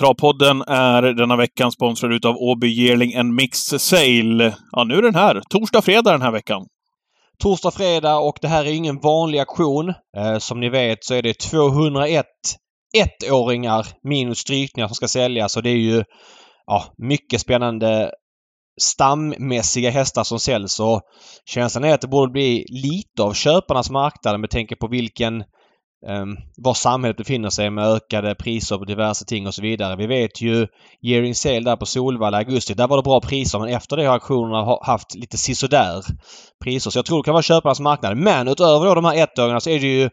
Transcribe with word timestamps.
Travpodden 0.00 0.62
är 0.62 1.02
denna 1.02 1.36
veckan 1.36 1.72
sponsrad 1.72 2.12
utav 2.12 2.36
Åby 2.36 2.68
Yearling 2.68 3.16
and 3.16 3.34
Mix 3.34 3.58
Sale. 3.58 4.56
Ja, 4.72 4.84
nu 4.84 4.94
är 4.94 5.02
den 5.02 5.14
här. 5.14 5.42
Torsdag, 5.50 5.82
fredag 5.82 6.12
den 6.12 6.22
här 6.22 6.30
veckan. 6.30 6.66
Torsdag, 7.42 7.70
fredag 7.70 8.16
och 8.18 8.38
det 8.40 8.48
här 8.48 8.64
är 8.64 8.72
ingen 8.72 9.00
vanlig 9.00 9.38
aktion. 9.38 9.88
Eh, 10.16 10.38
som 10.38 10.60
ni 10.60 10.68
vet 10.68 11.04
så 11.04 11.14
är 11.14 11.22
det 11.22 11.38
201 11.38 12.26
ettåringar 12.96 13.86
minus 14.02 14.38
strykningar 14.38 14.88
som 14.88 14.94
ska 14.94 15.08
säljas 15.08 15.56
och 15.56 15.62
det 15.62 15.70
är 15.70 15.76
ju 15.76 16.04
ja, 16.66 16.84
mycket 16.98 17.40
spännande 17.40 18.12
stammässiga 18.80 19.90
hästar 19.90 20.24
som 20.24 20.40
säljs 20.40 20.80
och 20.80 21.00
känslan 21.44 21.84
är 21.84 21.94
att 21.94 22.00
det 22.00 22.08
borde 22.08 22.32
bli 22.32 22.64
lite 22.68 23.22
av 23.22 23.32
köparnas 23.32 23.90
marknad 23.90 24.40
med 24.40 24.50
tanke 24.50 24.76
på 24.76 24.88
vilken 24.88 25.44
Ehm, 26.08 26.36
var 26.56 26.74
samhället 26.74 27.16
befinner 27.16 27.50
sig 27.50 27.70
med 27.70 27.84
ökade 27.84 28.34
priser 28.34 28.78
på 28.78 28.84
diverse 28.84 29.24
ting 29.24 29.46
och 29.46 29.54
så 29.54 29.62
vidare. 29.62 29.96
Vi 29.96 30.06
vet 30.06 30.40
ju 30.40 30.66
Yearing 31.02 31.34
Sale 31.34 31.60
där 31.60 31.76
på 31.76 31.86
Solvalla 31.86 32.42
i 32.42 32.44
augusti. 32.44 32.74
Där 32.74 32.88
var 32.88 32.96
det 32.96 33.02
bra 33.02 33.20
priser 33.20 33.58
men 33.58 33.68
efter 33.68 33.96
det 33.96 34.04
har 34.06 34.14
auktionerna 34.14 34.78
haft 34.82 35.14
lite 35.14 35.38
sisådär 35.38 36.04
priser. 36.64 36.90
Så 36.90 36.98
jag 36.98 37.06
tror 37.06 37.18
det 37.18 37.24
kan 37.24 37.34
vara 37.34 37.42
köparnas 37.42 37.80
marknad. 37.80 38.16
Men 38.16 38.48
utöver 38.48 38.86
då 38.86 38.94
de 38.94 39.04
här 39.04 39.16
ettåringarna 39.16 39.60
så 39.60 39.70
är 39.70 39.80
det 39.80 39.86
ju 39.86 40.10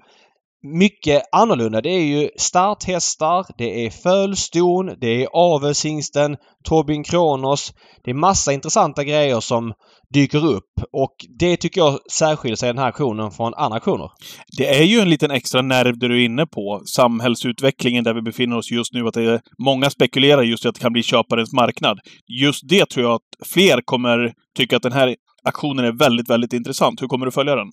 mycket 0.67 1.23
annorlunda. 1.31 1.81
Det 1.81 1.89
är 1.89 2.05
ju 2.05 2.29
starthästar, 2.37 3.45
det 3.57 3.85
är 3.85 3.89
fölston, 3.89 4.95
det 5.01 5.23
är 5.23 5.27
avelshingsten, 5.33 6.37
Tobin 6.63 7.03
Kronos. 7.03 7.73
Det 8.03 8.11
är 8.11 8.15
massa 8.15 8.53
intressanta 8.53 9.03
grejer 9.03 9.39
som 9.39 9.73
dyker 10.13 10.45
upp 10.45 10.73
och 10.91 11.15
det 11.39 11.57
tycker 11.57 11.81
jag 11.81 11.99
särskiljer 12.11 12.55
sig 12.55 12.69
den 12.69 12.77
här 12.77 12.87
aktionen 12.87 13.31
från 13.31 13.53
andra 13.53 13.77
aktioner. 13.77 14.09
Det 14.57 14.77
är 14.79 14.83
ju 14.83 14.99
en 14.99 15.09
liten 15.09 15.31
extra 15.31 15.61
nerv 15.61 15.97
du 15.97 16.05
är 16.05 16.25
inne 16.25 16.45
på. 16.45 16.81
Samhällsutvecklingen 16.85 18.03
där 18.03 18.13
vi 18.13 18.21
befinner 18.21 18.57
oss 18.57 18.71
just 18.71 18.93
nu. 18.93 19.07
Att 19.07 19.13
det 19.13 19.23
är, 19.23 19.41
många 19.57 19.89
spekulerar 19.89 20.41
just 20.41 20.65
i 20.65 20.67
att 20.67 20.75
det 20.75 20.81
kan 20.81 20.93
bli 20.93 21.03
köparens 21.03 21.53
marknad. 21.53 21.99
Just 22.41 22.69
det 22.69 22.89
tror 22.89 23.05
jag 23.05 23.15
att 23.15 23.47
fler 23.47 23.81
kommer 23.85 24.33
tycka 24.57 24.77
att 24.77 24.83
den 24.83 24.91
här 24.91 25.15
aktionen 25.43 25.85
är 25.85 25.91
väldigt, 25.91 26.29
väldigt 26.29 26.53
intressant. 26.53 27.01
Hur 27.01 27.07
kommer 27.07 27.25
du 27.25 27.31
följa 27.31 27.55
den? 27.55 27.67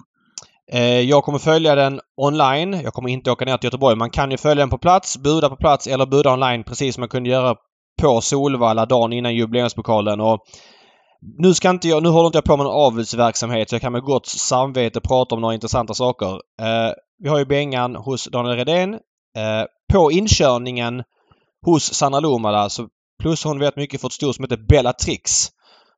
Eh, 0.73 1.01
jag 1.01 1.25
kommer 1.25 1.39
följa 1.39 1.75
den 1.75 2.01
online. 2.17 2.81
Jag 2.85 2.93
kommer 2.93 3.09
inte 3.09 3.31
åka 3.31 3.45
ner 3.45 3.57
till 3.57 3.67
Göteborg. 3.67 3.97
Man 3.97 4.11
kan 4.11 4.31
ju 4.31 4.37
följa 4.37 4.63
den 4.63 4.71
på 4.71 4.79
plats, 4.79 5.17
buda 5.19 5.49
på 5.49 5.57
plats 5.57 5.87
eller 5.87 6.07
buda 6.07 6.33
online 6.33 6.65
precis 6.65 6.95
som 6.95 7.03
man 7.03 7.09
kunde 7.09 7.31
göra 7.31 7.57
på 8.03 8.21
Solvalla 8.21 8.87
dagen 8.87 9.13
innan 9.13 9.35
jubileumspokalen. 9.35 10.21
Och 10.21 10.41
nu 11.39 11.55
ska 11.55 11.71
inte 11.71 11.89
jag, 11.89 12.03
nu 12.03 12.09
håller 12.09 12.27
inte 12.27 12.39
jag 12.39 12.45
på 12.45 12.57
med 12.57 12.67
någon 12.67 12.87
avelsverksamhet 12.87 13.69
så 13.69 13.75
jag 13.75 13.83
kan 13.83 13.93
med 13.93 14.03
gott 14.03 14.27
samvete 14.27 15.01
prata 15.01 15.35
om 15.35 15.41
några 15.41 15.55
intressanta 15.55 15.95
saker. 15.95 16.33
Eh, 16.63 16.93
vi 17.23 17.29
har 17.29 17.39
ju 17.39 17.45
Bengan 17.45 17.97
hos 17.97 18.25
Daniel 18.25 18.57
Redén. 18.57 18.95
Eh, 19.37 19.65
på 19.93 20.13
inkörningen 20.13 21.03
hos 21.67 21.95
Sanna 21.95 22.21
Lomala 22.21 22.69
så 22.69 22.89
plus 23.23 23.45
hon 23.45 23.59
vet 23.59 23.77
mycket 23.77 24.01
för 24.01 24.09
ett 24.09 24.13
stor 24.13 24.33
som 24.33 24.45
heter 24.45 24.67
Bellatrix. 24.69 25.49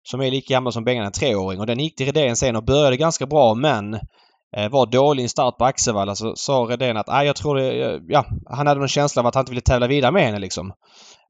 Som 0.03 0.21
är 0.21 0.31
lika 0.31 0.55
gammal 0.55 0.73
som 0.73 0.85
Bengan, 0.85 1.07
en 1.07 1.13
treåring. 1.13 1.61
Och 1.61 1.67
den 1.67 1.79
gick 1.79 1.97
till 1.97 2.07
Redén 2.07 2.37
sen 2.37 2.57
och 2.57 2.65
började 2.65 2.97
ganska 2.97 3.27
bra 3.27 3.55
men 3.55 3.99
var 4.71 4.87
dålig 4.87 5.25
i 5.25 5.29
start 5.29 5.59
på 5.59 5.65
Axevalla 5.65 6.15
så 6.15 6.37
sa 6.37 6.53
Redén 6.53 6.97
att 6.97 7.07
jag 7.27 7.37
tror 7.37 7.57
det, 7.57 7.83
eh, 7.83 8.01
ja, 8.09 8.25
han 8.51 8.67
hade 8.67 8.81
någon 8.81 8.89
känsla 8.89 9.21
av 9.21 9.27
att 9.27 9.35
han 9.35 9.43
inte 9.43 9.51
ville 9.51 9.61
tävla 9.61 9.87
vidare 9.87 10.13
med 10.13 10.23
henne 10.23 10.39
liksom. 10.39 10.73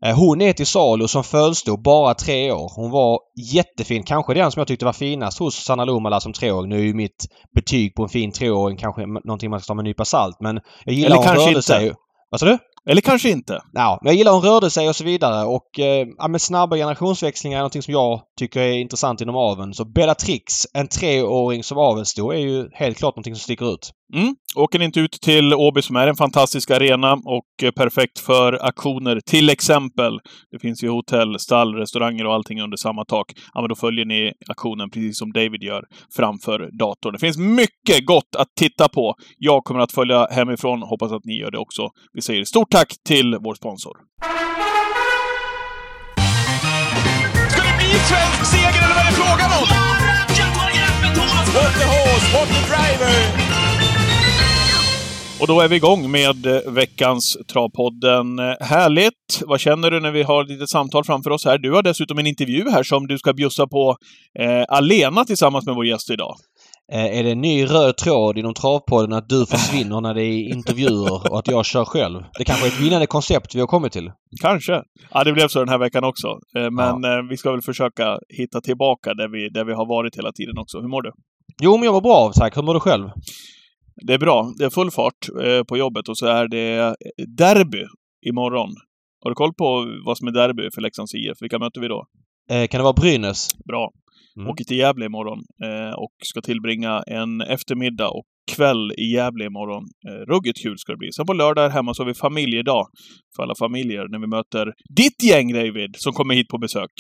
Eh, 0.05 0.17
hon 0.19 0.41
är 0.41 0.53
till 0.53 0.67
salu 0.67 1.09
som 1.09 1.25
följstod 1.25 1.83
bara 1.83 2.15
tre 2.15 2.53
år. 2.53 2.73
Hon 2.77 2.91
var 2.91 3.21
jättefin. 3.53 4.03
Kanske 4.03 4.35
den 4.35 4.53
som 4.53 4.61
jag 4.61 4.69
tyckte 4.69 4.85
var 4.85 4.93
finast 4.93 5.39
hos 5.39 5.55
Sanna 5.55 5.85
Lomala 5.85 6.21
som 6.21 6.33
treåring. 6.33 6.69
Nu 6.69 6.79
är 6.79 6.85
ju 6.85 6.95
mitt 6.95 7.27
betyg 7.55 7.95
på 7.95 8.03
en 8.03 8.09
fin 8.09 8.33
treåring 8.33 8.77
kanske 8.77 9.07
någonting 9.07 9.51
man 9.51 9.61
ska 9.61 9.67
ta 9.67 9.75
med 9.75 9.83
en 9.83 9.85
nypa 9.85 10.05
salt 10.05 10.37
men 10.41 10.61
jag 10.85 10.95
gillar 10.95 11.07
Eller 11.07 11.17
hon 11.17 11.25
kanske 11.25 11.43
rörde 11.43 11.51
inte. 11.51 11.63
sig. 11.63 11.93
Vad 12.31 12.41
sa 12.41 12.47
du? 12.47 12.59
Eller 12.91 13.01
kanske 13.01 13.31
inte. 13.31 13.63
Ja, 13.73 13.99
men 14.03 14.11
jag 14.11 14.19
gillar 14.19 14.33
hur 14.33 14.39
hon 14.39 14.49
rörde 14.49 14.71
sig 14.71 14.89
och 14.89 14.97
så 14.97 15.05
vidare 15.05 15.47
och 15.47 15.79
eh, 15.81 16.07
ja, 16.19 16.29
med 16.29 16.41
snabba 16.41 16.77
generationsväxlingar 16.77 17.59
är 17.59 17.61
någonting 17.61 17.83
som 17.83 17.93
jag 17.93 18.21
tycker 18.39 18.61
är 18.61 18.73
intressant 18.73 19.21
inom 19.21 19.37
aveln. 19.37 19.75
Så 19.75 19.85
Bellatrix, 19.85 20.67
en 20.75 20.89
treåring 20.89 21.65
som 21.65 21.79
avelsstor, 21.79 22.35
är 22.35 22.39
ju 22.39 22.69
helt 22.73 22.99
klart 22.99 23.17
någonting 23.17 23.35
som 23.35 23.43
sticker 23.43 23.75
ut. 23.75 23.91
Mm. 24.15 24.35
Åker 24.55 24.79
ni 24.79 24.85
inte 24.85 25.01
ut 25.01 25.13
till 25.13 25.55
Åby 25.55 25.83
som 25.83 25.97
är 25.97 26.07
en 26.07 26.17
fantastisk 26.17 26.71
arena 26.71 27.13
och 27.13 27.75
perfekt 27.75 28.19
för 28.19 28.67
aktioner. 28.67 29.21
Till 29.21 29.51
exempel, 29.51 30.21
det 30.51 30.59
finns 30.59 30.83
ju 30.85 30.89
hotell, 30.89 31.39
stall, 31.39 31.75
restauranger 31.75 32.27
och 32.27 32.35
allting 32.35 32.61
under 32.63 32.77
samma 32.77 33.05
tak. 33.05 33.33
Ja, 33.55 33.61
men 33.61 33.69
då 33.69 33.75
följer 33.75 34.05
ni 34.05 34.33
aktionen 34.49 34.91
precis 34.91 35.19
som 35.19 35.33
David 35.33 35.63
gör 35.63 35.85
framför 36.17 36.71
datorn. 36.79 37.13
Det 37.13 37.19
finns 37.19 37.39
mycket 37.39 38.07
gott 38.07 38.37
att 38.39 38.49
titta 38.61 38.89
på. 38.89 39.15
Jag 39.39 39.65
kommer 39.65 39.81
att 39.81 39.93
följa 39.93 40.27
hemifrån. 40.31 40.83
Hoppas 40.83 41.13
att 41.13 41.25
ni 41.25 41.39
gör 41.39 41.51
det 41.51 41.59
också. 41.59 41.89
Vi 42.13 42.23
säger 42.23 42.45
stort 42.45 42.71
tack 42.71 42.95
till 43.09 43.37
vår 43.41 43.55
sponsor. 43.55 43.97
Ska 47.51 47.63
det 47.63 47.77
bli 47.79 47.89
svensk 47.89 48.45
seger 48.53 48.85
eller 48.85 48.95
vad 48.95 49.05
är 49.05 49.11
det 49.11 49.17
frågan 49.17 49.51
om? 49.63 49.87
What 51.57 51.73
the 51.73 51.85
horse, 51.85 52.33
what 52.33 52.49
the 52.49 52.61
driver! 52.69 53.46
Och 55.41 55.47
då 55.47 55.61
är 55.61 55.69
vi 55.69 55.77
igång 55.77 56.11
med 56.11 56.47
eh, 56.47 56.73
veckans 56.73 57.37
Travpodden. 57.53 58.39
Härligt! 58.61 59.43
Vad 59.47 59.61
känner 59.61 59.91
du 59.91 60.01
när 60.01 60.11
vi 60.11 60.23
har 60.23 60.45
lite 60.45 60.67
samtal 60.67 61.05
framför 61.05 61.31
oss 61.31 61.45
här? 61.45 61.59
Du 61.59 61.73
har 61.73 61.83
dessutom 61.83 62.19
en 62.19 62.27
intervju 62.27 62.71
här 62.71 62.83
som 62.83 63.07
du 63.07 63.19
ska 63.19 63.33
bjussa 63.33 63.67
på 63.67 63.97
eh, 64.39 64.65
alena 64.69 65.25
tillsammans 65.25 65.67
med 65.67 65.75
vår 65.75 65.87
gäst 65.87 66.11
idag. 66.11 66.35
Eh, 66.93 67.19
är 67.19 67.23
det 67.25 67.31
en 67.31 67.41
ny 67.41 67.65
röd 67.65 67.97
tråd 67.97 68.39
inom 68.39 68.55
Travpodden 68.55 69.13
att 69.13 69.29
du 69.29 69.47
försvinner 69.47 70.01
när 70.01 70.15
det 70.15 70.23
är 70.23 70.49
intervjuer 70.55 71.33
och 71.33 71.39
att 71.39 71.49
jag 71.49 71.67
kör 71.67 71.85
själv? 71.85 72.23
Det 72.39 72.45
kanske 72.45 72.67
är 72.67 72.69
ett 72.69 72.81
vinnande 72.81 73.07
koncept 73.07 73.55
vi 73.55 73.61
har 73.61 73.67
kommit 73.67 73.93
till? 73.93 74.13
Kanske. 74.43 74.83
Ja, 75.11 75.25
det 75.25 75.33
blev 75.33 75.49
så 75.49 75.59
den 75.59 75.69
här 75.69 75.79
veckan 75.79 76.05
också. 76.05 76.29
Eh, 76.29 76.71
men 76.71 77.03
ja. 77.03 77.27
vi 77.31 77.37
ska 77.37 77.51
väl 77.51 77.63
försöka 77.63 78.19
hitta 78.39 78.61
tillbaka 78.61 79.15
där 79.15 79.29
vi, 79.29 79.49
där 79.49 79.65
vi 79.65 79.73
har 79.73 79.87
varit 79.87 80.17
hela 80.17 80.33
tiden 80.33 80.59
också. 80.59 80.81
Hur 80.81 80.89
mår 80.89 81.03
du? 81.03 81.13
Jo, 81.63 81.77
men 81.77 81.85
jag 81.85 81.93
mår 81.93 82.01
bra 82.01 82.33
tack. 82.35 82.57
Hur 82.57 82.63
mår 82.63 82.75
du 82.75 82.81
själv? 82.81 83.09
Det 84.07 84.15
är 84.15 84.19
bra. 84.19 84.53
Det 84.59 84.65
är 84.65 84.71
full 84.71 84.91
fart 84.91 85.29
eh, 85.43 85.63
på 85.63 85.77
jobbet 85.77 86.09
och 86.09 86.19
så 86.19 86.27
är 86.27 86.49
det 86.49 86.97
derby 87.39 87.85
imorgon. 88.27 88.71
Har 89.23 89.31
du 89.31 89.35
koll 89.35 89.55
på 89.55 89.87
vad 90.07 90.19
som 90.19 90.29
är 90.29 90.33
derby 90.33 90.69
för 90.75 90.81
Leksands 90.81 91.15
IF? 91.15 91.37
Vilka 91.41 91.59
möter 91.59 91.81
vi 91.81 91.89
då? 91.89 92.07
Eh, 92.51 92.67
kan 92.67 92.79
det 92.79 92.83
vara 92.83 92.93
Brynäs? 92.93 93.49
Bra. 93.69 93.91
Mm. 94.37 94.49
Åker 94.51 94.65
till 94.65 94.77
Gävle 94.77 95.05
imorgon 95.07 95.39
eh, 95.65 95.95
och 95.95 96.13
ska 96.25 96.41
tillbringa 96.41 97.03
en 97.07 97.41
eftermiddag 97.41 98.09
och 98.09 98.25
kväll 98.57 98.93
i 98.99 99.05
Gävle 99.15 99.45
imorgon. 99.45 99.85
Eh, 100.09 100.33
ruggigt 100.33 100.63
kul 100.63 100.79
ska 100.79 100.93
det 100.93 100.99
bli. 100.99 101.13
Sen 101.13 101.27
på 101.27 101.33
lördag 101.33 101.71
hemma 101.71 101.95
så 101.95 102.03
har 102.03 102.07
vi 102.07 102.15
familjedag 102.15 102.87
för 103.37 103.43
alla 103.43 103.55
familjer 103.59 104.09
när 104.09 104.19
vi 104.19 104.27
möter 104.27 104.73
ditt 104.97 105.23
gäng 105.23 105.53
David 105.53 105.95
som 105.97 106.13
kommer 106.13 106.35
hit 106.35 106.49
på 106.49 106.59
besök. 106.59 106.91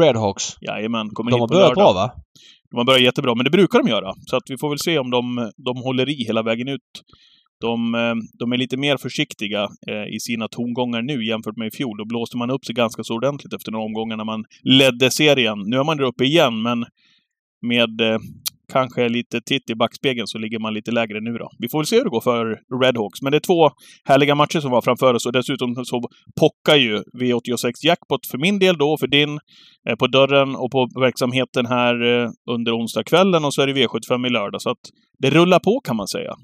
Redhawks? 0.00 0.44
Jajamän, 0.60 1.08
kommer 1.08 1.30
de 1.30 1.40
hit 1.40 1.48
på 1.48 1.54
lördag. 1.54 1.74
De 1.74 1.80
har 1.80 1.94
börjat 1.94 1.94
bra 1.94 2.02
va? 2.02 2.22
De 2.70 2.76
har 2.76 2.84
börjat 2.84 3.02
jättebra, 3.02 3.34
men 3.34 3.44
det 3.44 3.50
brukar 3.50 3.78
de 3.78 3.88
göra. 3.88 4.14
Så 4.26 4.36
att 4.36 4.42
vi 4.50 4.58
får 4.58 4.68
väl 4.68 4.78
se 4.78 4.98
om 4.98 5.10
de, 5.10 5.50
de 5.56 5.76
håller 5.76 6.08
i 6.08 6.24
hela 6.24 6.42
vägen 6.42 6.68
ut. 6.68 7.02
De, 7.60 7.94
eh, 7.94 8.14
de 8.38 8.52
är 8.52 8.56
lite 8.56 8.76
mer 8.76 8.96
försiktiga 8.96 9.68
eh, 9.88 10.14
i 10.14 10.20
sina 10.20 10.48
tongångar 10.48 11.02
nu 11.02 11.26
jämfört 11.26 11.56
med 11.56 11.68
i 11.68 11.76
fjol. 11.76 11.96
Då 11.98 12.04
blåste 12.04 12.36
man 12.36 12.50
upp 12.50 12.64
sig 12.64 12.74
ganska 12.74 13.04
så 13.04 13.14
ordentligt 13.14 13.52
efter 13.52 13.72
några 13.72 13.84
omgångar 13.84 14.16
när 14.16 14.24
man 14.24 14.44
ledde 14.62 15.10
serien. 15.10 15.58
Nu 15.66 15.76
är 15.76 15.84
man 15.84 15.96
där 15.96 16.04
uppe 16.04 16.24
igen, 16.24 16.62
men 16.62 16.84
med 17.62 18.00
eh, 18.00 18.18
kanske 18.72 19.08
lite 19.08 19.40
titt 19.40 19.70
i 19.70 19.74
backspegeln 19.74 20.26
så 20.26 20.38
ligger 20.38 20.58
man 20.58 20.74
lite 20.74 20.90
lägre 20.90 21.20
nu 21.20 21.32
då. 21.32 21.48
Vi 21.58 21.68
får 21.68 21.78
väl 21.78 21.86
se 21.86 21.96
hur 21.96 22.04
det 22.04 22.10
går 22.10 22.20
för 22.20 22.44
Redhawks. 22.82 23.22
Men 23.22 23.32
det 23.32 23.38
är 23.38 23.40
två 23.40 23.70
härliga 24.04 24.34
matcher 24.34 24.60
som 24.60 24.70
var 24.70 24.82
framför 24.82 25.14
oss 25.14 25.26
och 25.26 25.32
dessutom 25.32 25.84
så 25.84 26.02
pockar 26.40 26.76
ju 26.76 27.02
V86 27.20 27.72
Jackpot 27.84 28.26
för 28.30 28.38
min 28.38 28.58
del 28.58 28.78
då, 28.78 28.96
för 28.98 29.06
din, 29.06 29.38
eh, 29.88 29.96
på 29.96 30.06
dörren 30.06 30.56
och 30.56 30.70
på 30.70 30.88
verksamheten 31.00 31.66
här 31.66 31.94
eh, 32.02 32.30
under 32.50 32.76
onsdagskvällen 32.78 33.44
och 33.44 33.54
så 33.54 33.62
är 33.62 33.66
det 33.66 33.72
V75 33.72 34.26
i 34.26 34.30
lördag. 34.30 34.62
Så 34.62 34.70
att 34.70 34.84
det 35.18 35.30
rullar 35.30 35.58
på 35.58 35.80
kan 35.80 35.96
man 35.96 36.08
säga. 36.08 36.34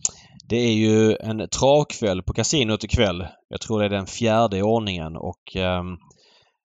Det 0.48 0.56
är 0.56 0.74
ju 0.74 1.16
en 1.16 1.48
travkväll 1.48 2.22
på 2.22 2.32
kasinot 2.32 2.84
ikväll. 2.84 3.26
Jag 3.48 3.60
tror 3.60 3.80
det 3.80 3.84
är 3.84 3.90
den 3.90 4.06
fjärde 4.06 4.58
i 4.58 4.62
ordningen 4.62 5.16
och... 5.16 5.56
Um... 5.56 5.98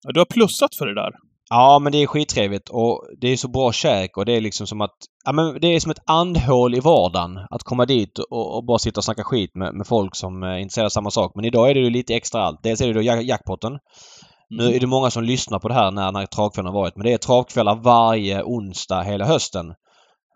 Ja, 0.02 0.12
du 0.12 0.20
har 0.20 0.24
plussat 0.24 0.74
för 0.78 0.86
det 0.86 0.94
där. 0.94 1.10
Ja, 1.50 1.78
men 1.78 1.92
det 1.92 1.98
är 2.02 2.06
skittrevligt 2.06 2.68
och 2.68 3.06
det 3.20 3.28
är 3.28 3.36
så 3.36 3.48
bra 3.48 3.72
käk 3.72 4.16
och 4.16 4.24
det 4.24 4.36
är 4.36 4.40
liksom 4.40 4.66
som 4.66 4.80
att... 4.80 4.96
Ja, 5.24 5.32
men 5.32 5.60
det 5.60 5.66
är 5.66 5.80
som 5.80 5.90
ett 5.90 6.02
andhål 6.06 6.74
i 6.74 6.80
vardagen 6.80 7.38
att 7.50 7.62
komma 7.62 7.86
dit 7.86 8.18
och, 8.18 8.56
och 8.56 8.64
bara 8.64 8.78
sitta 8.78 9.00
och 9.00 9.04
snacka 9.04 9.24
skit 9.24 9.54
med, 9.54 9.74
med 9.74 9.86
folk 9.86 10.16
som 10.16 10.42
är 10.42 10.58
intresserade 10.58 10.86
av 10.86 10.90
samma 10.90 11.10
sak. 11.10 11.32
Men 11.34 11.44
idag 11.44 11.70
är 11.70 11.74
det 11.74 11.80
ju 11.80 11.90
lite 11.90 12.14
extra 12.14 12.42
allt. 12.42 12.62
Dels 12.62 12.80
är 12.80 12.86
det 12.86 12.92
då 12.92 13.02
jackpotten. 13.02 13.72
Mm. 13.72 13.80
Nu 14.50 14.74
är 14.74 14.80
det 14.80 14.86
många 14.86 15.10
som 15.10 15.24
lyssnar 15.24 15.58
på 15.58 15.68
det 15.68 15.74
här 15.74 15.90
när, 15.90 16.12
när 16.12 16.26
travkvällen 16.26 16.72
har 16.72 16.80
varit. 16.80 16.96
Men 16.96 17.06
det 17.06 17.12
är 17.12 17.18
travkvällar 17.18 17.74
varje 17.74 18.42
onsdag 18.42 19.02
hela 19.02 19.24
hösten. 19.24 19.66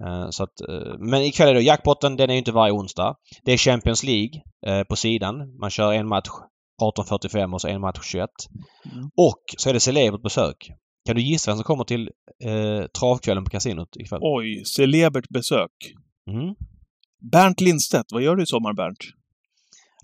Uh, 0.05 0.31
så 0.31 0.43
att, 0.43 0.61
uh, 0.69 0.95
men 0.99 1.23
ikväll 1.23 1.49
är 1.49 1.55
det 1.55 1.61
jackpotten. 1.61 2.17
Den 2.17 2.31
är 2.31 2.35
ju 2.35 2.39
inte 2.39 2.53
varje 2.53 2.73
onsdag. 2.73 3.17
Det 3.45 3.53
är 3.53 3.57
Champions 3.57 4.05
League 4.05 4.43
uh, 4.69 4.83
på 4.85 4.97
sidan. 4.97 5.59
Man 5.61 5.71
kör 5.71 5.93
en 5.93 6.09
match 6.09 6.29
18.45 6.83 7.55
och 7.55 7.61
så 7.61 7.69
en 7.69 7.81
match 7.81 7.99
21. 8.03 8.31
Mm. 8.93 9.11
Och 9.17 9.41
så 9.59 9.69
är 9.69 9.73
det 9.73 9.81
celebert 9.81 10.23
besök. 10.23 10.57
Kan 11.06 11.17
du 11.17 11.23
gissa 11.23 11.51
vem 11.51 11.56
som 11.56 11.65
kommer 11.65 11.85
till 11.85 12.11
eh, 12.45 12.87
travkvällen 12.99 13.45
på 13.45 13.51
kasinot 13.51 13.97
ikväll? 13.97 14.21
Oj, 14.23 14.65
celebert 14.65 15.29
besök. 15.29 15.71
Mm. 16.31 16.55
Bernt 17.33 17.61
Lindstedt, 17.61 18.12
vad 18.12 18.23
gör 18.23 18.37
du 18.37 18.43
i 18.43 18.47
sommar 18.47 18.73
Bernt? 18.75 18.99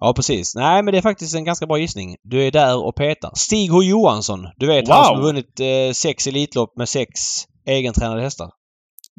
Ja, 0.00 0.12
precis. 0.16 0.54
Nej, 0.54 0.82
men 0.82 0.92
det 0.92 0.98
är 0.98 1.02
faktiskt 1.02 1.34
en 1.34 1.44
ganska 1.44 1.66
bra 1.66 1.78
gissning. 1.78 2.16
Du 2.22 2.42
är 2.46 2.50
där 2.50 2.84
och 2.86 2.96
petar. 2.96 3.30
Stig 3.34 3.70
H 3.70 3.82
Johansson. 3.82 4.46
Du 4.56 4.66
vet 4.66 4.88
Wow. 4.88 4.94
han 4.94 5.04
som 5.04 5.16
har 5.16 5.22
vunnit 5.22 5.60
eh, 5.60 5.92
sex 5.94 6.26
Elitlopp 6.26 6.76
med 6.76 6.88
sex 6.88 7.10
egentränade 7.66 8.22
hästar. 8.22 8.50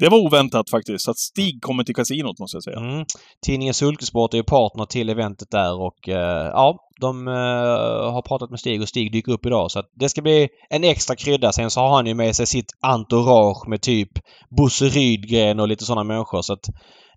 Det 0.01 0.09
var 0.09 0.17
oväntat 0.17 0.69
faktiskt, 0.69 1.09
att 1.09 1.17
Stig 1.17 1.61
kommer 1.61 1.83
till 1.83 1.95
kasinot 1.95 2.39
måste 2.39 2.55
jag 2.55 2.63
säga. 2.63 2.77
Mm. 2.77 3.05
Tidningen 3.45 3.73
Sulkesport 3.73 4.33
är 4.33 4.37
ju 4.37 4.43
partner 4.43 4.85
till 4.85 5.09
eventet 5.09 5.51
där 5.51 5.81
och 5.81 6.09
eh, 6.09 6.47
ja, 6.47 6.77
de 7.01 7.27
eh, 7.27 7.33
har 8.13 8.21
pratat 8.21 8.49
med 8.49 8.59
Stig 8.59 8.81
och 8.81 8.89
Stig 8.89 9.11
dyker 9.11 9.31
upp 9.31 9.45
idag. 9.45 9.71
Så 9.71 9.79
att 9.79 9.91
det 9.95 10.09
ska 10.09 10.21
bli 10.21 10.49
en 10.69 10.83
extra 10.83 11.15
krydda. 11.15 11.51
Sen 11.51 11.71
så 11.71 11.79
har 11.79 11.95
han 11.95 12.07
ju 12.07 12.13
med 12.13 12.35
sig 12.35 12.47
sitt 12.47 12.71
entourage 12.81 13.67
med 13.67 13.81
typ 13.81 14.09
Bosse 14.49 14.85
Rydgren 14.85 15.59
och 15.59 15.67
lite 15.67 15.85
sådana 15.85 16.03
människor. 16.03 16.41
Så 16.41 16.53
att 16.53 16.65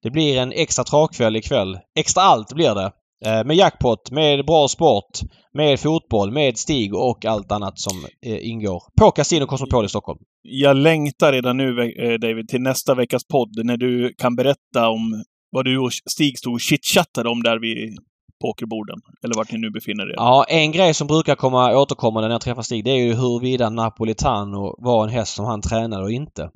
det 0.02 0.10
blir 0.10 0.38
en 0.38 0.52
extra 0.52 0.84
travkväll 0.84 1.36
ikväll. 1.36 1.78
Extra 1.98 2.22
allt 2.22 2.52
blir 2.52 2.74
det. 2.74 2.92
Eh, 3.26 3.44
med 3.44 3.56
jackpot, 3.56 4.10
med 4.10 4.46
bra 4.46 4.68
sport, 4.68 5.20
med 5.52 5.80
fotboll, 5.80 6.30
med 6.30 6.58
Stig 6.58 6.94
och 6.94 7.24
allt 7.24 7.52
annat 7.52 7.78
som 7.78 8.06
eh, 8.26 8.48
ingår 8.48 8.82
på 9.00 9.10
Casino 9.10 9.46
Cosmopol 9.46 9.84
i 9.84 9.88
Stockholm. 9.88 10.18
Jag 10.42 10.76
längtar 10.76 11.32
redan 11.32 11.56
nu, 11.56 11.68
eh, 11.68 12.18
David, 12.18 12.48
till 12.48 12.60
nästa 12.60 12.94
veckas 12.94 13.22
podd 13.24 13.64
när 13.64 13.76
du 13.76 14.14
kan 14.18 14.36
berätta 14.36 14.88
om 14.88 15.24
vad 15.50 15.64
du 15.64 15.78
och 15.78 15.92
Stig 16.10 16.38
stod 16.38 16.54
och 16.54 16.60
chitchattade 16.60 17.28
om 17.28 17.42
där 17.42 17.60
vid 17.60 17.98
pokerborden. 18.42 18.98
Eller 19.24 19.34
vart 19.36 19.52
ni 19.52 19.58
nu 19.58 19.70
befinner 19.70 20.10
er. 20.10 20.14
Ja, 20.16 20.44
en 20.48 20.72
grej 20.72 20.94
som 20.94 21.06
brukar 21.06 21.34
komma 21.34 21.76
återkommande 21.78 22.28
när 22.28 22.34
jag 22.34 22.40
träffar 22.40 22.62
Stig 22.62 22.84
det 22.84 22.90
är 22.90 23.04
ju 23.04 23.14
huruvida 23.14 23.70
Napolitano 23.70 24.84
var 24.84 25.04
en 25.04 25.10
häst 25.10 25.34
som 25.34 25.44
han 25.44 25.62
tränade 25.62 26.02
och 26.02 26.12
inte. 26.12 26.50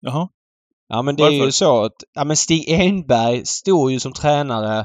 Jaha. 0.00 0.28
Ja 0.88 1.02
men 1.02 1.16
det 1.16 1.22
är 1.22 1.24
Varför? 1.24 1.44
ju 1.44 1.52
så 1.52 1.84
att 1.84 1.96
ja, 2.14 2.24
men 2.24 2.36
Stig 2.36 2.70
Enberg 2.70 3.46
stod 3.46 3.92
ju 3.92 4.00
som 4.00 4.12
tränare 4.12 4.84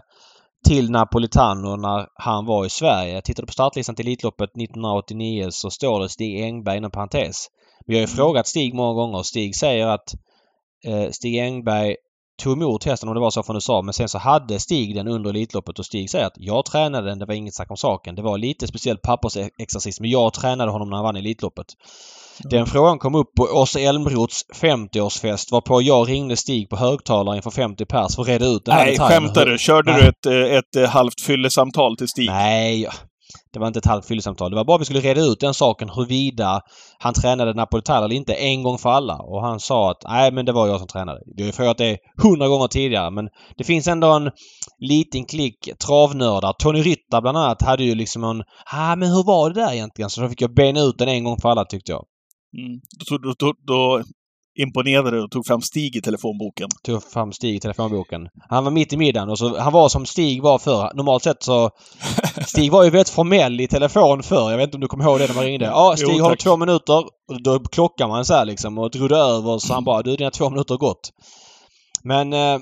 till 0.67 0.91
Napolitano 0.91 1.75
när 1.75 2.07
han 2.15 2.45
var 2.45 2.65
i 2.65 2.69
Sverige. 2.69 3.21
Tittar 3.21 3.43
du 3.43 3.47
på 3.47 3.53
startlistan 3.53 3.95
till 3.95 4.07
Elitloppet 4.07 4.49
1989 4.49 5.47
så 5.49 5.69
står 5.69 5.99
det 5.99 6.09
Stig 6.09 6.43
Engberg 6.43 6.77
inom 6.77 6.91
parentes. 6.91 7.47
Vi 7.85 7.93
har 7.93 7.99
ju 7.99 8.05
Mm. 8.05 8.15
frågat 8.15 8.47
Stig 8.47 8.73
många 8.73 8.93
gånger 8.93 9.17
och 9.17 9.25
Stig 9.25 9.55
säger 9.55 9.87
att 9.87 10.13
eh, 10.85 11.09
Stig 11.11 11.39
Engberg 11.39 11.95
tog 12.43 12.53
emot 12.53 12.83
hästen 12.83 13.09
om 13.09 13.15
det 13.15 13.21
var 13.21 13.31
så 13.31 13.43
från 13.43 13.55
USA 13.55 13.81
men 13.81 13.93
sen 13.93 14.09
så 14.09 14.17
hade 14.17 14.59
Stig 14.59 14.95
den 14.95 15.07
under 15.07 15.29
Elitloppet 15.29 15.79
och 15.79 15.85
Stig 15.85 16.09
säger 16.09 16.25
att 16.25 16.33
jag 16.35 16.65
tränade 16.65 17.09
den, 17.09 17.19
det 17.19 17.25
var 17.25 17.33
inget 17.33 17.55
snack 17.55 17.71
om 17.71 17.77
saken. 17.77 18.15
Det 18.15 18.21
var 18.21 18.37
lite 18.37 18.67
speciell 18.67 18.97
pappersexercis 18.97 19.99
men 19.99 20.09
jag 20.09 20.33
tränade 20.33 20.71
honom 20.71 20.89
när 20.89 20.97
han 20.97 21.03
vann 21.03 21.15
Elitloppet. 21.15 21.67
Den 22.43 22.65
frågan 22.65 22.99
kom 22.99 23.15
upp 23.15 23.33
på 23.37 23.43
Åsa 23.43 23.79
Elmroths 23.79 24.45
50-årsfest 24.61 25.51
varpå 25.51 25.81
jag 25.81 26.09
ringde 26.09 26.37
Stig 26.37 26.69
på 26.69 26.75
högtalare 26.75 27.35
inför 27.35 27.51
50 27.51 27.85
pers 27.85 28.15
för 28.15 28.21
att 28.21 28.27
reda 28.27 28.45
ut 28.45 28.65
den 28.65 28.75
här 28.75 28.85
Nej, 28.85 28.91
detaljen. 28.91 29.21
skämtar 29.21 29.45
du? 29.45 29.57
Körde 29.57 29.91
Nej. 29.91 30.01
du 30.01 30.07
ett, 30.07 30.25
eh, 30.25 30.57
ett 30.57 30.75
eh, 30.75 30.89
halvt 30.89 31.21
fyllesamtal 31.21 31.97
till 31.97 32.07
Stig? 32.07 32.29
Nej, 32.29 32.87
det 33.53 33.59
var 33.59 33.67
inte 33.67 33.79
ett 33.79 33.85
halvt 33.85 34.05
fyllesamtal. 34.05 34.51
Det 34.51 34.55
var 34.55 34.65
bara 34.65 34.75
att 34.75 34.81
vi 34.81 34.85
skulle 34.85 34.99
reda 34.99 35.21
ut 35.21 35.39
den 35.39 35.53
saken 35.53 35.89
huruvida 35.89 36.61
han 36.99 37.13
tränade 37.13 37.53
Napolitano 37.53 38.05
eller 38.05 38.15
inte 38.15 38.33
en 38.33 38.63
gång 38.63 38.77
för 38.77 38.89
alla. 38.89 39.15
Och 39.15 39.41
han 39.41 39.59
sa 39.59 39.91
att 39.91 39.97
nej 40.03 40.31
men 40.31 40.45
det 40.45 40.51
var 40.51 40.67
jag 40.67 40.79
som 40.79 40.87
tränade. 40.87 41.19
Vi 41.35 41.43
har 41.43 41.47
ju 41.47 41.51
frågat 41.51 41.77
det 41.77 41.97
hundra 42.23 42.47
gånger 42.47 42.67
tidigare 42.67 43.11
men 43.11 43.29
det 43.57 43.63
finns 43.63 43.87
ändå 43.87 44.13
en 44.13 44.31
liten 44.79 45.25
klick 45.25 45.69
travnördar. 45.85 46.53
Tony 46.53 46.81
Rytta 46.81 47.21
bland 47.21 47.37
annat 47.37 47.61
hade 47.61 47.83
ju 47.83 47.95
liksom 47.95 48.23
en 48.23 48.43
ah, 48.73 48.95
men 48.95 49.09
hur 49.09 49.23
var 49.23 49.49
det 49.49 49.61
där 49.61 49.73
egentligen? 49.73 50.09
Så 50.09 50.21
då 50.21 50.29
fick 50.29 50.41
jag 50.41 50.53
bena 50.53 50.79
ut 50.79 50.97
den 50.97 51.09
en 51.09 51.23
gång 51.23 51.37
för 51.41 51.49
alla 51.49 51.65
tyckte 51.65 51.91
jag. 51.91 52.03
Mm. 52.57 52.79
Då, 53.09 53.17
då, 53.17 53.33
då, 53.37 53.53
då 53.67 54.03
imponerade 54.59 55.21
och 55.21 55.31
tog 55.31 55.45
fram 55.45 55.61
Stig 55.61 55.95
i 55.95 56.01
telefonboken. 56.01 56.67
tog 56.83 57.03
fram 57.03 57.31
Stig 57.31 57.55
i 57.55 57.59
telefonboken. 57.59 58.27
Han 58.49 58.63
var 58.63 58.71
mitt 58.71 58.93
i 58.93 58.97
middagen 58.97 59.29
och 59.29 59.39
så, 59.39 59.59
han 59.59 59.73
var 59.73 59.89
som 59.89 60.05
Stig 60.05 60.41
var 60.41 60.59
förr. 60.59 60.91
Normalt 60.95 61.23
sett 61.23 61.43
så... 61.43 61.69
Stig 62.47 62.71
var 62.71 62.83
ju 62.83 62.89
väldigt 62.89 63.09
formell 63.09 63.61
i 63.61 63.67
telefon 63.67 64.23
förr. 64.23 64.51
Jag 64.51 64.57
vet 64.57 64.67
inte 64.67 64.77
om 64.77 64.81
du 64.81 64.87
kommer 64.87 65.03
ihåg 65.03 65.19
det 65.19 65.27
när 65.27 65.35
man 65.35 65.43
ringde. 65.43 65.65
Ja, 65.65 65.95
Stig 65.97 66.15
Jo, 66.17 66.23
har 66.23 66.29
tack. 66.29 66.39
två 66.39 66.57
minuter? 66.57 66.97
Och 66.97 67.43
då 67.43 67.59
klockar 67.59 68.07
man 68.07 68.25
så 68.25 68.33
här 68.33 68.45
liksom 68.45 68.77
och 68.77 68.91
drog 68.91 69.11
över 69.11 69.57
så 69.57 69.73
han 69.73 69.83
bara 69.83 70.01
du 70.01 70.15
dina 70.15 70.31
två 70.31 70.49
minuter 70.49 70.73
har 70.73 70.79
gått. 70.79 71.09
Men 72.03 72.33
eh, 72.33 72.59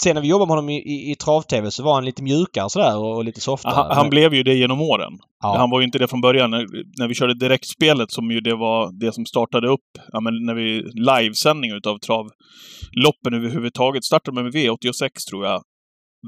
sen 0.00 0.14
när 0.14 0.22
vi 0.22 0.28
jobbade 0.28 0.46
med 0.48 0.56
honom 0.56 0.68
i, 0.68 0.76
i, 0.76 1.12
i 1.12 1.14
trav-tv 1.14 1.70
så 1.70 1.82
var 1.82 1.94
han 1.94 2.04
lite 2.04 2.22
mjukare 2.22 2.70
sådär 2.70 2.98
och, 2.98 3.16
och 3.16 3.24
lite 3.24 3.40
softare. 3.40 3.74
Han, 3.74 3.96
han 3.96 4.10
blev 4.10 4.34
ju 4.34 4.42
det 4.42 4.54
genom 4.54 4.80
åren. 4.80 5.12
ja. 5.42 5.56
Han 5.58 5.70
var 5.70 5.80
ju 5.80 5.86
inte 5.86 5.98
det 5.98 6.08
från 6.08 6.20
början. 6.20 6.50
När, 6.50 6.66
när 7.00 7.08
vi 7.08 7.14
körde 7.14 7.34
direktspelet 7.34 8.10
som 8.10 8.30
ju 8.30 8.40
det 8.40 8.54
var 8.54 9.00
det 9.00 9.12
som 9.12 9.26
startade 9.26 9.68
upp, 9.68 9.88
ja, 10.12 10.20
men 10.20 10.34
när 10.46 10.54
vi 10.54 10.82
livesändning 10.94 11.70
utav 11.70 11.98
travloppen 11.98 13.34
överhuvudtaget. 13.34 14.04
Startade 14.04 14.42
med 14.42 14.52
V86 14.54 15.08
tror 15.30 15.44
jag 15.46 15.62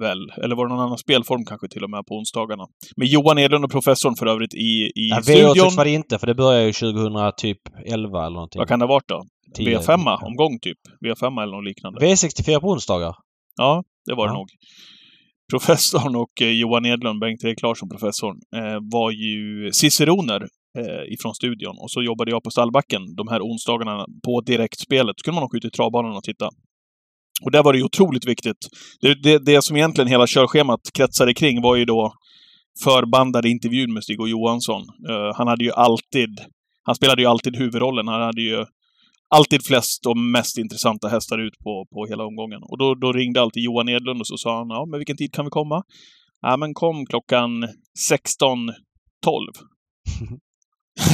väl. 0.00 0.18
Eller 0.42 0.56
var 0.56 0.66
det 0.68 0.74
någon 0.74 0.84
annan 0.86 0.98
spelform 0.98 1.44
kanske 1.44 1.68
till 1.68 1.84
och 1.84 1.90
med 1.90 2.06
på 2.06 2.14
onsdagarna. 2.14 2.64
Med 2.96 3.08
Johan 3.08 3.38
Edlund 3.38 3.64
och 3.64 3.70
professorn 3.70 4.14
för 4.16 4.26
övrigt 4.26 4.54
i, 4.54 4.68
i 5.02 5.08
Ja, 5.10 5.22
studion. 5.22 5.54
V86 5.54 5.76
var 5.76 5.84
det 5.84 5.90
inte 5.90 6.18
för 6.18 6.26
det 6.26 6.34
började 6.34 6.66
ju 6.66 6.72
2000 6.72 7.32
typ 7.36 7.58
11 7.86 8.26
eller 8.26 8.34
någonting. 8.34 8.58
Vad 8.58 8.68
kan 8.68 8.78
det 8.78 8.84
ha 8.86 8.94
varit 8.94 9.08
då? 9.08 9.22
10. 9.56 9.78
V5 9.78 10.24
omgång 10.26 10.58
typ? 10.62 10.78
V5 11.04 11.42
eller 11.42 11.56
något 11.56 11.64
liknande. 11.64 12.00
V64 12.06 12.60
på 12.60 12.68
onsdagar. 12.68 13.14
Ja, 13.56 13.84
det 14.06 14.14
var 14.14 14.26
det 14.26 14.32
Ja. 14.32 14.38
nog. 14.38 14.48
Professorn 15.52 16.16
och 16.16 16.42
eh, 16.42 16.48
Johan 16.50 16.86
Edlund, 16.86 17.20
Bengt-Erik 17.20 17.62
Larsson, 17.62 17.88
professorn, 17.88 18.36
eh, 18.56 18.78
var 18.92 19.10
ju 19.10 19.70
ciceroner 19.72 20.42
eh, 20.78 21.12
ifrån 21.12 21.34
studion. 21.34 21.76
Och 21.78 21.90
så 21.90 22.02
jobbade 22.02 22.30
jag 22.30 22.42
på 22.42 22.50
stallbacken 22.50 23.14
de 23.16 23.28
här 23.28 23.40
onsdagarna 23.40 24.06
på 24.24 24.40
direktspelet. 24.40 25.14
Så 25.18 25.24
kunde 25.24 25.34
man 25.34 25.44
åka 25.44 25.56
ut 25.56 25.64
i 25.64 25.70
travbanan 25.70 26.16
och 26.16 26.22
titta. 26.22 26.48
Och 27.44 27.50
där 27.50 27.62
var 27.62 27.72
det 27.72 27.78
ju 27.78 27.84
otroligt 27.84 28.26
viktigt. 28.28 28.68
Det, 29.00 29.14
det, 29.22 29.38
det 29.38 29.62
som 29.64 29.76
egentligen 29.76 30.08
hela 30.08 30.26
körschemat 30.26 30.80
kretsade 30.94 31.34
kring 31.34 31.62
var 31.62 31.76
ju 31.76 31.84
då 31.84 32.12
förbandade 32.84 33.48
intervjun 33.48 33.92
med 33.92 34.04
Stig 34.04 34.20
och 34.20 34.28
Johansson. 34.28 34.82
Eh, 35.08 35.36
han 35.36 35.48
hade 35.48 35.64
ju 35.64 35.72
alltid... 35.72 36.40
Han 36.82 36.94
spelade 36.94 37.22
ju 37.22 37.28
alltid 37.28 37.56
huvudrollen. 37.56 38.08
Han 38.08 38.22
hade 38.22 38.42
ju 38.42 38.64
alltid 39.34 39.66
flest 39.66 40.06
och 40.06 40.18
mest 40.18 40.58
intressanta 40.58 41.08
hästar 41.08 41.38
ut 41.38 41.58
på, 41.58 41.86
på 41.92 42.06
hela 42.06 42.24
omgången. 42.24 42.62
Och 42.62 42.78
då, 42.78 42.94
då 42.94 43.12
ringde 43.12 43.40
alltid 43.40 43.62
Johan 43.62 43.88
Edlund 43.88 44.20
och 44.20 44.26
så 44.26 44.36
sa 44.36 44.58
han, 44.58 44.68
ja, 44.70 44.86
men 44.90 44.98
vilken 44.98 45.16
tid 45.16 45.32
kan 45.32 45.44
vi 45.44 45.50
komma? 45.50 45.82
Ja, 46.40 46.56
men 46.56 46.74
kom 46.74 47.06
klockan 47.06 47.64
16.12. 48.10 48.72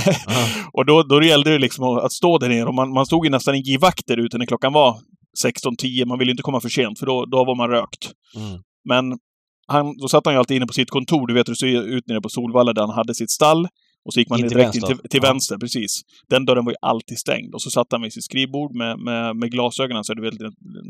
Ja. 0.07 0.47
och 0.73 0.87
då, 0.87 1.03
då 1.03 1.23
gällde 1.23 1.51
det 1.51 1.59
liksom 1.59 1.85
att 1.85 2.13
stå 2.13 2.39
där 2.39 2.49
nere 2.49 2.65
och 2.65 2.75
man, 2.75 2.93
man 2.93 3.07
stod 3.07 3.25
ju 3.25 3.31
nästan 3.31 3.55
i 3.55 3.59
givakt 3.59 4.07
där 4.07 4.17
ute 4.17 4.39
när 4.39 4.47
klockan 4.47 4.73
var 4.73 4.97
16.10. 5.45 6.07
Man 6.07 6.19
ville 6.19 6.31
inte 6.31 6.43
komma 6.43 6.61
för 6.61 6.69
sent 6.69 6.99
för 6.99 7.07
då, 7.07 7.25
då 7.25 7.45
var 7.45 7.55
man 7.55 7.69
rökt. 7.69 8.13
Mm. 8.37 8.61
Men 8.89 9.19
han, 9.67 9.97
då 9.97 10.09
satt 10.09 10.27
han 10.27 10.35
ju 10.35 10.39
alltid 10.39 10.57
inne 10.57 10.67
på 10.67 10.73
sitt 10.73 10.91
kontor. 10.91 11.27
Du 11.27 11.35
vet 11.35 11.49
hur 11.49 11.53
det 11.53 11.59
ser 11.59 11.97
ut 11.97 12.09
nere 12.09 12.21
på 12.21 12.29
Solvalla 12.29 12.73
där 12.73 12.83
han 12.83 12.95
hade 12.95 13.15
sitt 13.15 13.31
stall. 13.31 13.69
Och 14.07 14.13
så 14.13 14.21
gick 14.21 14.29
man 14.31 14.39
In 14.41 14.49
till 14.49 14.59
direkt 14.59 14.75
in 14.75 14.81
vänster. 14.81 14.97
till, 15.03 15.11
till 15.11 15.21
Ja. 15.23 15.29
vänster, 15.33 15.57
precis. 15.59 16.01
Den 16.29 16.45
dörren 16.45 16.65
var 16.65 16.73
ju 16.73 16.77
alltid 16.83 17.19
stängd. 17.19 17.55
Och 17.55 17.63
så 17.63 17.71
satt 17.71 17.87
han 17.91 18.03
vid 18.03 18.13
sitt 18.13 18.25
skrivbord 18.25 18.75
med, 18.75 18.99
med, 18.99 19.37
med 19.37 19.51
glasögonen, 19.51 20.05
så 20.05 20.15
du 20.15 20.23
vet, 20.23 20.35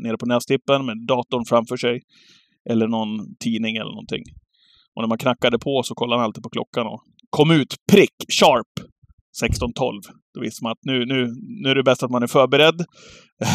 nere 0.03 0.17
på 0.17 0.25
nästippen, 0.25 0.85
med 0.85 0.97
datorn 1.07 1.45
framför 1.45 1.77
sig. 1.77 2.01
Eller 2.69 2.87
någon 2.87 3.35
tidning 3.35 3.75
eller 3.75 3.91
någonting. 3.91 4.23
Och 4.95 5.01
när 5.03 5.07
man 5.07 5.17
knackade 5.17 5.59
på 5.59 5.83
så 5.83 5.95
kollade 5.95 6.19
han 6.21 6.25
alltid 6.25 6.43
på 6.43 6.49
klockan 6.49 6.87
och 6.87 7.01
kom 7.29 7.51
ut 7.51 7.75
prick, 7.91 8.15
sharp, 8.39 8.73
16.12. 9.43 10.01
Då 10.37 10.41
visste 10.41 10.63
man 10.63 10.71
att 10.71 10.77
nu, 10.81 11.05
nu, 11.05 11.27
nu 11.63 11.69
är 11.69 11.75
det 11.75 11.83
bäst 11.83 12.03
att 12.03 12.11
man 12.11 12.23
är 12.23 12.27
förberedd. 12.27 12.85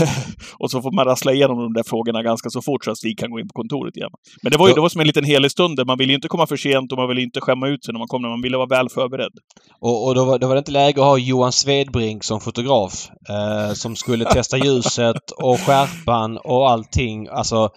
och 0.59 0.71
så 0.71 0.83
får 0.83 0.93
man 0.93 1.05
rassla 1.05 1.33
igenom 1.33 1.59
de 1.59 1.73
där 1.73 1.83
frågorna 1.83 2.23
ganska 2.23 2.51
så 2.51 2.63
fort 2.63 2.85
så 2.85 2.91
att 2.91 2.99
Stig 2.99 3.19
kan 3.19 3.31
gå 3.31 3.41
in 3.41 3.49
på 3.49 3.53
kontoret 3.53 3.97
igen. 3.97 4.11
Men 4.43 4.53
det 4.53 4.59
var 4.59 4.69
ju 4.69 4.75
det 4.75 4.81
var 4.81 4.89
som 4.89 5.01
en 5.01 5.07
liten 5.07 5.25
helig 5.25 5.51
stund 5.51 5.77
där 5.77 5.85
man 5.85 5.99
ville 5.99 6.13
ju 6.13 6.15
inte 6.15 6.29
komma 6.29 6.47
för 6.47 6.57
sent 6.57 6.93
och 6.93 6.99
man 6.99 7.09
ville 7.09 7.23
inte 7.23 7.41
skämma 7.41 7.69
ut 7.69 7.85
sig 7.85 7.93
när 7.93 7.99
man 7.99 8.09
kom, 8.09 8.23
när 8.23 8.29
man 8.29 8.43
ville 8.43 8.57
vara 8.57 8.67
väl 8.67 8.89
förberedd. 8.89 9.33
Och, 9.81 10.07
och 10.07 10.15
då, 10.15 10.25
var, 10.25 10.39
då 10.39 10.47
var 10.47 10.55
det 10.55 10.59
inte 10.59 10.73
läge 10.73 11.01
att 11.01 11.07
ha 11.07 11.19
Johan 11.19 11.53
Svedbrink 11.53 12.25
som 12.25 12.41
fotograf. 12.41 13.09
Eh, 13.29 13.73
som 13.75 13.97
skulle 13.97 14.25
testa 14.25 14.57
ljuset 14.59 15.31
och 15.43 15.61
skärpan 15.61 16.39
och 16.39 16.71
allting. 16.71 17.29
Alltså, 17.29 17.69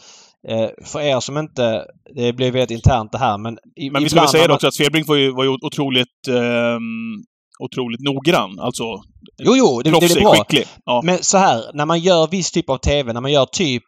eh, 0.50 0.70
för 0.86 1.02
er 1.02 1.20
som 1.20 1.38
inte... 1.38 1.86
Det 2.16 2.34
blev 2.34 2.54
väldigt 2.54 2.78
internt 2.78 3.12
det 3.12 3.18
här 3.18 3.38
men... 3.38 3.44
Men 3.54 3.60
vi 3.76 3.86
ibland 3.86 4.10
skulle 4.10 4.28
säga 4.28 4.48
man- 4.48 4.56
också 4.56 4.68
att 4.68 4.74
Svedbrink 4.74 5.08
var 5.08 5.16
ju, 5.16 5.32
var 5.32 5.44
ju 5.44 5.50
otroligt, 5.50 6.28
ehm, 6.30 7.24
otroligt 7.60 8.02
noggrann. 8.02 8.60
Alltså 8.60 8.84
Jo, 9.38 9.56
jo, 9.58 9.82
det, 9.82 9.90
det 9.90 10.00
proffsig, 10.00 10.18
är 10.18 10.22
bra. 10.22 10.34
skicklig. 10.36 10.68
Ja. 10.86 11.02
Men 11.04 11.24
så 11.24 11.38
här, 11.38 11.64
när 11.74 11.86
man 11.86 12.00
gör 12.00 12.28
viss 12.28 12.52
typ 12.52 12.70
av 12.70 12.78
TV, 12.78 13.14
när 13.14 13.22
man 13.22 13.32
gör 13.32 13.46
typ 13.46 13.84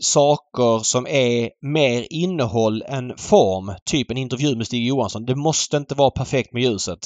saker 0.00 0.84
som 0.84 1.06
är 1.06 1.50
mer 1.66 2.06
innehåll 2.10 2.82
än 2.88 3.16
form, 3.16 3.72
typ 3.90 4.10
en 4.10 4.16
intervju 4.16 4.56
med 4.56 4.66
Stig 4.66 4.86
Johansson. 4.86 5.24
Det 5.26 5.34
måste 5.34 5.76
inte 5.76 5.94
vara 5.94 6.10
perfekt 6.10 6.52
med 6.52 6.62
ljuset. 6.62 6.98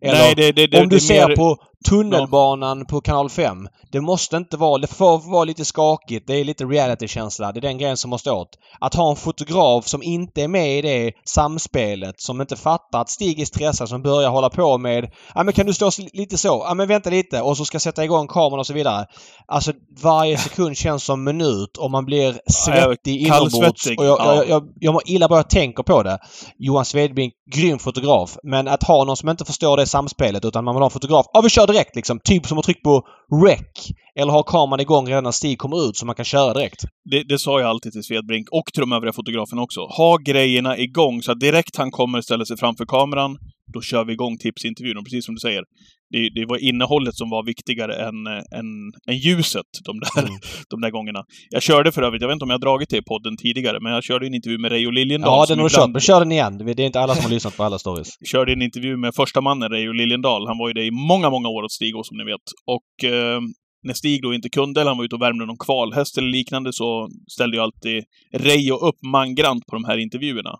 Eller 0.00 0.14
Nej, 0.14 0.34
det, 0.36 0.52
det, 0.52 0.66
det, 0.66 0.80
om 0.82 0.88
du 0.88 0.96
det 0.96 1.00
ser 1.00 1.28
mer- 1.28 1.36
på 1.36 1.56
Tunnelbanan 1.84 2.86
på 2.86 3.00
kanal 3.00 3.30
5. 3.30 3.68
Det 3.92 4.00
måste 4.00 4.36
inte 4.36 4.56
vara... 4.56 4.78
Det 4.78 4.86
får 4.86 5.30
vara 5.30 5.44
lite 5.44 5.64
skakigt. 5.64 6.26
Det 6.26 6.34
är 6.40 6.44
lite 6.44 6.64
reality-känsla. 6.64 7.52
Det 7.52 7.58
är 7.58 7.62
den 7.62 7.78
grejen 7.78 7.96
som 7.96 8.10
måste 8.10 8.30
åt. 8.30 8.48
Att 8.80 8.94
ha 8.94 9.10
en 9.10 9.16
fotograf 9.16 9.86
som 9.86 10.02
inte 10.02 10.42
är 10.42 10.48
med 10.48 10.78
i 10.78 10.82
det 10.82 11.12
samspelet, 11.24 12.20
som 12.20 12.40
inte 12.40 12.56
fattar 12.56 13.00
att 13.00 13.10
Stig 13.10 13.40
är 13.40 13.44
stressad, 13.44 13.88
som 13.88 14.02
börjar 14.02 14.30
hålla 14.30 14.50
på 14.50 14.78
med 14.78 15.10
Ja 15.34 15.42
men 15.44 15.54
kan 15.54 15.66
du 15.66 15.74
stå 15.74 15.90
lite 16.12 16.38
så? 16.38 16.64
Ja 16.68 16.74
men 16.74 16.88
vänta 16.88 17.10
lite 17.10 17.40
och 17.40 17.56
så 17.56 17.64
ska 17.64 17.80
sätta 17.80 18.04
igång 18.04 18.26
kameran 18.26 18.58
och 18.58 18.66
så 18.66 18.72
vidare. 18.72 19.06
Alltså 19.46 19.72
varje 20.02 20.38
sekund 20.38 20.76
känns 20.76 21.04
som 21.04 21.24
minut 21.24 21.76
och 21.76 21.90
man 21.90 22.04
blir 22.04 22.40
svettig 22.50 23.20
inombords. 23.20 23.86
Och 23.86 24.04
jag, 24.04 24.18
ja. 24.20 24.34
jag, 24.34 24.48
jag, 24.48 24.68
jag 24.80 24.92
mår 24.92 25.02
illa 25.06 25.28
bara 25.28 25.38
jag 25.38 25.50
tänker 25.50 25.82
på 25.82 26.02
det. 26.02 26.18
Johan 26.58 26.84
Svedbrink, 26.84 27.34
grym 27.54 27.78
fotograf. 27.78 28.38
Men 28.42 28.68
att 28.68 28.82
ha 28.82 29.04
någon 29.04 29.16
som 29.16 29.28
inte 29.28 29.44
förstår 29.44 29.76
det 29.76 29.86
samspelet 29.86 30.44
utan 30.44 30.64
man 30.64 30.74
vill 30.74 30.80
ha 30.80 30.86
en 30.86 30.90
fotograf. 30.90 31.26
Ja 31.32 31.40
vi 31.40 31.50
kör 31.50 31.67
direkt 31.72 31.96
liksom. 31.96 32.20
Typ 32.24 32.46
som 32.46 32.58
att 32.58 32.64
trycka 32.64 32.80
på 32.84 33.06
rec. 33.46 33.90
Eller 34.20 34.32
ha 34.32 34.42
kameran 34.42 34.80
igång 34.80 35.06
redan 35.08 35.24
när 35.24 35.30
Stig 35.30 35.58
kommer 35.58 35.88
ut 35.88 35.96
så 35.96 36.06
man 36.06 36.14
kan 36.14 36.24
köra 36.24 36.54
direkt. 36.54 36.80
Det, 37.10 37.22
det 37.22 37.38
sa 37.38 37.60
jag 37.60 37.68
alltid 37.68 37.92
till 37.92 38.02
Svedbrink 38.02 38.46
och 38.50 38.66
till 38.74 38.80
de 38.80 38.92
övriga 38.92 39.12
fotograferna 39.12 39.62
också. 39.62 39.80
Ha 39.80 40.16
grejerna 40.16 40.78
igång 40.78 41.22
så 41.22 41.32
att 41.32 41.40
direkt 41.40 41.76
han 41.76 41.90
kommer 41.90 42.20
ställa 42.20 42.44
sig 42.44 42.56
framför 42.56 42.84
kameran, 42.86 43.36
då 43.74 43.80
kör 43.80 44.04
vi 44.04 44.12
igång 44.12 44.38
tipsintervjun. 44.38 44.96
Och 44.98 45.04
precis 45.04 45.24
som 45.26 45.34
du 45.34 45.38
säger, 45.40 45.62
det, 46.10 46.30
det 46.40 46.46
var 46.46 46.58
innehållet 46.68 47.14
som 47.14 47.30
var 47.30 47.42
viktigare 47.46 47.94
än, 48.06 48.26
än, 48.58 48.68
än 49.10 49.16
ljuset 49.26 49.66
de 49.84 50.00
där, 50.00 50.22
Mm. 50.28 50.40
de 50.70 50.80
där 50.80 50.90
gångerna. 50.90 51.20
Jag 51.50 51.62
körde 51.62 51.92
för 51.92 52.02
övrigt, 52.02 52.22
jag 52.22 52.28
vet 52.28 52.34
inte 52.34 52.44
om 52.44 52.50
jag 52.50 52.54
har 52.58 52.66
dragit 52.68 52.88
det 52.90 52.96
i 52.96 53.02
podden 53.02 53.36
tidigare, 53.36 53.78
men 53.80 53.92
jag 53.92 54.04
körde 54.04 54.26
en 54.26 54.34
intervju 54.34 54.58
med 54.58 54.70
Reijo 54.72 54.90
Liljendahl. 54.90 55.30
Ja, 55.32 55.46
den 55.48 55.58
har 55.58 55.68
du 55.68 55.72
ibland- 55.74 55.88
kört. 55.88 55.92
Men 55.92 56.00
kör 56.00 56.20
den 56.20 56.32
igen. 56.32 56.58
Det 56.76 56.82
är 56.82 56.86
inte 56.86 57.00
alla 57.00 57.14
som 57.14 57.24
har 57.24 57.30
lyssnat 57.30 57.56
på 57.56 57.64
alla 57.64 57.78
stories. 57.78 58.08
körde 58.32 58.52
en 58.52 58.62
intervju 58.62 58.96
med 58.96 59.14
första 59.14 59.40
mannen, 59.40 59.68
Reijo 59.70 59.92
Liljendahl. 59.92 60.46
Han 60.46 60.58
var 60.58 60.68
ju 60.68 60.74
det 60.74 60.84
i 60.84 60.90
många, 60.90 61.30
många 61.30 61.48
år 61.48 61.62
åt 61.62 61.72
Stig 61.72 61.92
som 62.04 62.16
ni 62.16 62.24
vet. 62.24 62.46
Och 62.76 63.10
eh, 63.12 63.40
när 63.88 63.94
Stig 63.94 64.22
då 64.22 64.34
inte 64.34 64.48
kunde, 64.48 64.80
eller 64.80 64.90
han 64.90 64.98
var 64.98 65.04
ute 65.04 65.14
och 65.14 65.22
värmde 65.22 65.46
någon 65.46 65.58
kvalhäst 65.58 66.18
eller 66.18 66.28
liknande, 66.28 66.72
så 66.72 67.08
ställde 67.28 67.56
ju 67.56 67.62
alltid 67.62 68.04
Reijo 68.32 68.76
upp 68.76 69.02
mangrant 69.02 69.66
på 69.66 69.76
de 69.76 69.84
här 69.84 69.98
intervjuerna. 69.98 70.54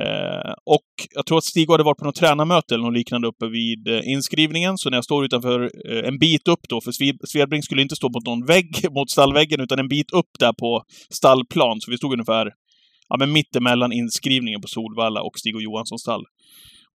Eh, 0.00 0.52
och 0.66 0.90
jag 1.14 1.26
tror 1.26 1.38
att 1.38 1.44
Stig 1.44 1.70
hade 1.70 1.84
varit 1.84 1.98
på 1.98 2.04
något 2.04 2.14
tränarmöte 2.14 2.74
eller 2.74 2.84
något 2.84 2.94
liknande 2.94 3.28
uppe 3.28 3.46
vid 3.46 3.88
eh, 3.88 4.08
inskrivningen, 4.08 4.78
så 4.78 4.90
när 4.90 4.96
jag 4.96 5.04
står 5.04 5.24
utanför 5.24 5.70
eh, 5.90 6.08
en 6.08 6.18
bit 6.18 6.48
upp 6.48 6.60
då, 6.68 6.80
för 6.80 6.92
Svedbrink 7.26 7.64
skulle 7.64 7.82
inte 7.82 7.96
stå 7.96 8.08
mot 8.08 8.26
någon 8.26 8.46
vägg, 8.46 8.70
mot 8.90 9.10
stallväggen, 9.10 9.60
utan 9.60 9.78
en 9.78 9.88
bit 9.88 10.12
upp 10.12 10.30
där 10.38 10.52
på 10.52 10.82
stallplan, 11.10 11.80
så 11.80 11.90
vi 11.90 11.96
stod 11.96 12.12
ungefär 12.12 12.50
ja, 13.08 13.16
men 13.18 13.32
mittemellan 13.32 13.92
inskrivningen 13.92 14.60
på 14.60 14.68
Solvalla 14.68 15.22
och 15.22 15.38
Stig 15.38 15.56
och 15.56 15.62
Johanssons 15.62 16.02
stall. 16.02 16.24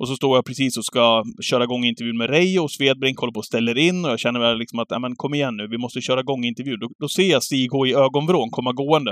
Och 0.02 0.08
så 0.08 0.16
står 0.16 0.38
jag 0.38 0.46
precis 0.46 0.78
och 0.78 0.86
ska 0.86 1.24
köra 1.50 1.64
igång 1.64 1.84
intervjun 1.86 2.18
med 2.18 2.30
Reijo 2.30 2.64
och 2.64 2.72
Svedbrink 2.72 3.20
håller 3.20 3.34
på 3.34 3.38
och 3.38 3.46
ställer 3.46 3.78
in 3.78 4.06
och 4.06 4.12
jag 4.12 4.20
känner 4.20 4.40
väl 4.40 4.58
liksom 4.58 4.80
att, 4.80 4.88
ja 4.90 5.00
men 5.00 5.16
kom 5.16 5.34
igen 5.34 5.58
nu, 5.58 5.68
vi 5.68 5.78
måste 5.78 6.02
köra 6.02 6.20
igång 6.20 6.44
intervjun. 6.44 6.80
Då, 6.80 6.88
då 7.00 7.10
ser 7.10 7.32
jag 7.32 7.44
Stig 7.44 7.70
gå 7.70 7.88
i 7.88 7.94
ögonvrån 7.94 8.50
komma 8.52 8.72
gående. 8.74 9.12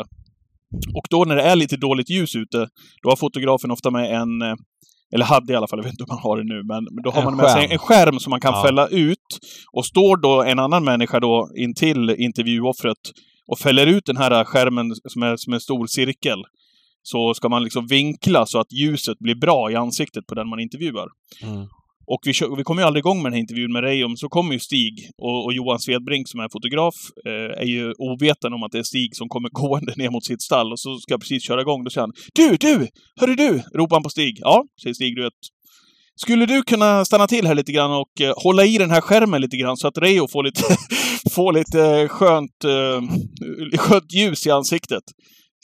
Och 0.98 1.06
då 1.10 1.26
när 1.26 1.36
det 1.36 1.42
är 1.42 1.56
lite 1.56 1.78
dåligt 1.78 2.10
ljus 2.10 2.36
ute, 2.36 2.68
då 3.04 3.10
har 3.10 3.16
fotografen 3.16 3.72
ofta 3.72 3.92
med 3.92 4.06
en, 4.22 4.42
eh, 4.42 4.56
eller 5.14 5.26
hade 5.26 5.54
i 5.54 5.56
alla 5.56 5.68
fall, 5.68 5.80
jag 5.80 5.84
vet 5.84 5.94
inte 5.94 6.04
om 6.04 6.08
man 6.16 6.24
har 6.24 6.38
det 6.38 6.44
nu, 6.44 6.64
men 6.64 6.84
men 6.94 7.04
då 7.04 7.10
har 7.12 7.20
En 7.20 7.26
man 7.26 7.36
med 7.38 7.52
sig 7.52 7.62
skärm. 7.62 7.72
en 7.72 7.78
skärm 7.80 8.20
som 8.20 8.30
man 8.30 8.42
kan 8.42 8.54
Ja. 8.54 8.64
fälla 8.66 8.88
ut. 8.88 9.30
Och 9.72 9.86
står 9.86 10.18
då 10.18 10.44
en 10.44 10.60
annan 10.60 10.84
människa 10.84 11.20
då 11.20 11.50
intill 11.58 12.10
intervjuoffret 12.10 12.98
och 13.52 13.60
fäller 13.60 13.88
ut 13.88 14.06
den 14.06 14.18
här 14.18 14.44
skärmen 14.44 14.92
som 15.10 15.24
är 15.24 15.38
som 15.38 15.54
en 15.54 15.60
stor 15.60 15.88
cirkel, 15.88 16.40
så 17.12 17.34
ska 17.34 17.50
man 17.50 17.64
liksom 17.64 17.88
vinkla 17.88 18.46
så 18.46 18.60
att 18.60 18.72
ljuset 18.72 19.20
blir 19.20 19.36
bra 19.36 19.72
i 19.72 19.76
ansiktet 19.76 20.28
på 20.28 20.36
den 20.36 20.50
man 20.50 20.60
intervjuar. 20.60 21.08
Mm. 21.44 21.68
Och 22.12 22.22
vi, 22.26 22.34
vi 22.58 22.64
kom 22.64 22.78
ju 22.78 22.84
aldrig 22.84 23.02
igång 23.02 23.18
med 23.22 23.26
den 23.26 23.34
här 23.34 23.42
intervjun 23.42 23.72
med 23.72 23.84
Reijo, 23.84 24.08
men 24.08 24.18
så 24.18 24.30
kommer 24.30 24.54
ju 24.54 24.60
Stig 24.60 25.10
och, 25.18 25.46
och 25.46 25.54
Johan 25.54 25.80
Svedbrink 25.80 26.28
som 26.30 26.40
är 26.40 26.50
fotograf 26.52 26.96
eh, 27.26 27.62
är 27.64 27.70
ju 27.76 27.94
ovetande 27.98 28.56
om 28.56 28.64
att 28.64 28.72
det 28.72 28.80
är 28.80 28.84
Stig 28.84 29.16
som 29.16 29.30
kommer 29.30 29.50
gående 29.62 29.94
ner 29.96 30.10
mot 30.10 30.26
sitt 30.26 30.42
stall 30.42 30.72
och 30.72 30.80
så 30.80 30.98
ska 30.98 31.14
jag 31.14 31.22
precis 31.22 31.44
köra 31.44 31.62
igång. 31.62 31.84
Då 31.84 31.90
säger 31.90 32.08
han 32.08 32.14
Du, 32.34 32.58
du! 32.58 32.88
Hörru 33.20 33.36
du! 33.36 33.62
ropar 33.74 33.96
han 33.96 34.04
på 34.04 34.10
Stig. 34.10 34.38
Ja, 34.42 34.66
säger 34.84 34.94
Stig, 34.94 35.16
du 35.16 35.22
vet. 35.22 35.40
Skulle 36.16 36.46
du 36.46 36.64
kunna 36.64 37.06
stanna 37.06 37.28
till 37.28 37.48
här 37.48 37.56
lite 37.56 37.72
grann 37.72 37.92
och 37.92 38.22
eh, 38.22 38.34
hålla 38.44 38.66
i 38.66 38.78
den 38.78 38.92
här 38.92 39.02
skärmen 39.02 39.42
lite 39.42 39.58
grann 39.58 39.78
så 39.78 39.88
att 39.88 39.98
Reijo 39.98 40.28
får 40.28 40.44
lite, 40.44 40.64
får 41.36 41.54
lite 41.54 41.82
eh, 41.86 42.08
skönt, 42.08 42.64
eh, 42.64 43.80
skönt 43.80 44.14
ljus 44.14 44.48
i 44.48 44.52
ansiktet? 44.52 45.04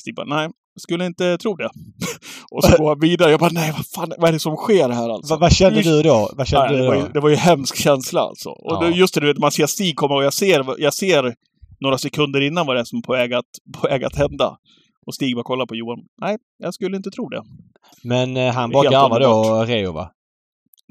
Stig 0.01 0.15
bara, 0.15 0.25
nej, 0.25 0.49
skulle 0.79 1.05
inte 1.05 1.37
tro 1.37 1.55
det. 1.55 1.69
och 2.51 2.63
så 2.63 2.77
går 2.77 2.89
han 2.89 2.99
vidare. 2.99 3.31
Jag 3.31 3.39
bara, 3.39 3.49
nej, 3.53 3.71
vad 3.71 3.85
fan, 3.95 4.13
vad 4.17 4.29
är 4.29 4.33
det 4.33 4.39
som 4.39 4.55
sker 4.55 4.89
här 4.89 5.09
alltså? 5.09 5.33
Vad, 5.33 5.39
vad 5.39 5.51
kände 5.51 5.81
du 5.81 6.01
då? 6.03 6.29
Vad 6.37 6.47
kände 6.47 6.67
Nej, 6.67 6.75
du 6.77 6.81
det, 6.81 6.87
var 6.87 6.95
då? 6.95 7.01
ju, 7.01 7.07
det 7.13 7.19
var 7.19 7.29
ju 7.29 7.35
hemsk 7.35 7.75
känsla 7.75 8.21
alltså. 8.21 8.49
Och 8.49 8.71
Ja. 8.73 8.79
det, 8.79 8.89
just 8.89 9.13
det, 9.13 9.19
du 9.21 9.27
vet, 9.27 9.37
man 9.37 9.51
ser 9.51 9.65
Stig 9.67 9.95
komma 9.95 10.15
och 10.15 10.23
jag 10.23 10.33
ser, 10.33 10.65
jag 10.81 10.93
ser 10.93 11.35
några 11.79 11.97
sekunder 11.97 12.41
innan 12.41 12.67
vad 12.67 12.75
det 12.75 12.79
är 12.79 12.83
som 12.83 12.97
är 12.97 13.01
på 13.01 13.13
väg 13.13 13.33
att, 13.33 13.45
på 13.81 13.87
väg 13.87 14.03
att 14.03 14.15
hända. 14.15 14.57
Och 15.07 15.15
Stig 15.15 15.35
bara 15.35 15.43
kollar 15.43 15.65
på 15.65 15.75
Johan. 15.75 15.99
Nej, 16.21 16.37
jag 16.57 16.73
skulle 16.73 16.97
inte 16.97 17.09
tro 17.11 17.29
det. 17.29 17.41
Men 18.03 18.37
eh, 18.37 18.53
han 18.53 18.71
bara 18.71 18.89
garvade 18.89 19.25
då. 19.25 19.63
Reijo 19.67 19.91
va? 19.91 20.09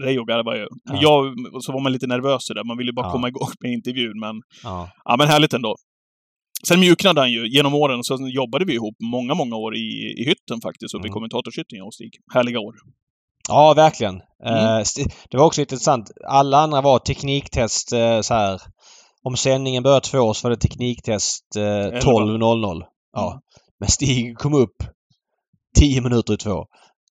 Reijo 0.03 0.25
garvar 0.25 0.55
ju. 0.57 0.67
Ja. 0.85 0.99
Jag, 1.03 1.35
så 1.63 1.73
var 1.73 1.81
man 1.81 1.93
lite 1.93 2.07
nervös 2.07 2.47
där. 2.49 2.65
Man 2.65 2.77
ville 2.79 2.93
bara 2.93 3.07
Ja. 3.07 3.13
komma 3.13 3.29
igång 3.29 3.49
med 3.61 3.73
intervjun. 3.73 4.21
Men, 4.21 4.37
Ja. 4.65 4.89
ja, 5.05 5.17
men 5.19 5.29
härligt 5.29 5.53
ändå. 5.55 5.77
Sen 6.69 6.81
mjuknade 6.81 7.21
han 7.21 7.31
ju 7.33 7.49
genom 7.49 7.75
åren 7.75 7.99
och 7.99 8.07
sen 8.07 8.27
jobbade 8.27 8.65
vi 8.65 8.75
ihop 8.75 8.97
många, 9.03 9.35
många 9.35 9.57
år 9.57 9.77
i, 9.77 10.15
i 10.19 10.25
hytten 10.27 10.61
faktiskt. 10.63 10.95
Uppe 10.95 11.07
i 11.07 11.09
Mm. 11.09 11.13
kommentatorshytten 11.15 11.79
jag 11.79 11.87
och 11.87 11.95
Stig. 11.95 12.11
Härliga 12.35 12.61
år. 12.61 12.75
Ja, 13.49 13.75
verkligen. 13.75 14.21
Mm. 14.47 14.65
Eh, 14.65 14.77
st- 14.81 15.11
det 15.31 15.37
var 15.37 15.45
också 15.47 15.61
intressant. 15.61 16.11
Alla 16.29 16.59
andra 16.59 16.81
var 16.81 16.99
tekniktest 16.99 17.93
eh, 17.93 18.21
så 18.21 18.35
här. 18.35 18.61
Om 19.23 19.37
sändningen 19.37 19.83
började 19.83 20.07
två 20.07 20.35
så 20.35 20.47
var 20.47 20.51
det 20.51 20.61
tekniktest 20.61 21.57
eh, 21.57 21.61
12.00. 21.63 22.83
Ja. 23.13 23.31
Mm. 23.33 23.41
Men 23.81 23.89
Stig 23.89 24.39
kom 24.39 24.55
upp 24.55 24.77
10 25.79 26.01
minuter 26.01 26.35
i 26.35 26.37
två. 26.37 26.65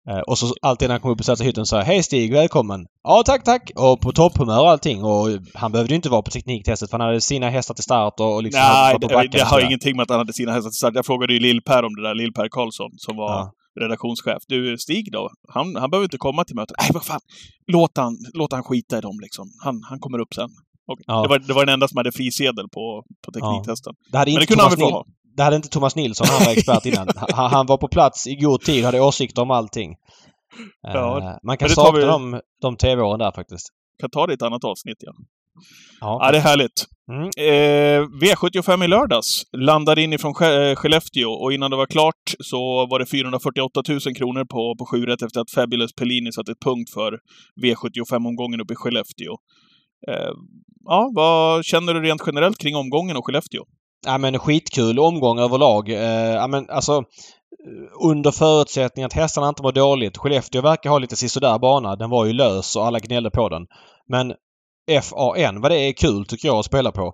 Eh, 0.09 0.19
och 0.19 0.37
så 0.37 0.53
alltid 0.61 0.87
när 0.87 0.93
han 0.93 1.01
kom 1.01 1.11
upp 1.11 1.19
och 1.19 1.25
satte 1.25 1.43
hytten 1.43 1.65
sa 1.65 1.77
jag, 1.77 1.85
Hej 1.85 2.03
Stig, 2.03 2.33
välkommen! 2.33 2.85
Ja, 3.03 3.23
tack, 3.25 3.43
tack! 3.43 3.71
Och 3.75 4.01
på 4.01 4.11
topphumör 4.11 4.59
och 4.61 4.69
allting. 4.69 5.03
Och 5.03 5.27
han 5.53 5.71
behövde 5.71 5.93
ju 5.93 5.95
inte 5.95 6.09
vara 6.09 6.21
på 6.21 6.31
tekniktestet 6.31 6.89
för 6.89 6.97
han 6.97 7.07
hade 7.07 7.21
sina 7.21 7.49
hästar 7.49 7.73
till 7.75 7.83
start 7.83 8.19
och, 8.19 8.35
och 8.35 8.43
liksom 8.43 8.61
Nej, 8.61 8.97
det, 9.01 9.07
det 9.07 9.41
och 9.41 9.47
har 9.47 9.65
ingenting 9.65 9.95
med 9.95 10.03
att 10.03 10.09
han 10.09 10.17
hade 10.19 10.33
sina 10.33 10.51
hästar 10.51 10.69
till 10.69 10.77
start. 10.77 10.95
Jag 10.95 11.05
frågade 11.05 11.33
ju 11.33 11.39
Lill-Per 11.39 11.83
om 11.83 11.95
det 11.95 12.01
där, 12.01 12.15
Lill-Per 12.15 12.47
Karlsson, 12.49 12.91
som 12.97 13.17
var 13.17 13.31
Ja. 13.31 13.51
redaktionschef. 13.81 14.43
Du, 14.47 14.77
Stig 14.77 15.11
då? 15.11 15.29
Han, 15.53 15.75
han 15.75 15.89
behöver 15.89 16.05
inte 16.05 16.17
komma 16.17 16.43
till 16.43 16.55
mötet. 16.55 16.75
Nej, 16.79 16.89
vad 16.93 17.05
fan! 17.05 17.19
Låt 17.67 17.97
han, 17.97 18.17
låt 18.33 18.51
han 18.53 18.63
skita 18.63 18.97
i 18.97 19.01
dem 19.01 19.19
liksom. 19.21 19.45
Han, 19.63 19.81
han 19.89 19.99
kommer 19.99 20.19
upp 20.19 20.33
sen. 20.33 20.49
Ja. 21.07 21.21
Det, 21.21 21.29
var, 21.29 21.39
det 21.39 21.53
var 21.53 21.65
den 21.65 21.73
enda 21.73 21.87
som 21.87 21.97
hade 21.97 22.11
frisedel 22.11 22.67
på, 22.69 23.03
på 23.25 23.31
tekniktesten. 23.31 23.93
Det 24.11 24.17
hade, 24.17 24.31
Men 24.31 24.35
det 24.35 24.41
inte 24.41 24.53
kunde 24.53 24.63
han 24.63 24.71
Thomas 24.71 24.83
väl 24.83 24.91
få 24.91 24.97
ha? 24.97 25.05
Det 25.37 25.43
hade 25.43 25.55
inte 25.55 25.69
Thomas 25.69 25.95
Nilsson, 25.95 26.27
han 26.29 26.45
var 26.45 26.51
expert 26.51 26.85
innan. 26.85 27.07
Han, 27.31 27.49
han 27.51 27.65
var 27.65 27.77
på 27.77 27.87
plats 27.87 28.27
i 28.27 28.35
god 28.35 28.61
tid, 28.61 28.85
hade 28.85 29.01
åsikter 29.01 29.41
om 29.41 29.51
allting. 29.51 29.95
Ja, 30.81 31.17
Eh, 31.19 31.35
man 31.43 31.57
kan 31.57 31.69
sakna 31.69 31.99
vi- 31.99 32.05
de, 32.05 32.41
de 32.61 32.77
tv-åren 32.77 33.19
där 33.19 33.31
faktiskt. 33.31 33.67
Kan 33.99 34.09
ta 34.09 34.27
det 34.27 34.33
i 34.33 34.35
ett 34.35 34.41
annat 34.41 34.63
avsnitt, 34.63 34.97
ja. 34.99 35.11
Ja. 36.01 36.19
Ja, 36.21 36.31
det 36.31 36.37
är 36.37 36.41
härligt. 36.41 36.85
Mm. 37.11 37.23
Eh, 37.23 38.07
V75 38.21 38.83
i 38.83 38.87
lördags 38.87 39.43
landade 39.57 40.01
in 40.01 40.13
ifrån 40.13 40.33
Ske- 40.33 40.69
eh, 40.69 40.75
Skellefteå 40.75 41.29
och 41.31 41.53
innan 41.53 41.71
det 41.71 41.77
var 41.77 41.85
klart 41.85 42.23
så 42.39 42.85
var 42.87 42.99
det 42.99 43.05
448 43.05 43.83
000 43.89 43.99
kronor 43.99 44.45
på, 44.45 44.75
på 44.79 44.85
sju 44.85 45.05
rätt 45.05 45.21
efter 45.21 45.39
att 45.41 45.51
Fabulous 45.51 45.93
Pellini 45.93 46.31
satte 46.31 46.51
ett 46.51 46.59
punkt 46.65 46.89
för 46.93 47.19
V75-omgången 47.63 48.61
uppe 48.61 48.73
i 48.73 48.75
Skellefteå. 48.75 49.31
Eh, 50.09 50.31
ja, 50.85 51.11
vad 51.15 51.65
känner 51.65 51.93
du 51.93 52.01
rent 52.01 52.21
generellt 52.25 52.57
kring 52.57 52.75
omgången 52.75 53.17
och 53.17 53.25
Skellefteå? 53.25 53.63
Ja 54.05 54.17
men 54.17 54.39
skitkul 54.39 54.99
omgång 54.99 55.39
överlag. 55.39 55.89
Eh, 55.89 56.33
ja 56.33 56.47
men 56.47 56.69
alltså 56.69 56.97
eh, 56.97 58.07
under 58.09 58.31
förutsättning 58.31 59.05
att 59.05 59.13
hästarna 59.13 59.49
inte 59.49 59.63
mår 59.63 59.71
dåligt. 59.71 60.17
Skellefteå 60.17 60.61
verkar 60.61 60.89
ha 60.89 60.99
lite 60.99 61.15
sisådär 61.15 61.59
bana. 61.59 61.95
Den 61.95 62.09
var 62.09 62.25
ju 62.25 62.33
lös 62.33 62.75
och 62.75 62.85
alla 62.85 62.99
gnällde 62.99 63.29
på 63.29 63.49
den. 63.49 63.67
Men 64.07 64.33
FAN, 65.01 65.61
vad 65.61 65.71
det 65.71 65.79
är 65.79 65.93
kul 65.93 66.25
tycker 66.25 66.47
jag 66.47 66.57
att 66.57 66.65
spela 66.65 66.91
på. 66.91 67.13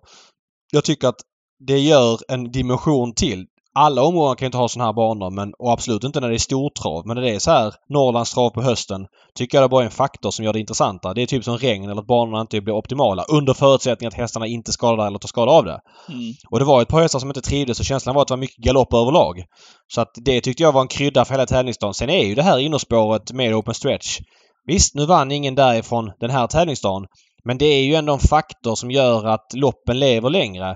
Jag 0.71 0.83
tycker 0.83 1.07
att 1.07 1.21
det 1.59 1.79
gör 1.79 2.19
en 2.27 2.51
dimension 2.51 3.13
till. 3.13 3.45
Alla 3.75 4.03
omgångar 4.03 4.35
kan 4.35 4.45
inte 4.45 4.57
ha 4.57 4.67
sådana 4.67 4.85
här 4.85 4.93
banor 4.93 5.29
men, 5.29 5.53
och 5.59 5.71
absolut 5.71 6.03
inte 6.03 6.19
när 6.19 6.29
det 6.29 6.35
är 6.35 6.39
stortrav. 6.39 7.07
Men 7.07 7.15
när 7.15 7.23
det 7.23 7.35
är 7.35 7.39
så 7.39 7.51
här 7.51 7.73
Norrlandstrav 7.89 8.49
på 8.49 8.61
hösten 8.61 9.05
tycker 9.35 9.57
jag 9.57 9.65
det 9.65 9.69
bara 9.69 9.81
är 9.81 9.85
en 9.85 9.91
faktor 9.91 10.31
som 10.31 10.45
gör 10.45 10.53
det 10.53 10.59
intressanta. 10.59 11.13
Det 11.13 11.21
är 11.21 11.25
typ 11.25 11.43
som 11.43 11.57
regn 11.57 11.89
eller 11.89 12.01
att 12.01 12.07
banorna 12.07 12.41
inte 12.41 12.61
blir 12.61 12.73
optimala. 12.73 13.23
Under 13.23 13.53
förutsättning 13.53 14.07
att 14.07 14.13
hästarna 14.13 14.47
inte 14.47 14.71
skadar 14.71 15.07
eller 15.07 15.19
tar 15.19 15.27
skada 15.27 15.51
av 15.51 15.65
det. 15.65 15.79
Mm. 16.09 16.33
Och 16.49 16.59
det 16.59 16.65
var 16.65 16.81
ett 16.81 16.87
par 16.87 17.01
hästar 17.01 17.19
som 17.19 17.29
inte 17.29 17.41
trivdes 17.41 17.79
och 17.79 17.85
känslan 17.85 18.15
var 18.15 18.21
att 18.21 18.27
det 18.27 18.31
var 18.31 18.39
mycket 18.39 18.63
galopp 18.65 18.93
överlag. 18.93 19.43
Så 19.87 20.01
att 20.01 20.11
det 20.25 20.41
tyckte 20.41 20.63
jag 20.63 20.71
var 20.71 20.81
en 20.81 20.87
krydda 20.87 21.25
för 21.25 21.33
hela 21.33 21.45
tävlingsdagen. 21.45 21.93
Sen 21.93 22.09
är 22.09 22.25
ju 22.25 22.35
det 22.35 22.43
här 22.43 22.59
innerspåret 22.59 23.31
med 23.31 23.55
open 23.55 23.73
stretch. 23.73 24.19
Visst, 24.65 24.95
nu 24.95 25.05
vann 25.05 25.31
ingen 25.31 25.55
därifrån 25.55 26.11
den 26.19 26.29
här 26.29 26.47
tävlingsdagen. 26.47 27.05
Men 27.45 27.57
det 27.57 27.65
är 27.65 27.83
ju 27.83 27.95
ändå 27.95 28.13
en 28.13 28.19
faktor 28.19 28.75
som 28.75 28.91
gör 28.91 29.25
att 29.25 29.53
loppen 29.53 29.99
lever 29.99 30.29
längre. 30.29 30.75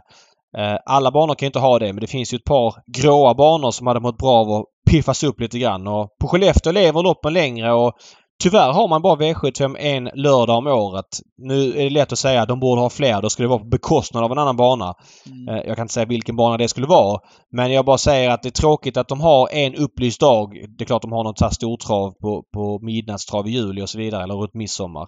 Eh, 0.58 0.78
Alla 0.86 1.12
banor 1.12 1.36
kan 1.36 1.46
ju 1.46 1.48
inte 1.48 1.60
ha 1.60 1.80
det 1.80 1.94
men 1.94 2.02
det 2.02 2.08
finns 2.08 2.34
ju 2.34 2.36
ett 2.36 2.44
par 2.44 2.76
gråa 3.02 3.34
banor 3.34 3.72
som 3.72 3.88
hade 3.88 4.00
mått 4.00 4.18
bra 4.18 4.32
av 4.38 4.52
att 4.52 4.64
piffas 4.90 5.24
upp 5.24 5.40
lite 5.40 5.60
grann. 5.60 5.88
Och 5.88 6.10
på 6.22 6.28
Skellefteå 6.28 6.72
lever 6.72 7.04
loppen 7.04 7.34
längre 7.34 7.74
och 7.74 7.94
Tyvärr 8.44 8.72
har 8.74 8.88
man 8.88 9.02
bara 9.02 9.16
V75 9.16 9.78
en 9.80 10.10
lördag 10.14 10.58
om 10.58 10.68
året. 10.68 11.06
Nu 11.38 11.70
är 11.70 11.84
det 11.84 11.90
lätt 11.90 12.12
att 12.12 12.20
säga 12.20 12.42
att 12.42 12.48
de 12.48 12.60
borde 12.60 12.82
ha 12.82 12.90
fler. 12.90 13.22
Då 13.22 13.30
skulle 13.30 13.46
det 13.46 13.50
vara 13.50 13.60
på 13.60 13.66
bekostnad 13.66 14.24
av 14.24 14.32
en 14.32 14.38
annan 14.38 14.56
bana. 14.58 14.94
Mm. 15.26 15.48
Eh, 15.56 15.68
Jag 15.68 15.76
kan 15.76 15.84
inte 15.84 15.94
säga 15.94 16.06
vilken 16.06 16.36
bana 16.36 16.58
det 16.58 16.68
skulle 16.68 16.88
vara. 16.88 17.20
Men 17.52 17.72
jag 17.72 17.86
bara 17.86 17.98
säger 17.98 18.30
att 18.30 18.42
det 18.44 18.50
är 18.50 18.62
tråkigt 18.62 18.98
att 18.98 19.08
de 19.08 19.22
har 19.22 19.50
en 19.52 19.76
upplyst 19.76 20.20
dag. 20.20 20.54
Det 20.78 20.84
är 20.84 20.86
klart 20.86 21.02
de 21.02 21.12
har 21.12 21.24
något 21.24 21.38
så 21.40 21.46
här 21.46 21.52
stortrav 21.52 22.12
på, 22.12 22.44
på 22.54 22.80
midnattstrav 22.82 23.48
i 23.48 23.52
juli 23.52 23.82
och 23.82 23.90
så 23.90 23.98
vidare. 23.98 24.24
Eller 24.24 24.36
runt 24.36 24.54
midsommar. 24.54 25.08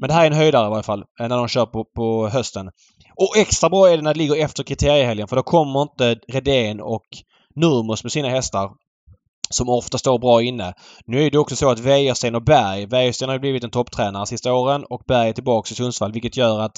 Men 0.00 0.08
det 0.08 0.14
här 0.14 0.22
är 0.22 0.26
en 0.26 0.36
höjdare 0.36 0.66
i 0.66 0.70
varje 0.70 0.82
fall. 0.82 1.04
eh, 1.20 1.28
När 1.28 1.36
de 1.36 1.48
kör 1.48 1.66
på, 1.66 1.84
på 1.96 2.28
hösten. 2.28 2.70
Och 3.16 3.36
extra 3.36 3.68
bra 3.68 3.90
är 3.90 3.96
det 3.96 4.02
när 4.02 4.14
det 4.14 4.18
ligger 4.18 4.44
efter 4.44 4.62
kriteriehelgen. 4.62 5.28
För 5.28 5.36
då 5.36 5.42
kommer 5.42 5.82
inte 5.82 6.16
Redén 6.28 6.80
och 6.80 7.06
Nurmos 7.56 8.04
med 8.04 8.12
sina 8.12 8.28
hästar. 8.28 8.70
Som 9.50 9.68
ofta 9.68 9.98
står 9.98 10.18
bra 10.18 10.42
inne. 10.42 10.74
Nu 11.06 11.26
är 11.26 11.30
det 11.30 11.38
också 11.38 11.56
så 11.56 11.70
att 11.70 11.78
Wäjersten 11.78 12.34
och 12.34 12.44
Berg. 12.44 12.86
Wäjersten 12.86 13.28
har 13.28 13.36
ju 13.36 13.40
blivit 13.40 13.64
en 13.64 13.70
topptränare 13.70 14.26
sista 14.26 14.52
åren 14.52 14.84
och 14.90 15.02
Berg 15.06 15.28
är 15.28 15.32
tillbaks 15.32 15.72
i 15.72 15.74
Sundsvall 15.74 16.12
vilket 16.12 16.36
gör 16.36 16.60
att 16.60 16.76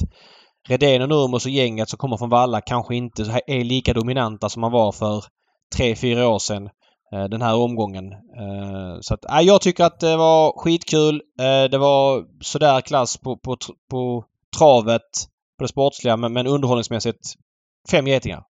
Redén 0.69 1.03
och 1.03 1.09
Nurmos 1.09 1.45
och 1.45 1.51
gänget 1.51 1.89
som 1.89 1.97
kommer 1.97 2.17
från 2.17 2.29
Valla 2.31 2.61
kanske 2.61 2.97
inte 2.97 3.43
är 3.47 3.65
lika 3.65 3.93
dominanta 3.93 4.49
som 4.49 4.61
man 4.61 4.73
var 4.73 4.93
för 4.93 5.25
tre, 5.77 5.97
fyra 5.97 6.29
år 6.29 6.39
sedan. 6.39 6.69
Eh, 7.15 7.25
den 7.25 7.43
här 7.43 7.57
omgången. 7.57 8.13
Eh, 8.13 9.01
så 9.01 9.15
att, 9.15 9.25
eh, 9.25 9.41
jag 9.41 9.61
tycker 9.61 9.85
att 9.85 10.01
det 10.01 10.17
var 10.17 10.53
skitkul. 10.59 11.23
Det 11.71 11.79
var 11.79 12.25
sådär 12.41 12.81
klass 12.81 13.17
på, 13.17 13.37
på, 13.37 13.57
på 13.91 14.25
travet, 14.59 15.03
på 15.59 15.65
det 15.65 15.69
sportsliga, 15.69 16.17
men, 16.17 16.33
men 16.33 16.47
underhållningsmässigt 16.47 17.35
fem 17.91 18.07
getingar. 18.07 18.43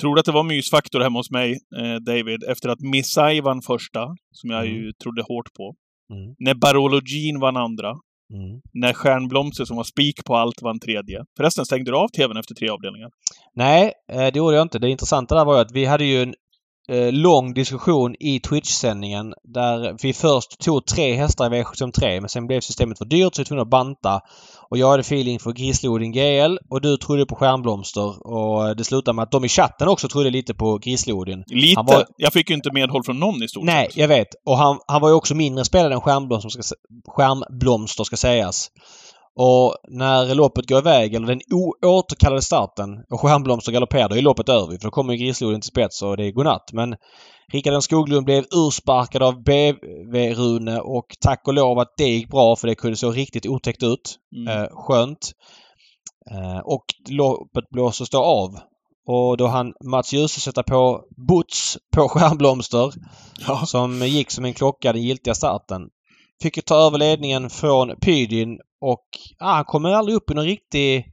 Tror 0.00 0.14
du 0.14 0.20
att 0.20 0.26
det 0.26 0.32
var 0.32 0.42
mysfaktor 0.42 1.00
hemma 1.00 1.18
hos 1.18 1.30
mig, 1.30 1.50
eh, 1.52 1.94
David, 1.94 2.44
efter 2.48 2.68
att 2.68 2.80
Missai 2.80 3.40
vann 3.40 3.62
första, 3.62 4.06
som 4.32 4.50
jag 4.50 4.66
ju 4.66 4.92
trodde 4.92 5.22
hårt 5.22 5.54
på. 5.56 5.74
Mm. 6.12 6.34
När 6.38 6.54
Barolo 6.54 7.00
Jean 7.04 7.40
vann 7.40 7.56
andra. 7.56 7.88
Mm. 8.34 8.60
När 8.72 8.92
Stjärnblomster, 8.92 9.64
som 9.64 9.76
var 9.76 9.84
spik 9.84 10.24
på 10.24 10.36
allt, 10.36 10.62
vann 10.62 10.80
tredje. 10.80 11.24
Förresten, 11.36 11.64
stängde 11.64 11.90
du 11.90 11.96
av 11.96 12.08
TVn 12.08 12.36
efter 12.36 12.54
tre 12.54 12.68
avdelningar? 12.68 13.10
Nej, 13.54 13.92
eh, 14.12 14.26
det 14.32 14.36
gjorde 14.36 14.56
jag 14.56 14.62
inte. 14.62 14.78
Det 14.78 14.90
intressanta 14.90 15.34
där 15.34 15.44
var 15.44 15.54
ju 15.54 15.60
att 15.60 15.72
vi 15.72 15.84
hade 15.84 16.04
ju 16.04 16.22
en 16.22 16.34
eh, 16.88 17.12
lång 17.12 17.54
diskussion 17.54 18.14
i 18.20 18.40
Twitch-sändningen 18.40 19.34
där 19.44 19.96
vi 20.02 20.12
först 20.12 20.60
tog 20.60 20.86
tre 20.86 21.14
hästar 21.14 21.54
i 21.54 21.62
V753 21.62 22.20
men 22.20 22.28
sen 22.28 22.46
blev 22.46 22.60
systemet 22.60 22.98
för 22.98 23.04
dyrt 23.04 23.34
så 23.34 23.40
vi 23.40 23.42
var 23.42 23.46
tvungna 23.46 23.62
att 23.62 23.68
banta. 23.70 24.20
Och 24.70 24.78
jag 24.78 24.90
hade 24.90 25.00
feeling 25.00 25.38
för 25.38 25.52
Grislodin 25.52 26.12
GL 26.12 26.56
och 26.70 26.80
du 26.80 26.96
trodde 26.96 27.26
på 27.26 27.34
Stjärnblomster 27.36 28.26
och 28.26 28.76
det 28.76 28.84
slutade 28.84 29.14
med 29.14 29.22
att 29.22 29.30
de 29.30 29.44
i 29.44 29.48
chatten 29.48 29.88
också 29.88 30.08
trodde 30.08 30.30
lite 30.30 30.54
på 30.54 30.78
Grislodin. 30.78 31.44
Lite. 31.46 31.82
Var- 31.86 32.06
Jag 32.16 32.32
fick 32.32 32.50
ju 32.50 32.56
inte 32.56 32.72
medhåll 32.72 33.04
från 33.04 33.18
någon 33.20 33.42
i 33.42 33.48
stort 33.48 33.64
Nej, 33.64 33.88
jag 33.94 34.08
vet. 34.08 34.28
Och 34.46 34.58
han, 34.58 34.78
han 34.86 35.00
var 35.00 35.08
ju 35.08 35.14
också 35.14 35.34
mindre 35.34 35.64
spelare 35.64 35.94
än 35.94 36.00
Stjärnblomster 36.00 36.48
ska, 36.50 36.62
Stjärnblomster 37.08 38.04
ska 38.04 38.16
sägas. 38.16 38.70
Och 39.38 39.76
när 39.88 40.34
loppet 40.34 40.68
går 40.68 40.78
iväg, 40.78 41.14
eller 41.14 41.26
den 41.26 41.40
oåterkallade 41.84 42.42
starten, 42.42 42.88
och 43.10 43.20
Stjärnblomster 43.20 43.72
galopperar, 43.72 44.08
då 44.08 44.16
är 44.16 44.22
loppet 44.22 44.48
över. 44.48 44.78
För 44.78 44.84
då 44.84 44.90
kommer 44.90 45.12
ju 45.12 45.18
Grislodin 45.24 45.60
till 45.60 45.68
spets 45.68 46.02
och 46.02 46.16
det 46.16 46.26
är 46.26 46.32
godnatt. 46.32 46.72
Men 46.72 46.96
Rickard 47.52 47.82
Skoglund 47.82 48.24
blev 48.24 48.44
ursparkad 48.54 49.22
av 49.22 49.42
BV-Rune 49.42 50.80
och 50.80 51.06
tack 51.20 51.42
och 51.46 51.54
lov 51.54 51.78
att 51.78 51.94
det 51.96 52.08
gick 52.08 52.30
bra 52.30 52.56
för 52.56 52.68
det 52.68 52.74
kunde 52.74 52.96
se 52.96 53.06
riktigt 53.06 53.46
otäckt 53.46 53.82
ut. 53.82 54.16
Mm. 54.36 54.62
Eh, 54.62 54.68
skönt. 54.70 55.32
Eh, 56.30 56.58
och 56.58 56.84
loppet 57.08 57.64
blåses 57.70 58.10
då 58.10 58.18
av. 58.18 58.50
Och 59.08 59.36
då 59.36 59.46
han 59.46 59.72
Mats 59.84 60.12
Djuse 60.12 60.40
sätta 60.40 60.62
på 60.62 61.00
Boots 61.28 61.78
på 61.94 62.08
Stjärnblomster 62.08 62.92
Ja. 63.46 63.66
som 63.66 64.06
gick 64.06 64.30
som 64.30 64.44
en 64.44 64.54
klocka 64.54 64.92
den 64.92 65.02
giltiga 65.02 65.34
starten. 65.34 65.82
Fick 66.42 66.64
ta 66.64 66.86
över 66.86 66.98
ledningen 66.98 67.50
från 67.50 67.96
Pydin 68.00 68.58
och 68.80 69.06
ah, 69.38 69.54
han 69.54 69.64
kommer 69.64 69.90
aldrig 69.90 70.16
upp 70.16 70.30
i 70.30 70.34
någon 70.34 70.44
riktig... 70.44 71.12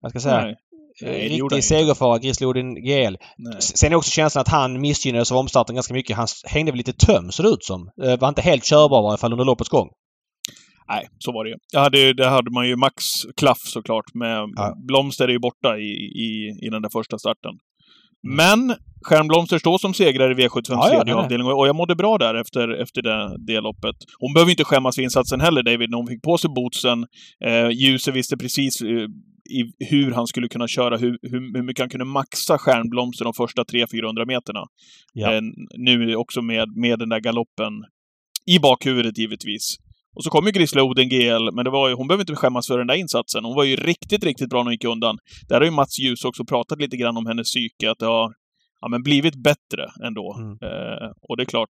Vad 0.00 0.10
ska 0.10 0.16
jag 0.16 0.22
säga? 0.22 0.40
Nej. 0.42 0.56
Nej, 1.02 1.36
gjorde 1.36 1.56
riktig 1.56 1.68
segerfara, 1.68 2.18
Grislodin 2.18 2.74
GL. 2.74 3.16
Nej. 3.38 3.56
Sen 3.60 3.92
är 3.92 3.96
också 3.96 4.10
känslan 4.10 4.40
att 4.42 4.48
han 4.48 4.80
missgynnades 4.80 5.32
av 5.32 5.38
omstarten 5.38 5.74
ganska 5.74 5.94
mycket. 5.94 6.16
Han 6.16 6.26
hängde 6.44 6.72
väl 6.72 6.76
lite 6.76 6.92
töm 6.92 7.32
ser 7.32 7.42
det 7.42 7.48
ut 7.48 7.64
som. 7.64 7.90
Eh, 8.02 8.18
Var 8.18 8.28
inte 8.28 8.42
helt 8.42 8.64
körbar 8.64 9.00
i 9.00 9.02
varje 9.02 9.18
fall 9.18 9.32
under 9.32 9.44
loppets 9.44 9.70
gång. 9.70 9.88
Nej, 10.88 11.08
så 11.18 11.32
var 11.32 11.44
det 11.44 11.50
ju. 11.50 11.56
Jag 11.72 11.80
hade, 11.80 12.12
där 12.12 12.28
hade 12.28 12.50
man 12.50 12.68
ju 12.68 12.76
Max 12.76 13.04
klaff 13.36 13.58
såklart. 13.58 14.14
Med 14.14 14.38
Ja. 14.56 14.74
Blomster 14.86 15.24
är 15.28 15.32
ju 15.32 15.38
borta 15.38 15.78
i, 15.78 15.90
i, 16.26 16.58
i 16.66 16.68
den 16.70 16.82
där 16.82 16.90
första 16.92 17.18
starten. 17.18 17.52
Mm. 18.24 18.36
Men 18.36 18.76
Stjärnblomster 19.02 19.58
står 19.58 19.78
som 19.78 19.94
segrare 19.94 20.32
i 20.32 20.34
V75 20.34 20.62
Ja, 20.68 20.74
ja, 20.74 20.88
tredje 20.88 21.14
nej. 21.14 21.24
avdelning 21.24 21.46
och 21.46 21.68
jag 21.68 21.76
mådde 21.76 21.94
bra 21.94 22.18
där 22.18 22.34
efter, 22.34 22.82
efter 22.82 23.02
det, 23.02 23.36
det 23.46 23.60
loppet. 23.60 23.96
Hon 24.18 24.34
behöver 24.34 24.50
inte 24.50 24.64
skämmas 24.64 24.94
för 24.94 25.02
insatsen 25.02 25.40
heller, 25.40 25.62
David, 25.62 25.90
när 25.90 25.96
hon 25.98 26.06
fick 26.06 26.22
på 26.22 26.38
sig 26.38 26.50
bootsen. 26.50 27.06
Eh, 27.44 27.70
Ljuse 27.70 28.12
visste 28.12 28.36
precis 28.36 28.82
eh, 28.82 28.88
i, 29.50 29.86
hur 29.90 30.12
han 30.12 30.26
skulle 30.26 30.48
kunna 30.48 30.68
köra, 30.68 30.96
hur, 30.96 31.18
hur, 31.22 31.56
hur 31.56 31.62
mycket 31.62 31.82
han 31.82 31.90
kunde 31.90 32.04
maxa 32.04 32.58
Stjärnblomster 32.58 33.24
de 33.24 33.34
första 33.34 33.62
300-400 33.62 34.26
meterna. 34.26 34.60
Ja. 35.12 35.34
Eh, 35.34 35.40
nu 35.76 36.16
också 36.16 36.42
med, 36.42 36.76
med 36.76 36.98
den 36.98 37.08
där 37.08 37.20
galoppen 37.20 37.72
i 38.46 38.58
bakhuvudet 38.58 39.18
givetvis. 39.18 39.76
Och 40.16 40.24
så 40.24 40.30
kom 40.30 40.46
ju 40.46 40.52
Grisla 40.52 40.82
Oden 40.82 41.08
GL, 41.08 41.50
men 41.52 41.64
det 41.64 41.70
var 41.70 41.88
ju, 41.88 41.94
hon 41.94 42.08
behöver 42.08 42.22
inte 42.22 42.36
skämmas 42.36 42.66
för 42.66 42.78
den 42.78 42.86
där 42.86 42.94
insatsen. 42.94 43.44
Hon 43.44 43.54
var 43.54 43.64
ju 43.64 43.76
riktigt, 43.76 44.24
riktigt 44.24 44.48
bra 44.48 44.58
när 44.58 44.64
hon 44.64 44.72
gick 44.72 44.84
undan. 44.84 45.18
Där 45.48 45.56
har 45.56 45.64
ju 45.64 45.70
Mats 45.70 45.98
Ljus 45.98 46.24
också 46.24 46.44
pratat 46.44 46.80
lite 46.80 46.96
grann 46.96 47.16
om 47.16 47.26
hennes 47.26 47.48
psyke, 47.48 47.90
att 47.90 47.98
det 47.98 48.06
har 48.06 48.34
ja, 48.80 48.88
men 48.88 49.02
blivit 49.02 49.34
bättre 49.34 49.86
ändå. 50.06 50.36
Mm. 50.38 50.50
Eh, 50.50 51.08
och 51.28 51.36
det 51.36 51.42
är 51.42 51.46
klart, 51.46 51.70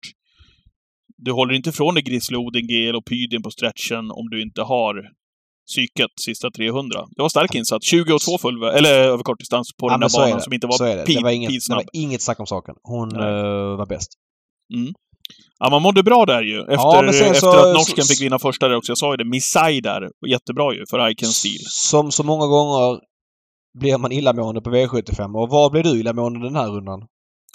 du 1.17 1.31
håller 1.31 1.53
inte 1.53 1.69
ifrån 1.69 1.93
dig 1.93 2.03
Grisla 2.03 2.37
Oden 2.37 2.67
GL 2.67 2.95
och 2.95 3.05
Pydin 3.05 3.43
på 3.43 3.51
stretchen 3.51 4.11
om 4.11 4.29
du 4.29 4.41
inte 4.41 4.61
har 4.61 5.09
psyket 5.67 6.11
sista 6.21 6.51
300. 6.51 7.05
Det 7.15 7.21
var 7.21 7.29
stark 7.29 7.55
insats. 7.55 7.87
20 7.87 8.13
och 8.13 8.21
2 8.21 8.37
full, 8.37 8.63
eller 8.63 8.99
över 8.99 9.23
kortdistans 9.23 9.73
på 9.77 9.87
Ja, 9.87 9.91
den 9.91 9.99
där 9.99 10.19
banan 10.19 10.41
som 10.41 10.53
inte 10.53 10.67
var 10.67 10.85
det. 10.85 11.03
Det 11.05 11.23
var, 11.23 11.31
inget, 11.31 11.67
det 11.69 11.75
var 11.75 11.85
inget 11.93 12.21
snack 12.21 12.39
om 12.39 12.47
saken. 12.47 12.75
Hon 12.83 13.15
eh, 13.15 13.77
var 13.77 13.85
bäst. 13.85 14.11
Ja, 15.59 15.69
man 15.69 15.81
mådde 15.81 16.03
bra 16.03 16.25
där 16.25 16.41
ju. 16.41 16.59
Efter, 16.59 16.73
Ja, 16.75 17.05
efter 17.09 17.33
så- 17.33 17.49
att 17.49 17.73
norsken 17.75 18.03
så- 18.03 18.13
fick 18.13 18.21
vinna 18.25 18.39
första 18.39 18.67
där 18.67 18.75
också. 18.75 18.91
Jag 18.91 18.97
sa 18.97 19.11
ju 19.13 19.17
det. 19.17 19.25
Missai 19.25 19.81
där. 19.81 20.09
Jättebra 20.27 20.73
ju 20.73 20.85
för 20.89 21.09
I 21.09 21.15
Can 21.15 21.29
Steel. 21.29 21.59
Som 21.69 22.11
så 22.11 22.23
många 22.23 22.47
gånger 22.47 22.99
blir 23.79 23.97
man 23.97 24.11
illamående 24.11 24.61
på 24.61 24.69
V75. 24.69 25.35
Och 25.35 25.49
var 25.49 25.69
blev 25.69 25.83
du 25.83 25.99
illamående 25.99 26.39
den 26.39 26.55
här 26.55 26.67
rundan? 26.67 26.99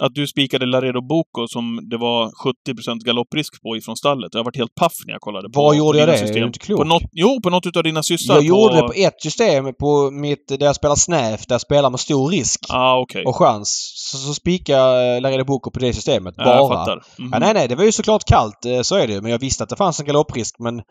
Att 0.02 0.14
du 0.14 0.26
spikade 0.26 0.66
Laredo 0.66 1.00
Boko 1.00 1.46
som 1.48 1.80
det 1.90 1.96
var 1.96 2.30
70% 2.68 3.04
galopprisk 3.04 3.62
på 3.62 3.76
ifrån 3.76 3.96
stallet. 3.96 4.28
Jag 4.34 4.38
har 4.40 4.44
varit 4.44 4.56
helt 4.56 4.74
paff 4.74 4.92
när 5.06 5.12
jag 5.12 5.20
kollade 5.20 5.50
på 5.50 5.62
Var 5.62 5.74
gjorde 5.74 5.96
på 5.98 6.00
jag 6.00 6.08
det? 6.08 6.12
Är 6.12 6.16
System. 6.18 6.40
du 6.40 6.46
inte 6.46 6.58
klok? 6.58 6.78
På 6.78 6.84
något, 6.84 7.02
jo, 7.12 7.40
på 7.42 7.50
något 7.50 7.66
utav 7.66 7.82
dina 7.82 8.02
systrar. 8.02 8.36
Jag 8.36 8.44
gjorde 8.44 8.76
det 8.76 8.82
på 8.82 8.92
ett 8.96 9.22
system 9.22 9.64
på 9.80 10.10
mitt, 10.10 10.48
där 10.48 10.66
jag 10.66 10.76
spelar 10.76 10.94
snävt, 10.96 11.48
där 11.48 11.54
jag 11.54 11.60
spelar 11.60 11.90
med 11.90 12.00
stor 12.00 12.30
risk 12.30 12.60
ah, 12.68 12.98
okej. 13.00 13.24
och 13.24 13.36
chans. 13.36 13.92
Så, 13.96 14.16
så 14.18 14.34
spikade 14.34 14.78
jag 14.78 15.22
Laredo 15.22 15.44
Boko 15.44 15.70
på 15.70 15.78
det 15.78 15.92
systemet. 15.92 16.34
Ja, 16.36 16.54
jag 16.54 16.68
bara. 16.68 16.78
fattar. 16.78 17.02
Mhm. 17.18 17.30
Ja, 17.32 17.38
nej, 17.38 17.54
nej, 17.54 17.68
det 17.68 17.74
var 17.74 17.84
ju 17.84 17.92
såklart 17.92 18.24
kallt. 18.24 18.64
eh, 18.66 18.80
Så 18.80 18.96
är 18.96 19.06
det 19.06 19.12
ju. 19.12 19.20
Men 19.20 19.30
jag 19.30 19.38
visste 19.38 19.62
att 19.64 19.70
det 19.70 19.76
fanns 19.76 20.00
en 20.00 20.06
galopprisk. 20.06 20.54
Men 20.58 20.82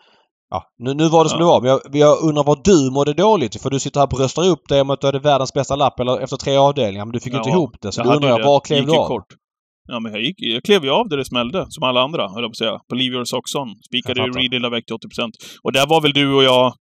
ja, 0.49 0.63
nu, 0.79 0.93
nu 0.93 1.09
var 1.09 1.23
det 1.23 1.29
som 1.29 1.39
Ja. 1.39 1.45
det 1.45 1.51
var. 1.51 1.61
Men 1.61 1.69
jag, 1.69 1.79
jag 1.95 2.23
undrar 2.29 2.43
vad 2.43 2.63
du 2.63 2.91
mådde 2.91 3.13
dåligt 3.13 3.61
För 3.61 3.69
du 3.69 3.79
sitter 3.79 3.99
här 3.99 4.05
och 4.07 4.17
bröstar 4.17 4.47
upp 4.47 4.67
dig 4.69 4.81
om 4.81 4.89
att 4.89 5.01
du 5.01 5.07
hade 5.07 5.19
världens 5.19 5.53
bästa 5.53 5.75
lapp 5.75 5.99
eller 5.99 6.19
efter 6.19 6.37
tre 6.37 6.55
avdelningar. 6.57 7.05
Men 7.05 7.13
du 7.13 7.19
fick 7.19 7.33
Ja, 7.33 7.37
inte 7.37 7.49
ihop 7.49 7.75
det. 7.81 7.91
Så 7.91 8.03
då 8.03 8.13
undrar 8.13 8.29
jag, 8.29 8.43
var 8.43 8.59
klev 8.59 8.85
du 8.85 8.97
av? 8.97 9.07
kort. 9.07 9.25
Ja, 9.89 9.99
men 9.99 10.11
jag, 10.11 10.21
gick, 10.21 10.35
jag 10.39 10.63
klev 10.63 10.83
ju 10.83 10.89
av 10.89 11.09
där 11.09 11.17
det 11.17 11.25
smällde, 11.25 11.65
som 11.69 11.83
alla 11.83 12.01
andra, 12.01 12.21
höll 12.27 12.43
jag 12.43 12.51
på 12.51 12.51
att 12.51 12.57
säga. 12.57 12.79
På 12.89 12.95
Leave 12.95 13.15
Your 13.15 13.25
Socks 13.25 13.55
On. 13.55 13.69
Spikade 13.89 14.19
ju 14.21 14.69
väck 14.69 14.85
till 14.85 14.95
80%. 14.95 15.31
Och 15.63 15.71
där 15.73 15.87
var 15.87 16.01
väl 16.01 16.13
du 16.13 16.33
och 16.33 16.43
jag 16.43 16.73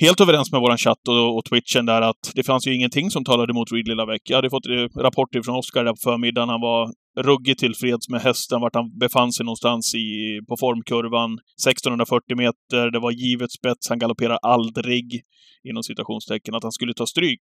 helt 0.00 0.20
överens 0.20 0.52
med 0.52 0.60
våran 0.60 0.78
chatt 0.78 1.08
och, 1.08 1.36
och 1.36 1.44
Twitchen 1.44 1.86
där 1.86 2.02
att 2.02 2.32
det 2.34 2.42
fanns 2.42 2.66
ju 2.66 2.74
ingenting 2.74 3.10
som 3.10 3.24
talade 3.24 3.52
emot 3.52 3.72
Reed 3.72 3.88
Lilla. 3.88 4.18
Jag 4.24 4.36
hade 4.36 4.50
fått 4.50 4.66
eh, 4.66 5.00
rapporter 5.02 5.42
från 5.42 5.56
Oskar 5.56 5.84
där 5.84 5.92
på 5.92 6.02
förmiddagen. 6.02 6.48
Han 6.48 6.60
var 6.60 6.90
ruggigt 7.18 7.60
tillfreds 7.60 8.08
med 8.08 8.20
hästen, 8.20 8.60
vart 8.60 8.74
han 8.74 8.98
befann 8.98 9.32
sig 9.32 9.44
någonstans 9.44 9.94
i, 9.94 10.40
på 10.48 10.56
formkurvan. 10.56 11.32
1640 11.32 12.36
meter, 12.36 12.90
det 12.90 12.98
var 12.98 13.10
givet 13.10 13.52
spets, 13.52 13.88
han 13.88 13.98
galopperar 13.98 14.38
aldrig, 14.42 15.22
inom 15.68 15.82
citationstecken, 15.82 16.54
att 16.54 16.62
han 16.62 16.72
skulle 16.72 16.94
ta 16.94 17.06
stryk 17.06 17.44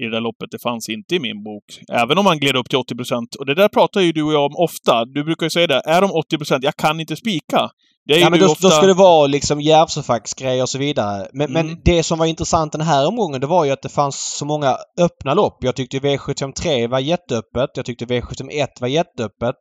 i 0.00 0.04
det 0.04 0.10
där 0.10 0.20
loppet. 0.20 0.50
Det 0.50 0.62
fanns 0.62 0.88
inte 0.88 1.14
i 1.14 1.20
min 1.20 1.42
bok. 1.42 1.64
Även 1.92 2.18
om 2.18 2.26
han 2.26 2.38
gled 2.38 2.56
upp 2.56 2.68
till 2.68 2.78
80 2.78 2.94
procent. 2.96 3.34
Och 3.34 3.46
det 3.46 3.54
där 3.54 3.68
pratar 3.68 4.00
ju 4.00 4.12
du 4.12 4.22
och 4.22 4.32
jag 4.32 4.44
om 4.46 4.56
ofta. 4.56 5.04
Du 5.04 5.24
brukar 5.24 5.46
ju 5.46 5.50
säga 5.50 5.66
det. 5.66 5.82
Är 5.86 6.00
de 6.00 6.10
80 6.10 6.38
procent, 6.38 6.64
Jag 6.64 6.76
kan 6.76 7.00
inte 7.00 7.16
spika. 7.16 7.70
Det 8.06 8.14
är 8.14 8.20
Ja 8.20 8.30
men 8.30 8.40
då, 8.40 8.46
ofta... 8.46 8.68
då 8.68 8.70
ska 8.70 8.86
det 8.86 8.94
vara 8.94 9.26
liksom 9.26 9.60
Järvsöfax-grejer 9.60 10.62
och 10.62 10.68
så 10.68 10.78
vidare. 10.78 11.28
Men, 11.32 11.50
Mm. 11.50 11.66
men 11.66 11.80
det 11.84 12.02
som 12.02 12.18
var 12.18 12.26
intressant 12.26 12.72
den 12.72 12.80
här 12.80 13.08
omgången 13.08 13.40
det 13.40 13.46
var 13.46 13.64
ju 13.64 13.70
att 13.70 13.82
det 13.82 13.88
fanns 13.88 14.36
så 14.38 14.44
många 14.44 14.76
öppna 15.00 15.34
lopp. 15.34 15.64
Jag 15.64 15.76
tyckte 15.76 15.98
V753 15.98 16.88
var 16.88 16.98
jätteöppet. 16.98 17.70
Jag 17.74 17.84
tyckte 17.86 18.04
V751 18.04 18.66
var 18.80 18.88
jätteöppet. 18.88 19.56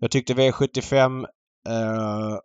Jag 0.00 0.10
tyckte 0.10 0.34
V75 0.34 1.24
eh, 1.68 2.36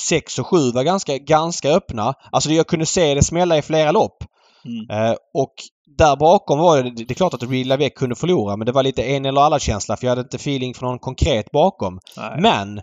6 0.00 0.38
och 0.38 0.46
7 0.46 0.56
var 0.70 0.82
ganska, 0.82 1.18
ganska 1.18 1.70
öppna. 1.70 2.14
Alltså 2.32 2.50
jag 2.50 2.66
kunde 2.66 2.86
se 2.86 3.14
det 3.14 3.22
smälla 3.22 3.58
i 3.58 3.62
flera 3.62 3.92
lopp. 3.92 4.16
Mm. 4.64 5.04
Eh, 5.06 5.16
och 5.34 5.54
där 5.98 6.16
bakom 6.16 6.58
var 6.58 6.82
det, 6.82 6.90
det 6.90 7.10
är 7.10 7.14
klart 7.14 7.34
att 7.34 7.42
Real 7.50 7.66
Lavec 7.66 7.92
kunde 7.96 8.16
förlora 8.16 8.56
men 8.56 8.66
det 8.66 8.72
var 8.72 8.82
lite 8.82 9.02
en 9.02 9.24
eller 9.24 9.40
alla 9.40 9.58
känsla 9.58 9.96
för 9.96 10.06
jag 10.06 10.10
hade 10.10 10.20
inte 10.20 10.36
feeling 10.36 10.74
för 10.74 10.86
någon 10.86 10.98
konkret 10.98 11.50
bakom. 11.50 11.98
Nej. 12.16 12.40
Men 12.40 12.80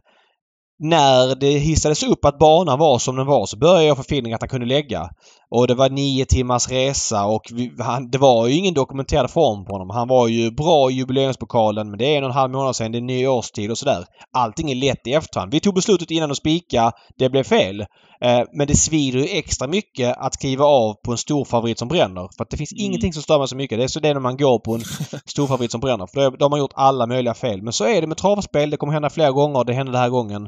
när 0.79 1.35
det 1.35 1.49
hissades 1.49 2.03
upp 2.03 2.25
att 2.25 2.39
banan 2.39 2.79
var 2.79 2.99
som 2.99 3.15
den 3.15 3.25
var 3.25 3.45
så 3.45 3.57
började 3.57 3.83
jag 3.83 3.97
få 3.97 4.01
feeling 4.01 4.33
att 4.33 4.41
han 4.41 4.49
kunde 4.49 4.65
lägga. 4.65 5.09
Och 5.49 5.67
det 5.67 5.75
var 5.75 5.89
nio 5.89 6.25
timmars 6.25 6.69
resa 6.69 7.25
och 7.25 7.41
vi, 7.53 7.71
han, 7.79 8.09
det 8.09 8.17
var 8.17 8.47
ju 8.47 8.55
ingen 8.55 8.73
dokumenterad 8.73 9.31
form 9.31 9.65
på 9.65 9.73
honom. 9.73 9.89
Han 9.89 10.07
var 10.07 10.27
ju 10.27 10.51
bra 10.51 10.91
i 10.91 10.93
jubileumspokalen 10.93 11.89
men 11.89 11.99
det 11.99 12.05
är 12.05 12.17
en 12.17 12.23
och 12.23 12.29
en 12.29 12.35
halv 12.35 12.51
månad 12.51 12.75
sedan. 12.75 12.91
Det 12.91 12.97
är 12.97 13.01
nyårstid 13.01 13.71
och 13.71 13.77
sådär. 13.77 14.05
Allting 14.37 14.71
är 14.71 14.75
lätt 14.75 15.07
i 15.07 15.13
efterhand. 15.13 15.51
Vi 15.51 15.59
tog 15.59 15.75
beslutet 15.75 16.11
innan 16.11 16.31
att 16.31 16.37
spika. 16.37 16.91
Det 17.17 17.29
blev 17.29 17.43
fel. 17.43 17.81
Eh, 18.21 18.41
men 18.53 18.67
det 18.67 18.75
svider 18.75 19.19
ju 19.19 19.25
extra 19.25 19.67
mycket 19.67 20.17
att 20.17 20.33
skriva 20.33 20.65
av 20.65 20.93
på 21.05 21.11
en 21.11 21.17
stor 21.17 21.45
favorit 21.45 21.79
som 21.79 21.87
bränner. 21.87 22.29
För 22.37 22.43
att 22.43 22.49
det 22.49 22.57
finns 22.57 22.71
Mm. 22.73 22.85
ingenting 22.85 23.13
som 23.13 23.23
stör 23.23 23.39
mig 23.39 23.47
så 23.47 23.55
mycket. 23.55 23.77
Det 23.77 23.83
är 23.83 23.87
så 23.87 23.99
det 23.99 24.09
är 24.09 24.13
när 24.13 24.21
man 24.21 24.37
går 24.37 24.59
på 24.59 24.73
en 24.75 24.81
stor 25.25 25.47
favorit 25.47 25.71
som 25.71 25.81
bränner. 25.81 26.07
För 26.13 26.37
då 26.37 26.45
har 26.45 26.49
man 26.49 26.59
gjort 26.59 26.73
alla 26.75 27.07
möjliga 27.07 27.33
fel. 27.33 27.61
Men 27.61 27.73
så 27.73 27.85
är 27.85 28.01
det 28.01 28.07
med 28.07 28.17
travspel. 28.17 28.69
Det 28.69 28.77
kommer 28.77 28.93
hända 28.93 29.09
flera 29.09 29.31
gånger. 29.31 29.63
Det 29.63 29.73
hände 29.73 29.91
den 29.91 30.01
här 30.01 30.09
gången. 30.09 30.47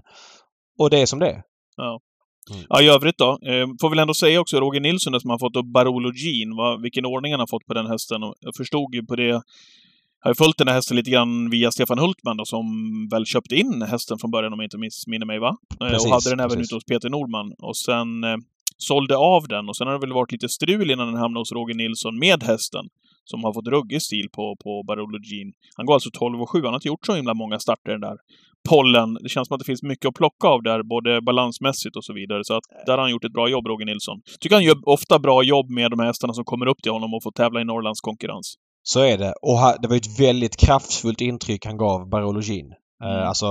Och 0.79 0.89
det 0.89 0.99
är 1.01 1.05
som 1.05 1.19
det 1.19 1.29
är. 1.29 1.41
Ja, 1.77 1.99
i 2.81 2.87
övrigt 2.87 3.17
då. 3.17 3.29
Eh, 3.29 3.67
får 3.81 3.89
väl 3.89 3.99
ändå 3.99 4.13
säga 4.13 4.41
också 4.41 4.59
Roger 4.59 4.79
Nilsson 4.81 5.19
som 5.21 5.29
har 5.29 5.39
fått 5.39 5.55
upp 5.55 5.65
Barolo 5.65 6.11
Jean, 6.13 6.55
vad, 6.55 6.81
vilken 6.81 7.05
ordning 7.05 7.33
han 7.33 7.39
har 7.39 7.47
fått 7.47 7.65
på 7.65 7.73
den 7.73 7.87
hästen. 7.87 8.21
Jag 8.39 8.55
förstod 8.57 8.95
ju 8.95 9.05
på 9.05 9.15
det 9.15 9.41
jag 10.19 10.25
har 10.25 10.31
ju 10.31 10.35
följt 10.35 10.57
den 10.57 10.67
här 10.67 10.75
hästen 10.75 10.97
lite 10.97 11.11
grann 11.11 11.49
via 11.49 11.71
Stefan 11.71 11.99
Hultman 11.99 12.37
då, 12.37 12.45
som 12.45 12.65
väl 13.11 13.25
köpte 13.25 13.55
in 13.55 13.81
hästen 13.81 14.17
från 14.19 14.31
början 14.31 14.53
om 14.53 14.59
jag 14.59 14.65
inte 14.65 14.77
missminner 14.77 15.25
mig, 15.25 15.39
va? 15.39 15.57
Eh, 15.81 15.87
Precis, 15.87 16.05
och 16.05 16.13
hade 16.13 16.29
den 16.29 16.39
även 16.39 16.49
precis. 16.49 16.67
ute 16.67 16.75
hos 16.75 16.85
Peter 16.85 17.09
Nordman. 17.09 17.53
Och 17.59 17.77
sen 17.77 18.23
eh, 18.23 18.37
sålde 18.77 19.17
av 19.17 19.47
den 19.47 19.69
och 19.69 19.77
sen 19.77 19.87
har 19.87 19.93
det 19.93 19.99
väl 19.99 20.13
varit 20.13 20.31
lite 20.31 20.49
strul 20.49 20.91
innan 20.91 21.07
den 21.07 21.15
hamnade 21.15 21.41
hos 21.41 21.51
Roger 21.51 21.75
Nilsson 21.75 22.19
med 22.19 22.43
hästen. 22.43 22.85
Som 23.31 23.43
har 23.43 23.53
fått 23.53 23.67
ruggig 23.75 24.01
stil 24.01 24.27
på, 24.35 24.55
på 24.63 24.71
Barolo 24.87 25.19
Jean. 25.29 25.49
Han 25.77 25.85
går 25.85 25.93
alltså 25.93 26.09
12 26.13 26.41
och 26.41 26.49
7. 26.49 26.57
Han 26.57 26.65
har 26.73 26.79
inte 26.81 26.87
gjort 26.87 27.05
så 27.05 27.15
himla 27.15 27.33
många 27.33 27.59
starter 27.59 27.91
den 27.91 28.01
där 28.01 28.17
pollen. 28.69 29.09
Det 29.23 29.29
känns 29.29 29.47
som 29.47 29.55
att 29.55 29.59
det 29.59 29.65
finns 29.71 29.83
mycket 29.83 30.07
att 30.09 30.13
plocka 30.21 30.47
av 30.47 30.63
där, 30.63 30.83
både 30.83 31.21
balansmässigt 31.21 31.95
och 31.95 32.05
så 32.05 32.13
vidare. 32.13 32.43
Så 32.43 32.53
att 32.57 32.63
där 32.85 32.93
har 32.93 33.03
han 33.05 33.11
gjort 33.11 33.25
ett 33.25 33.33
bra 33.33 33.49
jobb, 33.49 33.67
Roger 33.67 33.85
Nilsson. 33.85 34.17
Tycker 34.39 34.55
han 34.55 34.63
gör 34.63 34.77
ofta 34.85 35.19
bra 35.19 35.43
jobb 35.43 35.69
med 35.69 35.91
de 35.91 35.99
här 35.99 36.07
hästarna 36.07 36.33
som 36.33 36.45
kommer 36.45 36.65
upp 36.71 36.81
till 36.83 36.91
honom 36.91 37.13
och 37.13 37.23
får 37.23 37.31
tävla 37.31 37.61
i 37.61 37.65
Norrlands 37.65 38.01
konkurrens. 38.01 38.55
Så 38.83 38.99
är 38.99 39.17
det. 39.17 39.33
Och 39.41 39.57
det 39.81 39.87
var 39.87 39.95
ett 39.95 40.19
väldigt 40.19 40.57
kraftfullt 40.57 41.21
intryck 41.21 41.65
han 41.65 41.77
gav 41.77 42.09
Barolo 42.09 42.41
Jean. 42.41 42.67
Eh, 43.03 43.09
Mm. 43.11 43.27
Alltså, 43.27 43.47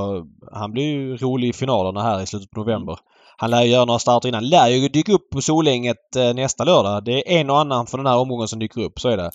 han 0.53 0.73
blev 0.73 0.85
ju 0.87 1.17
rolig 1.17 1.49
i 1.49 1.53
finalerna 1.53 2.03
här 2.03 2.23
i 2.23 2.27
slutet 2.27 2.51
på 2.51 2.61
november. 2.61 2.97
Han 3.37 3.51
lär 3.51 3.63
ju 3.63 3.71
göra 3.71 3.85
några 3.85 3.99
starter 3.99 4.29
innan. 4.29 4.49
Lär 4.49 4.69
ju 4.69 4.89
dyka 4.89 5.13
upp 5.13 5.31
på 5.33 5.41
Solänget 5.41 6.17
eh, 6.17 6.35
nästa 6.35 6.65
lördag. 6.65 7.05
Det 7.05 7.13
är 7.13 7.41
en 7.41 7.51
och 7.51 7.59
annan 7.59 7.87
från 7.87 8.05
den 8.05 8.13
här 8.13 8.19
omgången 8.19 8.49
som 8.49 8.59
dyker 8.59 8.81
upp. 8.81 9.01
Så 9.01 9.09
är 9.09 9.17
det. 9.17 9.31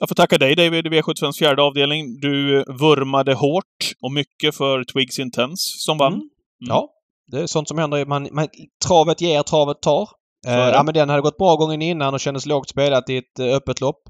Jag 0.00 0.08
får 0.08 0.14
tacka 0.14 0.38
dig 0.38 0.54
David 0.56 0.86
i 0.86 0.90
V75s 0.90 1.38
fjärde 1.38 1.62
avdelning. 1.62 2.20
Du 2.20 2.64
vurmade 2.64 3.34
hårt 3.34 3.92
och 4.02 4.12
mycket 4.12 4.56
för 4.56 4.84
Twigs 4.84 5.18
Intense 5.18 5.78
som 5.78 5.98
vann. 5.98 6.12
Mm. 6.12 6.28
Ja, 6.58 6.90
det 7.26 7.40
är 7.40 7.46
sånt 7.46 7.68
som 7.68 7.78
händer. 7.78 8.06
Man, 8.06 8.28
man, 8.32 8.48
travet 8.86 9.20
ger, 9.20 9.42
travet 9.42 9.82
tar. 9.82 10.08
Eh, 10.46 10.52
ja, 10.52 10.82
men 10.82 10.94
den 10.94 11.08
hade 11.08 11.22
gått 11.22 11.38
bra 11.38 11.56
gången 11.56 11.82
innan 11.82 12.14
och 12.14 12.20
kändes 12.20 12.46
lågt 12.46 12.68
spelat 12.68 13.10
i 13.10 13.16
ett 13.16 13.38
eh, 13.38 13.46
öppet 13.46 13.80
lopp. 13.80 14.02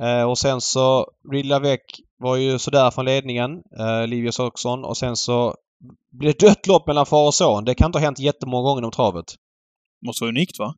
Eh, 0.00 0.30
och 0.30 0.38
sen 0.38 0.60
så 0.60 1.06
Väck 1.62 1.84
var 2.18 2.36
ju 2.36 2.58
sådär 2.58 2.90
från 2.90 3.04
ledningen. 3.04 3.50
Eh, 3.78 4.06
Livius 4.06 4.38
Oxon. 4.38 4.84
Och 4.84 4.96
sen 4.96 5.16
så 5.16 5.54
blev 6.12 6.34
det 6.38 6.46
dött 6.46 6.66
lopp 6.66 6.86
mellan 6.86 7.06
far 7.06 7.26
och 7.26 7.34
son. 7.34 7.64
Det 7.64 7.74
kan 7.74 7.86
inte 7.86 7.98
ha 7.98 8.04
hänt 8.04 8.18
jättemånga 8.18 8.62
gånger 8.62 8.80
inom 8.80 8.90
travet. 8.90 9.34
Måste 10.06 10.24
vara 10.24 10.30
unikt 10.30 10.58
va? 10.58 10.74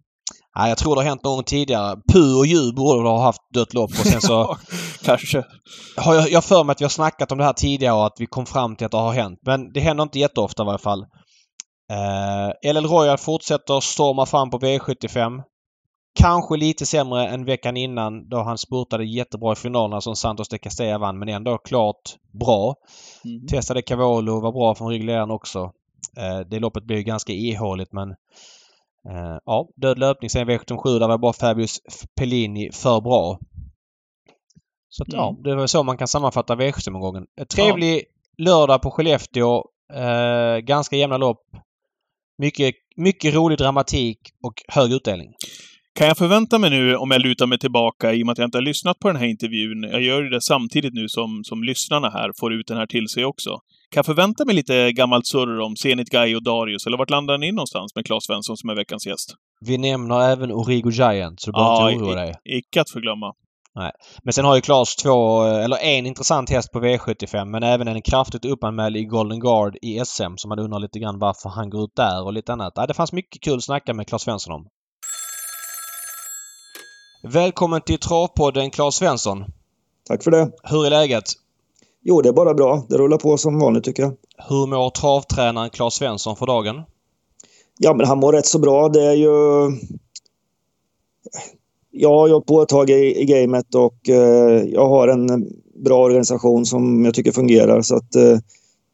Nej, 0.56 0.68
jag 0.68 0.78
tror 0.78 0.94
det 0.94 1.00
har 1.00 1.08
hänt 1.08 1.24
någon 1.24 1.34
gång 1.34 1.44
tidigare. 1.44 1.96
Pu 2.12 2.34
och 2.34 2.46
Ju 2.46 2.72
borde 2.72 3.08
ha 3.08 3.22
haft 3.22 3.40
dött 3.54 3.74
lopp 3.74 3.90
och 3.90 4.06
sen 4.06 4.20
så 4.20 4.56
Kanske. 5.04 5.44
har 5.96 6.14
jag, 6.14 6.30
jag 6.30 6.44
för 6.44 6.64
mig 6.64 6.72
att 6.72 6.80
vi 6.80 6.84
har 6.84 6.90
snackat 6.90 7.32
om 7.32 7.38
det 7.38 7.44
här 7.44 7.52
tidigare 7.52 7.94
och 7.94 8.06
att 8.06 8.16
vi 8.18 8.26
kom 8.26 8.46
fram 8.46 8.76
till 8.76 8.84
att 8.84 8.92
det 8.92 8.98
har 8.98 9.12
hänt. 9.12 9.38
Men 9.42 9.72
det 9.72 9.80
händer 9.80 10.02
inte 10.02 10.18
jätteofta 10.18 10.62
i 10.62 10.66
varje 10.66 10.78
fall. 10.78 11.06
Eh, 11.92 12.72
LL 12.72 12.86
Royal 12.86 13.18
fortsätter 13.18 13.80
storma 13.80 14.26
fram 14.26 14.50
på 14.50 14.58
V75. 14.58 15.42
Kanske 16.18 16.56
lite 16.56 16.86
sämre 16.86 17.28
än 17.28 17.44
veckan 17.44 17.76
innan 17.76 18.28
då 18.28 18.42
han 18.42 18.58
spurtade 18.58 19.04
jättebra 19.04 19.52
i 19.52 19.56
finalerna 19.56 20.00
som 20.00 20.16
Santos 20.16 20.48
de 20.48 20.58
Castella 20.58 20.98
vann 20.98 21.18
men 21.18 21.28
ändå 21.28 21.58
klart 21.58 22.16
bra. 22.40 22.74
Mhm. 23.24 23.46
Testade 23.46 23.82
Cavallo, 23.82 24.40
var 24.40 24.52
bra 24.52 24.74
från 24.74 24.88
ryggledaren 24.88 25.30
också. 25.30 25.72
Eh, 26.16 26.40
det 26.50 26.58
loppet 26.58 26.84
blev 26.84 27.00
ganska 27.00 27.32
ihåligt 27.32 27.92
men 27.92 28.08
eh, 29.10 29.38
ja, 29.44 29.68
död 29.76 29.98
löpning 29.98 30.30
sen 30.30 30.48
V77 30.50 30.98
där 30.98 31.08
var 31.08 31.18
bara 31.18 31.32
Fabius 31.32 31.80
Pellini 32.20 32.70
för 32.72 33.00
bra. 33.00 33.38
Så 34.88 35.02
att, 35.02 35.12
ja, 35.12 35.28
Mm. 35.30 35.42
det 35.42 35.54
var 35.54 35.66
så 35.66 35.82
man 35.82 35.98
kan 35.98 36.08
sammanfatta 36.08 36.54
V75-omgången. 36.56 37.26
En 37.40 37.46
Trevlig 37.46 38.04
lördag 38.38 38.82
på 38.82 38.90
Skellefteå. 38.90 39.64
Eh, 39.94 40.58
ganska 40.58 40.96
jämna 40.96 41.16
lopp. 41.16 41.42
Mycket, 42.38 42.74
mycket 42.96 43.34
rolig 43.34 43.58
dramatik 43.58 44.18
och 44.42 44.54
hög 44.68 44.92
utdelning. 44.92 45.34
Kan 45.98 46.06
jag 46.06 46.16
förvänta 46.18 46.58
mig 46.58 46.70
nu, 46.70 46.96
om 46.96 47.10
jag 47.10 47.20
lutar 47.20 47.46
mig 47.46 47.58
tillbaka, 47.58 48.12
i 48.14 48.22
och 48.22 48.26
med 48.26 48.32
att 48.32 48.38
jag 48.38 48.46
inte 48.46 48.58
har 48.58 48.62
lyssnat 48.62 48.98
på 48.98 49.08
den 49.08 49.16
här 49.16 49.26
intervjun, 49.26 49.82
jag 49.82 50.02
gör 50.02 50.22
ju 50.22 50.28
det 50.28 50.40
samtidigt 50.40 50.94
nu 50.94 51.08
som, 51.08 51.44
som 51.44 51.64
lyssnarna 51.64 52.10
här 52.10 52.30
får 52.40 52.52
ut 52.54 52.66
den 52.66 52.76
här 52.76 52.86
till 52.86 53.08
sig 53.08 53.24
också. 53.24 53.60
Kan 53.90 53.98
jag 53.98 54.06
förvänta 54.06 54.44
mig 54.44 54.54
lite 54.54 54.92
gammalt 54.92 55.26
surr 55.26 55.60
om 55.60 55.76
Zenit 55.76 56.08
Guy 56.10 56.36
och 56.36 56.42
Darius, 56.42 56.86
eller 56.86 56.98
vart 56.98 57.10
landar 57.10 57.38
ni 57.38 57.52
någonstans 57.52 57.94
med 57.94 58.06
Claes 58.06 58.24
Svensson 58.24 58.56
som 58.56 58.70
är 58.70 58.74
veckans 58.74 59.06
gäst? 59.06 59.34
Vi 59.60 59.78
nämner 59.78 60.20
även 60.20 60.52
Origo 60.52 60.90
Giant 60.90 61.40
så 61.40 61.50
du 61.50 61.52
behöver 61.52 61.80
Ja, 61.80 61.90
inte 61.90 62.04
oroa 62.04 62.14
dig. 62.14 62.34
Icke 62.44 62.80
att 62.80 62.90
förglömma. 62.90 63.32
Men 64.22 64.32
sen 64.32 64.44
har 64.44 64.54
ju 64.54 64.60
Claes 64.60 64.96
två, 64.96 65.42
eller 65.44 65.76
en 65.76 66.06
intressant 66.06 66.50
häst 66.50 66.72
på 66.72 66.80
V75 66.80 67.44
men 67.44 67.62
även 67.62 67.88
en 67.88 68.02
kraftigt 68.02 68.44
uppanmäld 68.44 68.96
i 68.96 69.04
Golden 69.04 69.40
Guard 69.40 69.76
i 69.82 70.00
SM 70.04 70.36
som 70.36 70.48
man 70.48 70.58
undrar 70.58 70.80
lite 70.80 70.98
grann 70.98 71.18
varför 71.18 71.48
han 71.48 71.70
går 71.70 71.84
ut 71.84 71.96
där 71.96 72.24
och 72.24 72.32
lite 72.32 72.52
annat. 72.52 72.72
Ja, 72.76 72.86
det 72.86 72.94
fanns 72.94 73.12
mycket 73.12 73.42
kul 73.42 73.56
att 73.56 73.64
snacka 73.64 73.94
med 73.94 74.08
Claes 74.08 74.22
Svensson 74.22 74.54
om. 74.54 74.66
Välkommen 77.22 77.80
till 77.80 77.98
Travpodden 77.98 78.70
Claes 78.70 78.94
Svensson. 78.94 79.44
Tack 80.08 80.24
för 80.24 80.30
det. 80.30 80.50
Hur 80.62 80.86
är 80.86 80.90
läget? 80.90 81.24
Jo, 82.08 82.22
det 82.22 82.28
är 82.28 82.32
bara 82.32 82.54
bra. 82.54 82.86
Det 82.88 82.96
rullar 82.96 83.18
på 83.18 83.38
som 83.38 83.58
vanligt 83.58 83.84
tycker 83.84 84.02
jag. 84.02 84.12
Hur 84.48 84.66
mår 84.66 84.90
travtränaren 84.90 85.70
Claes 85.70 85.94
Svensson 85.94 86.36
för 86.36 86.46
dagen? 86.46 86.82
Ja, 87.78 87.94
men 87.94 88.06
han 88.06 88.18
mår 88.18 88.32
rätt 88.32 88.46
så 88.46 88.58
bra. 88.58 88.88
Det 88.88 89.02
är 89.02 89.12
ju... 89.12 89.30
Jag 91.90 92.08
har 92.08 92.28
jobbat 92.28 92.46
på 92.46 92.62
ett 92.62 92.68
tag 92.68 92.90
i, 92.90 93.20
i 93.20 93.24
gamet 93.24 93.74
och 93.74 94.08
eh, 94.08 94.62
jag 94.62 94.88
har 94.88 95.08
en 95.08 95.50
bra 95.84 96.04
organisation 96.04 96.66
som 96.66 97.04
jag 97.04 97.14
tycker 97.14 97.32
fungerar. 97.32 97.82
Så 97.82 97.96
att 97.96 98.14
eh, 98.14 98.38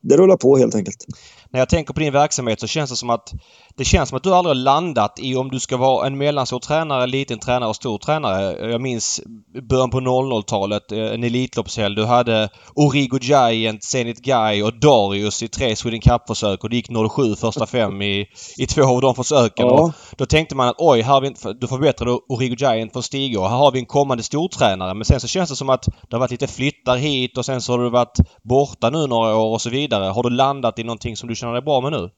det 0.01 0.17
rullar 0.17 0.37
på 0.37 0.57
helt 0.57 0.75
enkelt. 0.75 1.07
När 1.53 1.61
jag 1.61 1.69
tänker 1.69 1.95
på 1.95 2.01
din 2.01 2.13
verksamhet 2.13 2.61
så 2.61 2.67
känns 2.67 2.91
det 2.91 2.97
som 2.97 3.11
att 3.11 3.33
det 3.77 3.85
känns 3.85 4.09
som 4.09 4.17
att 4.17 4.23
du 4.23 4.35
aldrig 4.35 4.51
har 4.51 4.63
landat 4.63 5.19
i 5.21 5.37
om 5.37 5.51
du 5.51 5.61
ska 5.61 5.77
vara 5.77 6.07
en 6.07 6.19
mellanstor 6.19 6.59
tränare, 6.59 7.07
liten 7.07 7.39
tränare 7.39 7.69
och 7.69 7.77
stor 7.77 7.99
tränare. 7.99 8.71
Jag 8.71 8.81
minns 8.81 9.21
början 9.69 9.91
på 9.91 10.01
00-talet, 10.01 10.93
eh, 10.93 10.99
en 10.99 11.25
Elitloppshelg. 11.25 11.95
Du 11.95 12.05
hade 12.05 12.49
Origo 12.75 13.19
Giant, 13.21 13.85
Zenit 13.85 14.19
Guy 14.19 14.63
och 14.63 14.81
Darius 14.81 15.43
i 15.43 15.49
tre 15.49 15.77
Sweden 15.77 16.01
Cup-försök 16.01 16.65
och 16.65 16.71
det 16.71 16.77
gick 16.77 16.89
07 17.13 17.37
första 17.37 17.67
fem 17.67 18.03
i, 18.03 18.27
i 18.59 18.67
två 18.67 18.83
av 18.83 19.01
de 19.01 19.15
försöken. 19.15 19.67
Ja, 19.67 19.93
då 20.17 20.27
tänkte 20.27 20.57
man 20.57 20.69
att 20.69 20.77
oj, 20.79 21.03
här 21.03 21.13
har 21.13 21.21
vi 21.21 21.35
du 21.61 21.67
förbättrade 21.67 22.19
Origo 22.29 22.57
Giant 22.59 22.93
från 22.93 23.03
Stig 23.03 23.39
och 23.39 23.49
här 23.49 23.57
har 23.57 23.73
vi 23.73 23.79
en 23.79 23.87
kommande 23.87 24.23
stortränare. 24.23 24.95
Men 24.95 25.05
sen 25.05 25.21
så 25.21 25.27
känns 25.27 25.51
det 25.51 25.57
som 25.57 25.71
att 25.71 25.85
det 25.85 26.17
har 26.17 26.21
varit 26.21 26.31
lite 26.31 26.47
flyttar 26.47 26.97
hit 26.97 27.39
och 27.39 27.45
sen 27.45 27.61
så 27.61 27.73
har 27.73 27.79
du 27.79 27.91
varit 27.91 28.19
borta 28.43 28.91
nu 28.91 29.07
några 29.07 29.37
år 29.37 29.53
och 29.53 29.61
så 29.61 29.71
vidare. 29.71 30.05
Har 30.05 30.23
du 30.23 30.31
landat 30.31 30.79
i 30.79 30.85
någonting 30.85 31.17
som 31.17 31.29
du 31.29 31.35
känna 31.43 31.53
dig 31.53 31.63
bra 31.63 31.81
med 31.81 31.93
nu? 31.93 32.11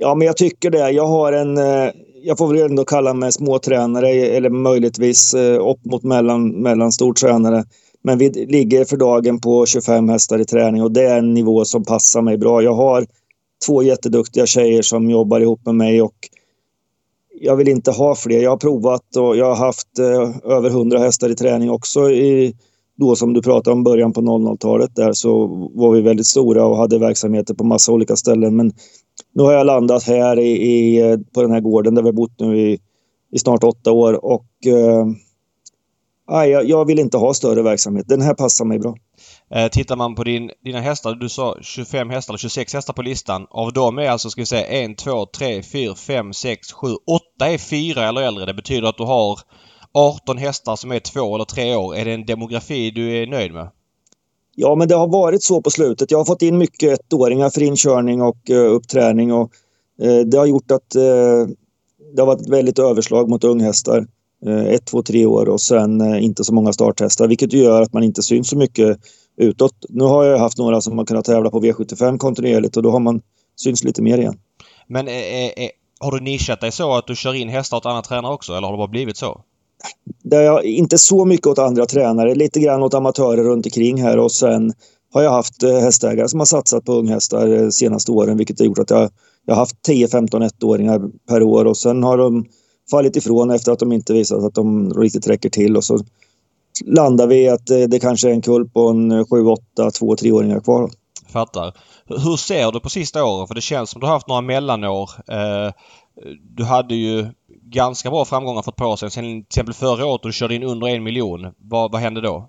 ja, 0.00 0.14
men 0.14 0.26
jag 0.26 0.36
tycker 0.36 0.70
det. 0.70 0.90
Jag 0.90 1.06
har 1.06 1.32
en... 1.32 1.58
Eh, 1.58 1.90
jag 2.22 2.38
får 2.38 2.48
väl 2.48 2.70
ändå 2.70 2.84
kalla 2.84 3.14
mig 3.14 3.32
småtränare 3.32 4.08
eller 4.10 4.50
möjligtvis 4.50 5.34
eh, 5.34 5.68
upp 5.70 5.84
mot 5.84 6.02
mellan, 6.02 6.48
mellanstor 6.48 7.14
tränare. 7.14 7.64
Men 8.02 8.18
vi 8.18 8.30
ligger 8.30 8.84
för 8.84 8.96
dagen 8.96 9.40
på 9.40 9.66
25 9.66 10.08
hästar 10.08 10.38
i 10.38 10.44
träning 10.44 10.82
och 10.82 10.92
det 10.92 11.02
är 11.02 11.18
en 11.18 11.34
nivå 11.34 11.64
som 11.64 11.84
passar 11.84 12.22
mig 12.22 12.38
bra. 12.38 12.62
Jag 12.62 12.74
har 12.74 13.06
två 13.66 13.82
jätteduktiga 13.82 14.46
tjejer 14.46 14.82
som 14.82 15.10
jobbar 15.10 15.40
ihop 15.40 15.60
med 15.66 15.74
mig 15.74 16.02
och 16.02 16.14
jag 17.40 17.56
vill 17.56 17.68
inte 17.68 17.90
ha 17.90 18.14
fler. 18.14 18.42
Jag 18.42 18.50
har 18.50 18.56
provat 18.56 19.16
och 19.16 19.36
jag 19.36 19.46
har 19.46 19.66
haft 19.66 19.98
eh, 19.98 20.52
över 20.52 20.70
100 20.70 20.98
hästar 20.98 21.30
i 21.30 21.34
träning 21.34 21.70
också. 21.70 22.10
I, 22.10 22.54
då 22.98 23.16
som 23.16 23.32
du 23.32 23.42
pratade 23.42 23.74
om 23.74 23.84
början 23.84 24.12
på 24.12 24.20
00-talet 24.20 24.96
där 24.96 25.12
så 25.12 25.46
var 25.74 25.92
vi 25.92 26.00
väldigt 26.00 26.26
stora 26.26 26.66
och 26.66 26.76
hade 26.76 26.98
verksamheter 26.98 27.54
på 27.54 27.64
massa 27.64 27.92
olika 27.92 28.16
ställen. 28.16 28.56
Men 28.56 28.72
nu 29.34 29.42
har 29.42 29.52
jag 29.52 29.66
landat 29.66 30.02
här 30.02 30.38
i, 30.38 30.50
i, 30.50 31.18
på 31.34 31.42
den 31.42 31.50
här 31.50 31.60
gården 31.60 31.94
där 31.94 32.02
vi 32.02 32.08
har 32.08 32.12
bott 32.12 32.40
nu 32.40 32.58
i, 32.58 32.78
i 33.32 33.38
snart 33.38 33.64
åtta 33.64 33.92
år 33.92 34.24
och 34.24 34.46
eh, 34.66 35.06
jag, 36.46 36.64
jag 36.64 36.84
vill 36.84 36.98
inte 36.98 37.16
ha 37.16 37.34
större 37.34 37.62
verksamhet. 37.62 38.08
Den 38.08 38.20
här 38.20 38.34
passar 38.34 38.64
mig 38.64 38.78
bra. 38.78 38.96
Eh, 39.54 39.68
tittar 39.68 39.96
man 39.96 40.14
på 40.14 40.24
din, 40.24 40.50
dina 40.64 40.80
hästar, 40.80 41.14
du 41.14 41.28
sa 41.28 41.56
25 41.60 42.10
hästar 42.10 42.32
eller 42.32 42.38
26 42.38 42.74
hästar 42.74 42.92
på 42.92 43.02
listan. 43.02 43.46
Av 43.50 43.72
dem 43.72 43.98
är 43.98 44.10
alltså, 44.10 44.30
ska 44.30 44.40
vi 44.40 44.46
säga, 44.46 44.66
1, 44.66 44.98
2, 44.98 45.26
3, 45.26 45.62
4, 45.62 45.94
5, 45.94 46.32
6, 46.32 46.72
7, 46.72 46.88
8 47.38 47.48
är 47.48 47.58
4 47.58 48.08
eller 48.08 48.22
äldre. 48.22 48.46
Det 48.46 48.54
betyder 48.54 48.88
att 48.88 48.96
du 48.96 49.04
har 49.04 49.38
18 49.92 50.38
hästar 50.38 50.76
som 50.76 50.92
är 50.92 50.98
två 50.98 51.34
eller 51.34 51.44
tre 51.44 51.74
år. 51.74 51.96
Är 51.96 52.04
det 52.04 52.12
en 52.12 52.26
demografi 52.26 52.90
du 52.90 53.22
är 53.22 53.26
nöjd 53.26 53.52
med? 53.52 53.70
Ja, 54.54 54.74
men 54.74 54.88
det 54.88 54.94
har 54.94 55.08
varit 55.08 55.42
så 55.42 55.62
på 55.62 55.70
slutet. 55.70 56.10
Jag 56.10 56.18
har 56.18 56.24
fått 56.24 56.42
in 56.42 56.58
mycket 56.58 57.00
ettåringar 57.12 57.50
för 57.50 57.62
inkörning 57.62 58.22
och 58.22 58.36
uh, 58.50 58.56
uppträning 58.56 59.32
och 59.32 59.50
uh, 60.02 60.20
det 60.20 60.38
har 60.38 60.46
gjort 60.46 60.70
att 60.70 60.96
uh, 60.96 61.48
det 62.14 62.22
har 62.22 62.26
varit 62.26 62.40
ett 62.40 62.48
väldigt 62.48 62.78
överslag 62.78 63.28
mot 63.28 63.44
unghästar. 63.44 64.06
Ett, 64.46 64.86
två, 64.86 65.02
tre 65.02 65.26
år 65.26 65.48
och 65.48 65.60
sen 65.60 66.14
inte 66.14 66.44
så 66.44 66.54
många 66.54 66.72
starthästar 66.72 67.28
vilket 67.28 67.52
gör 67.52 67.82
att 67.82 67.92
man 67.92 68.02
inte 68.02 68.22
syns 68.22 68.48
så 68.48 68.56
mycket 68.56 68.98
utåt. 69.36 69.74
Nu 69.88 70.04
har 70.04 70.24
jag 70.24 70.38
haft 70.38 70.58
några 70.58 70.80
som 70.80 70.98
har 70.98 71.04
kunnat 71.04 71.24
tävla 71.24 71.50
på 71.50 71.60
V75 71.60 72.18
kontinuerligt 72.18 72.76
och 72.76 72.82
då 72.82 72.90
har 72.90 73.00
man 73.00 73.20
syns 73.56 73.84
lite 73.84 74.02
mer 74.02 74.18
igen. 74.18 74.38
Men 74.86 75.08
är, 75.08 75.58
är, 75.58 75.70
har 76.00 76.10
du 76.10 76.20
nischat 76.20 76.60
dig 76.60 76.72
så 76.72 76.94
att 76.94 77.06
du 77.06 77.16
kör 77.16 77.34
in 77.34 77.48
hästar 77.48 77.76
åt 77.76 77.86
andra 77.86 78.02
tränare 78.02 78.34
också 78.34 78.52
eller 78.52 78.66
har 78.66 78.72
det 78.72 78.78
bara 78.78 78.88
blivit 78.88 79.16
så? 79.16 79.44
Det 80.22 80.36
är 80.36 80.62
inte 80.62 80.98
så 80.98 81.24
mycket 81.24 81.46
åt 81.46 81.58
andra 81.58 81.86
tränare, 81.86 82.34
lite 82.34 82.60
grann 82.60 82.82
åt 82.82 82.94
amatörer 82.94 83.44
runt 83.44 83.66
omkring 83.66 84.02
här 84.02 84.18
och 84.18 84.32
sen 84.32 84.72
har 85.12 85.22
jag 85.22 85.30
haft 85.30 85.62
eh, 85.62 85.78
hästägare 85.78 86.28
som 86.28 86.40
har 86.40 86.46
satsat 86.46 86.84
på 86.84 86.92
unghästar 86.92 87.46
de 87.46 87.72
senaste 87.72 88.12
åren 88.12 88.36
vilket 88.36 88.58
har 88.58 88.66
gjort 88.66 88.78
att 88.78 88.90
jag, 88.90 89.10
jag 89.46 89.54
har 89.54 89.60
haft 89.60 89.88
10-15 89.88 90.46
ettåringar 90.46 91.00
per 91.28 91.42
år 91.42 91.64
och 91.64 91.76
sen 91.76 92.02
har 92.02 92.18
de 92.18 92.44
fallit 92.90 93.16
ifrån 93.16 93.50
efter 93.50 93.72
att 93.72 93.78
de 93.78 93.92
inte 93.92 94.12
visat 94.12 94.44
att 94.44 94.54
de 94.54 94.94
riktigt 94.94 95.26
räcker 95.26 95.50
till 95.50 95.76
och 95.76 95.84
så 95.84 95.98
landar 96.84 97.26
vi 97.26 97.42
i 97.42 97.48
att 97.48 97.70
eh, 97.70 97.80
det, 97.80 98.00
kanske 98.00 98.28
är 98.28 98.32
en 98.32 98.42
kull 98.42 98.68
på 98.68 98.88
en 98.88 99.12
7-8, 99.12 99.56
2-3-åringar 99.76 100.60
kvar. 100.60 100.90
Fattar. 101.32 101.74
Hur 102.06 102.36
ser 102.36 102.72
du 102.72 102.80
på 102.80 102.88
sista 102.88 103.24
åren? 103.24 103.46
För 103.46 103.54
det 103.54 103.60
känns 103.60 103.90
som 103.90 104.00
du 104.00 104.06
har 104.06 104.14
haft 104.14 104.28
några 104.28 104.40
mellanår. 104.40 105.10
Du 106.56 106.64
hade 106.64 106.94
ju 106.94 107.26
ganska 107.70 108.10
bra 108.10 108.24
framgångar 108.24 108.62
för 108.62 108.70
ett 108.70 108.76
par 108.76 108.86
år 108.86 108.96
sedan. 108.96 109.10
Sen 109.10 109.24
till 109.24 109.40
exempel 109.40 109.74
förra 109.74 110.06
året 110.06 110.22
då 110.22 110.28
du 110.28 110.32
körde 110.32 110.54
in 110.54 110.62
under 110.62 110.86
en 110.88 111.02
miljon. 111.02 111.46
Vad, 111.58 111.92
vad 111.92 112.00
hände 112.00 112.20
då? 112.20 112.48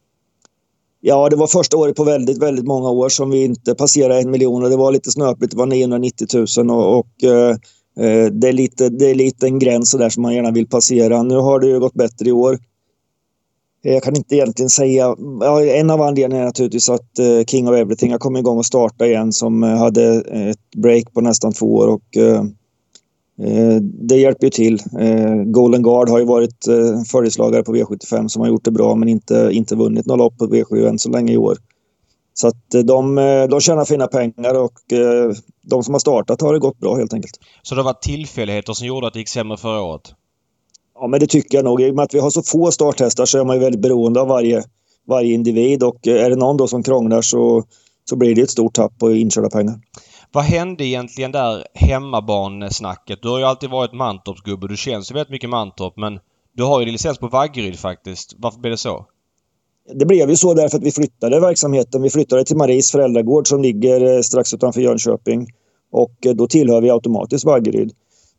Ja, 1.01 1.29
det 1.29 1.35
var 1.35 1.47
första 1.47 1.77
året 1.77 1.95
på 1.95 2.03
väldigt, 2.03 2.41
väldigt 2.41 2.65
många 2.65 2.89
år 2.89 3.09
som 3.09 3.29
vi 3.29 3.43
inte 3.43 3.75
passerade 3.75 4.19
en 4.19 4.31
miljon 4.31 4.63
och 4.63 4.69
det 4.69 4.77
var 4.77 4.91
lite 4.91 5.11
snöpligt. 5.11 5.51
Det 5.51 5.57
var 5.57 5.65
990 5.65 6.27
000 6.57 6.71
och, 6.71 6.99
och 6.99 7.23
eh, 7.23 7.49
eh, 7.99 8.25
det, 8.31 8.47
är 8.47 8.53
lite, 8.53 8.89
det 8.89 9.09
är 9.09 9.15
lite 9.15 9.45
en 9.45 9.59
gräns 9.59 9.91
där 9.91 10.09
som 10.09 10.23
man 10.23 10.33
gärna 10.33 10.51
vill 10.51 10.67
passera. 10.67 11.23
Nu 11.23 11.35
har 11.35 11.59
det 11.59 11.67
ju 11.67 11.79
gått 11.79 11.93
bättre 11.93 12.29
i 12.29 12.31
år. 12.31 12.59
Eh, 13.85 13.93
jag 13.93 14.03
kan 14.03 14.15
inte 14.15 14.35
egentligen 14.35 14.69
säga. 14.69 15.15
Ja, 15.41 15.63
en 15.63 15.89
av 15.89 16.01
anledningarna 16.01 16.43
är 16.43 16.45
naturligtvis 16.45 16.89
att 16.89 17.19
eh, 17.19 17.43
King 17.47 17.67
of 17.67 17.75
Everything 17.75 18.11
har 18.11 18.19
kommit 18.19 18.39
igång 18.39 18.57
och 18.57 18.65
startat 18.65 19.07
igen 19.07 19.31
som 19.31 19.63
eh, 19.63 19.77
hade 19.77 20.23
ett 20.49 20.71
break 20.75 21.13
på 21.13 21.21
nästan 21.21 21.53
två 21.53 21.75
år 21.75 21.87
och 21.87 22.17
eh, 22.17 22.43
det 23.81 24.17
hjälper 24.17 24.45
ju 24.45 24.49
till. 24.49 24.79
Golden 25.45 25.83
Guard 25.83 26.09
har 26.09 26.19
ju 26.19 26.25
varit 26.25 26.65
följeslagare 27.11 27.63
på 27.63 27.75
V75 27.75 28.27
som 28.27 28.41
har 28.41 28.49
gjort 28.49 28.63
det 28.63 28.71
bra 28.71 28.95
men 28.95 29.09
inte, 29.09 29.49
inte 29.51 29.75
vunnit 29.75 30.05
något 30.05 30.17
lopp 30.17 30.37
på 30.37 30.47
V7 30.47 30.87
än 30.87 30.99
så 30.99 31.09
länge 31.09 31.33
i 31.33 31.37
år. 31.37 31.57
Så 32.33 32.47
att 32.47 32.69
de, 32.85 33.15
de 33.49 33.61
tjänar 33.61 33.85
fina 33.85 34.07
pengar 34.07 34.53
och 34.53 34.73
de 35.61 35.83
som 35.83 35.93
har 35.93 35.99
startat 35.99 36.41
har 36.41 36.53
det 36.53 36.59
gått 36.59 36.79
bra 36.79 36.95
helt 36.95 37.13
enkelt. 37.13 37.39
Så 37.61 37.75
det 37.75 37.83
var 37.83 37.93
tillfälligheter 37.93 38.73
som 38.73 38.87
gjorde 38.87 39.07
att 39.07 39.13
det 39.13 39.19
gick 39.19 39.29
sämre 39.29 39.57
förra 39.57 39.81
året? 39.81 40.13
Ja, 40.99 41.07
men 41.07 41.19
det 41.19 41.27
tycker 41.27 41.57
jag 41.57 41.65
nog. 41.65 41.81
I 41.81 41.91
och 41.91 41.95
med 41.95 42.03
att 42.03 42.13
vi 42.13 42.19
har 42.19 42.29
så 42.29 42.43
få 42.43 42.71
starthästar 42.71 43.25
så 43.25 43.39
är 43.39 43.45
man 43.45 43.55
ju 43.55 43.61
väldigt 43.61 43.81
beroende 43.81 44.21
av 44.21 44.27
varje, 44.27 44.63
varje 45.07 45.33
individ 45.33 45.83
och 45.83 46.07
eh, 46.07 46.25
är 46.25 46.29
det 46.29 46.35
någon 46.35 46.57
då 46.57 46.67
som 46.67 46.83
krånglar 46.83 47.21
så, 47.21 47.63
så 48.09 48.15
blir 48.15 48.35
det 48.35 48.41
ett 48.41 48.49
stort 48.49 48.73
tapp 48.73 48.99
på 48.99 49.11
inkörda 49.11 49.49
pengar. 49.49 49.79
Vad 50.31 50.43
hände 50.43 50.85
egentligen 50.85 51.31
där 51.31 51.63
hemmabanesnacket? 51.73 53.21
Du 53.21 53.29
har 53.29 53.39
ju 53.39 53.45
alltid 53.45 53.69
varit 53.69 53.93
Mantorpsgubbe. 53.93 54.67
Du 54.67 54.77
känns 54.77 55.11
ju 55.11 55.13
väldigt 55.13 55.31
mycket 55.31 55.49
Mantorp 55.49 55.97
men 55.97 56.19
du 56.53 56.63
har 56.63 56.79
ju 56.79 56.85
licens 56.85 57.17
på 57.17 57.27
Vaggeryd 57.27 57.79
faktiskt. 57.79 58.35
Varför 58.37 58.59
blev 58.59 58.71
det 58.71 58.77
så? 58.77 59.05
Det 59.93 60.05
blev 60.05 60.29
ju 60.29 60.35
så 60.35 60.53
därför 60.53 60.77
att 60.77 60.83
vi 60.83 60.91
flyttade 60.91 61.39
verksamheten. 61.39 62.01
Vi 62.01 62.09
flyttade 62.09 62.45
till 62.45 62.57
Maries 62.57 62.91
föräldragård 62.91 63.47
som 63.47 63.61
ligger 63.61 64.15
eh, 64.15 64.21
strax 64.21 64.53
utanför 64.53 64.81
Jönköping. 64.81 65.47
Och 65.91 66.25
eh, 66.25 66.33
då 66.33 66.47
tillhör 66.47 66.81
vi 66.81 66.89
automatiskt 66.89 67.45
Vaggeryd. 67.45 67.91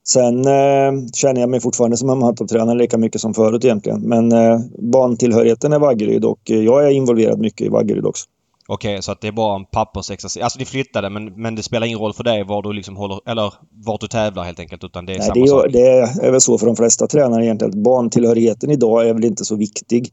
Sen 0.09 0.46
eh, 0.46 1.07
känner 1.14 1.40
jag 1.40 1.50
mig 1.50 1.61
fortfarande 1.61 1.96
som 1.96 2.11
en 2.11 2.18
Mantorp-tränare 2.18 2.79
lika 2.79 2.98
mycket 2.98 3.20
som 3.20 3.35
förut 3.35 3.64
egentligen. 3.64 4.00
Men 4.00 4.33
eh, 4.33 4.59
bantillhörigheten 4.79 5.72
är 5.72 5.79
Vaggeryd 5.79 6.24
och 6.24 6.50
eh, 6.50 6.61
jag 6.61 6.87
är 6.87 6.90
involverad 6.90 7.38
mycket 7.38 7.66
i 7.66 7.68
Vaggeryd 7.68 8.07
också. 8.07 8.26
Okej, 8.73 8.93
okay, 8.93 9.03
så 9.03 9.13
att 9.13 9.21
det 9.21 9.29
är 9.29 9.33
bara 9.33 9.57
en 9.57 9.65
pappersexercis. 9.65 10.43
Alltså 10.43 10.59
ni 10.59 10.65
flyttade 10.65 11.11
men, 11.11 11.25
men 11.25 11.55
det 11.55 11.63
spelar 11.63 11.87
ingen 11.87 11.99
roll 11.99 12.13
för 12.13 12.25
dig 12.25 12.45
var 12.45 12.63
du 12.63 12.73
liksom 12.73 12.97
håller, 12.97 13.21
eller 13.27 13.55
vart 13.87 14.01
du 14.01 14.09
tävlar 14.09 14.45
helt 14.45 14.61
enkelt 14.61 14.85
utan 14.85 15.07
det 15.07 15.13
är 15.13 15.19
Nej, 15.19 15.27
samma 15.27 15.45
det, 15.45 15.49
sak? 15.49 15.67
det 15.73 16.27
är 16.27 16.31
väl 16.31 16.41
så 16.41 16.59
för 16.59 16.67
de 16.67 16.77
flesta 16.77 17.07
tränare 17.07 17.45
egentligen. 17.45 17.83
Bantillhörigheten 17.83 18.71
idag 18.71 19.09
är 19.09 19.15
väl 19.15 19.25
inte 19.25 19.45
så 19.45 19.57
viktig. 19.57 20.13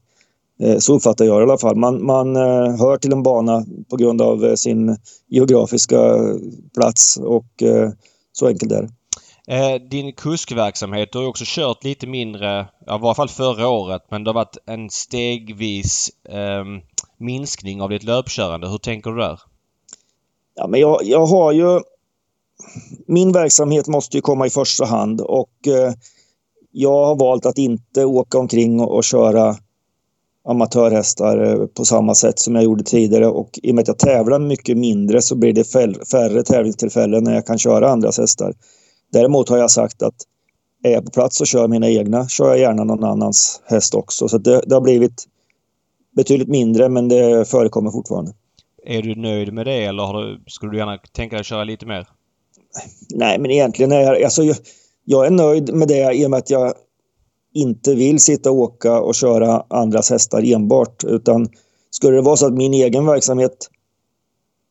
Eh, 0.60 0.78
så 0.78 0.94
uppfattar 0.94 1.24
jag 1.24 1.36
det 1.36 1.40
i 1.40 1.42
alla 1.42 1.58
fall. 1.58 1.76
Man, 1.76 2.06
man 2.06 2.36
eh, 2.36 2.76
hör 2.78 2.96
till 2.96 3.12
en 3.12 3.22
bana 3.22 3.64
på 3.90 3.96
grund 3.96 4.22
av 4.22 4.44
eh, 4.44 4.54
sin 4.54 4.96
geografiska 5.28 5.98
plats 6.74 7.16
och 7.16 7.62
så 8.32 8.46
enkelt 8.46 8.72
är 8.72 8.82
det. 8.82 8.88
Din 9.90 10.12
kuskverksamhet, 10.12 11.12
du 11.12 11.18
har 11.18 11.26
också 11.26 11.44
kört 11.46 11.84
lite 11.84 12.06
mindre, 12.06 12.68
ja, 12.86 12.96
i 12.96 13.00
varje 13.00 13.14
fall 13.14 13.28
förra 13.28 13.68
året, 13.68 14.02
men 14.10 14.24
det 14.24 14.30
har 14.30 14.34
varit 14.34 14.58
en 14.66 14.90
stegvis 14.90 16.10
eh, 16.28 16.64
minskning 17.18 17.82
av 17.82 17.90
ditt 17.90 18.02
löpkörande. 18.02 18.68
Hur 18.68 18.78
tänker 18.78 19.10
du 19.10 19.16
där? 19.16 19.40
Ja, 20.54 20.66
men 20.66 20.80
jag, 20.80 21.00
jag 21.04 21.26
har 21.26 21.52
ju... 21.52 21.80
Min 23.06 23.32
verksamhet 23.32 23.86
måste 23.86 24.16
ju 24.16 24.20
komma 24.20 24.46
i 24.46 24.50
första 24.50 24.84
hand 24.84 25.20
och 25.20 25.66
eh, 25.66 25.92
jag 26.70 27.06
har 27.06 27.16
valt 27.16 27.46
att 27.46 27.58
inte 27.58 28.04
åka 28.04 28.38
omkring 28.38 28.80
och, 28.80 28.96
och 28.96 29.04
köra 29.04 29.56
amatörhästar 30.48 31.44
eh, 31.44 31.66
på 31.66 31.84
samma 31.84 32.14
sätt 32.14 32.38
som 32.38 32.54
jag 32.54 32.64
gjorde 32.64 32.84
tidigare 32.84 33.26
och 33.26 33.58
i 33.62 33.70
och 33.70 33.74
med 33.74 33.82
att 33.82 33.88
jag 33.88 33.98
tävlar 33.98 34.38
mycket 34.38 34.76
mindre 34.76 35.22
så 35.22 35.36
blir 35.36 35.52
det 35.52 35.64
färre 36.10 36.42
tävlingstillfällen 36.42 37.24
när 37.24 37.34
jag 37.34 37.46
kan 37.46 37.58
köra 37.58 37.90
andras 37.90 38.18
hästar. 38.18 38.54
Däremot 39.12 39.48
har 39.48 39.58
jag 39.58 39.70
sagt 39.70 40.02
att 40.02 40.14
är 40.82 40.90
jag 40.90 41.04
på 41.04 41.10
plats 41.10 41.40
och 41.40 41.46
kör 41.46 41.68
mina 41.68 41.88
egna 41.88 42.28
kör 42.28 42.48
jag 42.48 42.58
gärna 42.58 42.84
någon 42.84 43.04
annans 43.04 43.62
häst 43.66 43.94
också. 43.94 44.28
Så 44.28 44.38
det, 44.38 44.62
det 44.66 44.74
har 44.74 44.80
blivit 44.80 45.24
betydligt 46.18 46.48
mindre 46.48 46.88
men 46.88 47.08
det 47.08 47.48
förekommer 47.48 47.90
fortfarande. 47.90 48.32
Är 48.86 49.02
du 49.02 49.14
nöjd 49.14 49.52
med 49.52 49.66
det 49.66 49.84
eller 49.84 50.12
du, 50.12 50.42
skulle 50.46 50.72
du 50.72 50.78
gärna 50.78 50.98
tänka 51.12 51.36
dig 51.36 51.40
att 51.40 51.46
köra 51.46 51.64
lite 51.64 51.86
mer? 51.86 52.06
Nej, 53.14 53.38
men 53.38 53.50
egentligen 53.50 53.92
är 53.92 54.00
jag, 54.00 54.22
alltså, 54.22 54.42
jag, 54.42 54.56
jag 55.04 55.26
är 55.26 55.30
nöjd 55.30 55.74
med 55.74 55.88
det 55.88 56.14
i 56.14 56.26
och 56.26 56.30
med 56.30 56.38
att 56.38 56.50
jag 56.50 56.72
inte 57.54 57.94
vill 57.94 58.20
sitta 58.20 58.50
och 58.50 58.56
åka 58.56 59.00
och 59.00 59.14
köra 59.14 59.64
andras 59.70 60.10
hästar 60.10 60.52
enbart. 60.54 61.04
Utan 61.04 61.48
skulle 61.90 62.16
det 62.16 62.22
vara 62.22 62.36
så 62.36 62.46
att 62.46 62.54
min 62.54 62.74
egen 62.74 63.06
verksamhet 63.06 63.68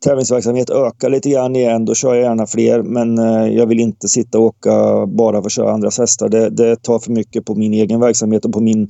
tävlingsverksamhet 0.04 0.70
ökar 0.70 1.10
lite 1.10 1.30
grann 1.30 1.56
igen, 1.56 1.86
då 1.86 1.96
kör 1.96 2.16
jag 2.16 2.24
gärna 2.24 2.48
fler. 2.48 2.82
Men 2.82 3.18
eh, 3.18 3.48
jag 3.48 3.68
vill 3.68 3.80
inte 3.80 4.08
sitta 4.08 4.40
och 4.40 4.44
åka 4.44 5.06
bara 5.06 5.42
för 5.42 5.46
att 5.46 5.52
köra 5.52 5.72
andras 5.72 5.98
hästar. 5.98 6.30
Det, 6.30 6.50
det 6.50 6.76
tar 6.76 7.00
för 7.00 7.12
mycket 7.12 7.46
på 7.46 7.56
min 7.56 7.74
egen 7.74 8.00
verksamhet 8.00 8.46
och 8.46 8.54
på 8.54 8.60
min, 8.60 8.90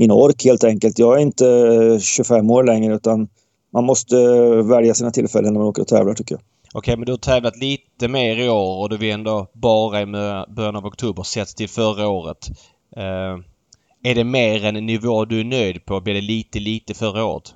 min 0.00 0.10
ork 0.10 0.44
helt 0.44 0.64
enkelt. 0.64 0.98
Jag 0.98 1.16
är 1.16 1.22
inte 1.22 1.98
25 2.00 2.50
år 2.50 2.64
längre 2.64 2.94
utan 2.94 3.28
man 3.72 3.84
måste 3.84 4.16
välja 4.62 4.94
sina 4.94 5.10
tillfällen 5.10 5.52
när 5.52 5.60
man 5.60 5.68
åker 5.68 5.82
och 5.82 5.88
tävlar 5.88 6.14
tycker 6.14 6.34
jag. 6.34 6.42
Okej, 6.74 6.96
men 6.96 7.06
du 7.06 7.12
har 7.12 7.18
tävlat 7.18 7.56
lite 7.56 8.08
mer 8.08 8.36
i 8.36 8.48
år 8.48 8.82
och 8.82 8.88
du 8.88 9.08
är 9.08 9.14
ändå 9.14 9.46
bara 9.52 10.02
i 10.02 10.06
början 10.48 10.76
av 10.76 10.86
oktober 10.86 11.22
sett 11.22 11.56
till 11.56 11.68
förra 11.68 12.08
året. 12.08 12.48
Uh, 12.96 13.44
är 14.10 14.14
det 14.14 14.24
mer 14.24 14.64
en 14.64 14.86
nivå 14.86 15.24
du 15.24 15.40
är 15.40 15.44
nöjd 15.44 15.84
på? 15.84 16.00
Blir 16.00 16.14
det 16.14 16.20
lite, 16.20 16.58
lite 16.58 16.94
förra 16.94 17.24
året? 17.24 17.54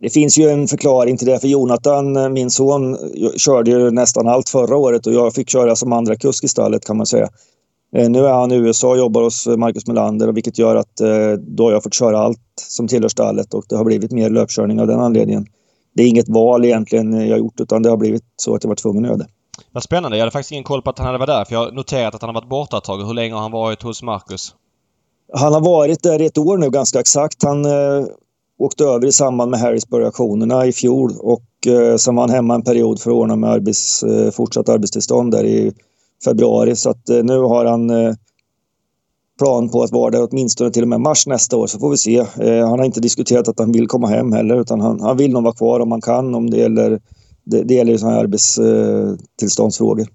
Det 0.00 0.10
finns 0.10 0.38
ju 0.38 0.48
en 0.48 0.68
förklaring 0.68 1.16
till 1.16 1.26
det. 1.26 1.40
För 1.40 1.48
Jonathan, 1.48 2.16
eh, 2.16 2.28
min 2.28 2.50
son, 2.50 2.96
körde 3.36 3.70
ju 3.70 3.90
nästan 3.90 4.28
allt 4.28 4.48
förra 4.48 4.76
året 4.76 5.06
och 5.06 5.12
jag 5.12 5.34
fick 5.34 5.50
köra 5.50 5.76
som 5.76 5.92
andra 5.92 6.16
kusk 6.16 6.44
i 6.44 6.48
stallet 6.48 6.84
kan 6.84 6.96
man 6.96 7.06
säga. 7.06 7.28
Eh, 7.96 8.10
nu 8.10 8.26
är 8.26 8.32
han 8.32 8.52
i 8.52 8.54
USA 8.54 8.88
och 8.88 8.98
jobbar 8.98 9.22
hos 9.22 9.46
Marcus 9.46 9.86
Melander 9.86 10.32
vilket 10.32 10.58
gör 10.58 10.76
att 10.76 11.00
eh, 11.00 11.32
då 11.38 11.64
har 11.64 11.72
jag 11.72 11.82
fått 11.82 11.94
köra 11.94 12.18
allt 12.18 12.38
som 12.56 12.88
tillhör 12.88 13.08
stallet 13.08 13.54
och 13.54 13.64
det 13.68 13.76
har 13.76 13.84
blivit 13.84 14.12
mer 14.12 14.30
löpkörning 14.30 14.80
av 14.80 14.86
den 14.86 15.00
anledningen. 15.00 15.46
Det 15.94 16.02
är 16.02 16.06
inget 16.06 16.28
val 16.28 16.64
egentligen 16.64 17.28
jag 17.28 17.38
gjort 17.38 17.60
utan 17.60 17.82
det 17.82 17.90
har 17.90 17.96
blivit 17.96 18.24
så 18.36 18.54
att 18.54 18.64
jag 18.64 18.68
var 18.68 18.76
tvungen 18.76 19.04
att 19.04 19.08
göra 19.08 19.18
det. 19.18 19.26
Vad 19.72 19.82
spännande. 19.82 20.16
Jag 20.16 20.22
hade 20.22 20.30
faktiskt 20.30 20.52
ingen 20.52 20.64
koll 20.64 20.82
på 20.82 20.90
att 20.90 20.98
han 20.98 21.06
hade 21.06 21.18
varit 21.18 21.28
där 21.28 21.44
för 21.44 21.52
jag 21.52 21.64
har 21.64 21.72
noterat 21.72 22.14
att 22.14 22.22
han 22.22 22.28
har 22.28 22.34
varit 22.34 22.48
borta 22.48 22.78
ett 22.78 22.84
tag. 22.84 23.06
Hur 23.06 23.14
länge 23.14 23.34
har 23.34 23.40
han 23.40 23.52
varit 23.52 23.82
hos 23.82 24.02
Marcus? 24.02 24.54
Han 25.32 25.52
har 25.52 25.60
varit 25.60 26.02
där 26.02 26.22
i 26.22 26.26
ett 26.26 26.38
år 26.38 26.58
nu 26.58 26.70
ganska 26.70 27.00
exakt. 27.00 27.42
Han 27.42 27.66
åkte 28.58 28.84
över 28.84 29.06
i 29.06 29.12
samband 29.12 29.50
med 29.50 29.60
Harrisburg-aktionerna 29.60 30.66
i 30.66 30.72
fjol 30.72 31.12
och 31.20 31.66
eh, 31.66 31.96
sen 31.96 32.14
var 32.14 32.22
han 32.22 32.30
hemma 32.30 32.54
en 32.54 32.62
period 32.62 33.00
för 33.00 33.10
att 33.10 33.14
ordna 33.14 33.36
med 33.36 33.50
arbets, 33.50 34.02
eh, 34.02 34.30
fortsatt 34.30 34.68
arbetstillstånd 34.68 35.32
där 35.32 35.44
i 35.44 35.72
februari. 36.24 36.76
Så 36.76 36.90
att 36.90 37.08
eh, 37.08 37.24
nu 37.24 37.38
har 37.38 37.64
han 37.64 37.90
eh, 37.90 38.14
plan 39.38 39.68
på 39.68 39.82
att 39.82 39.92
vara 39.92 40.10
där 40.10 40.28
åtminstone 40.30 40.70
till 40.70 40.82
och 40.82 40.88
med 40.88 41.00
mars 41.00 41.26
nästa 41.26 41.56
år 41.56 41.66
så 41.66 41.78
får 41.78 41.90
vi 41.90 41.96
se. 41.96 42.18
Eh, 42.18 42.68
han 42.68 42.78
har 42.78 42.84
inte 42.84 43.00
diskuterat 43.00 43.48
att 43.48 43.58
han 43.58 43.72
vill 43.72 43.88
komma 43.88 44.06
hem 44.06 44.32
heller 44.32 44.60
utan 44.60 44.80
han, 44.80 45.00
han 45.00 45.16
vill 45.16 45.32
nog 45.32 45.42
vara 45.42 45.54
kvar 45.54 45.80
om 45.80 45.90
han 45.90 46.00
kan 46.00 46.34
om 46.34 46.50
det 46.50 46.56
gäller, 46.56 47.00
det, 47.44 47.62
det 47.62 47.74
gäller 47.74 47.96
sådana 47.96 48.16
här 48.16 48.22
arbetstillståndsfrågor. 48.22 50.06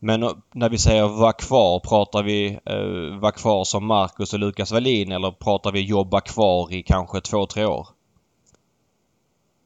Men 0.00 0.20
när 0.54 0.70
vi 0.70 0.78
säger 0.78 1.08
vara 1.08 1.32
kvar, 1.32 1.80
pratar 1.80 2.22
vi 2.22 2.46
eh, 2.46 3.20
vara 3.20 3.32
kvar 3.32 3.64
som 3.64 3.86
Marcus 3.86 4.32
och 4.32 4.38
Lukas 4.38 4.72
Wallin 4.72 5.12
eller 5.12 5.30
pratar 5.30 5.72
vi 5.72 5.80
jobba 5.80 6.20
kvar 6.20 6.74
i 6.74 6.82
kanske 6.82 7.20
två, 7.20 7.46
tre 7.46 7.66
år? 7.66 7.86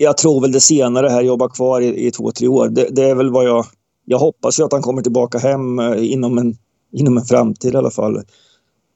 jag 0.03 0.17
tror 0.17 0.41
väl 0.41 0.53
det 0.53 0.61
senare 0.61 1.09
här, 1.09 1.23
jobba 1.23 1.49
kvar 1.49 1.81
i, 1.81 2.07
i 2.07 2.11
två, 2.11 2.33
tre 2.33 2.49
år. 2.49 2.69
Det, 2.69 2.89
det, 2.91 3.03
är 3.03 3.15
väl 3.15 3.31
vad 3.31 3.45
jag... 3.45 3.67
Jag 4.11 4.19
hoppas 4.19 4.61
ju 4.61 4.65
att 4.65 4.73
han 4.73 4.83
kommer 4.83 5.03
tillbaka 5.03 5.39
hem 5.39 5.79
eh, 5.79 6.13
inom 6.13 6.39
en, 6.39 6.57
inom 6.93 7.17
en 7.17 7.25
framtid 7.25 7.75
i 7.75 7.77
alla 7.77 7.91
fall 7.91 8.23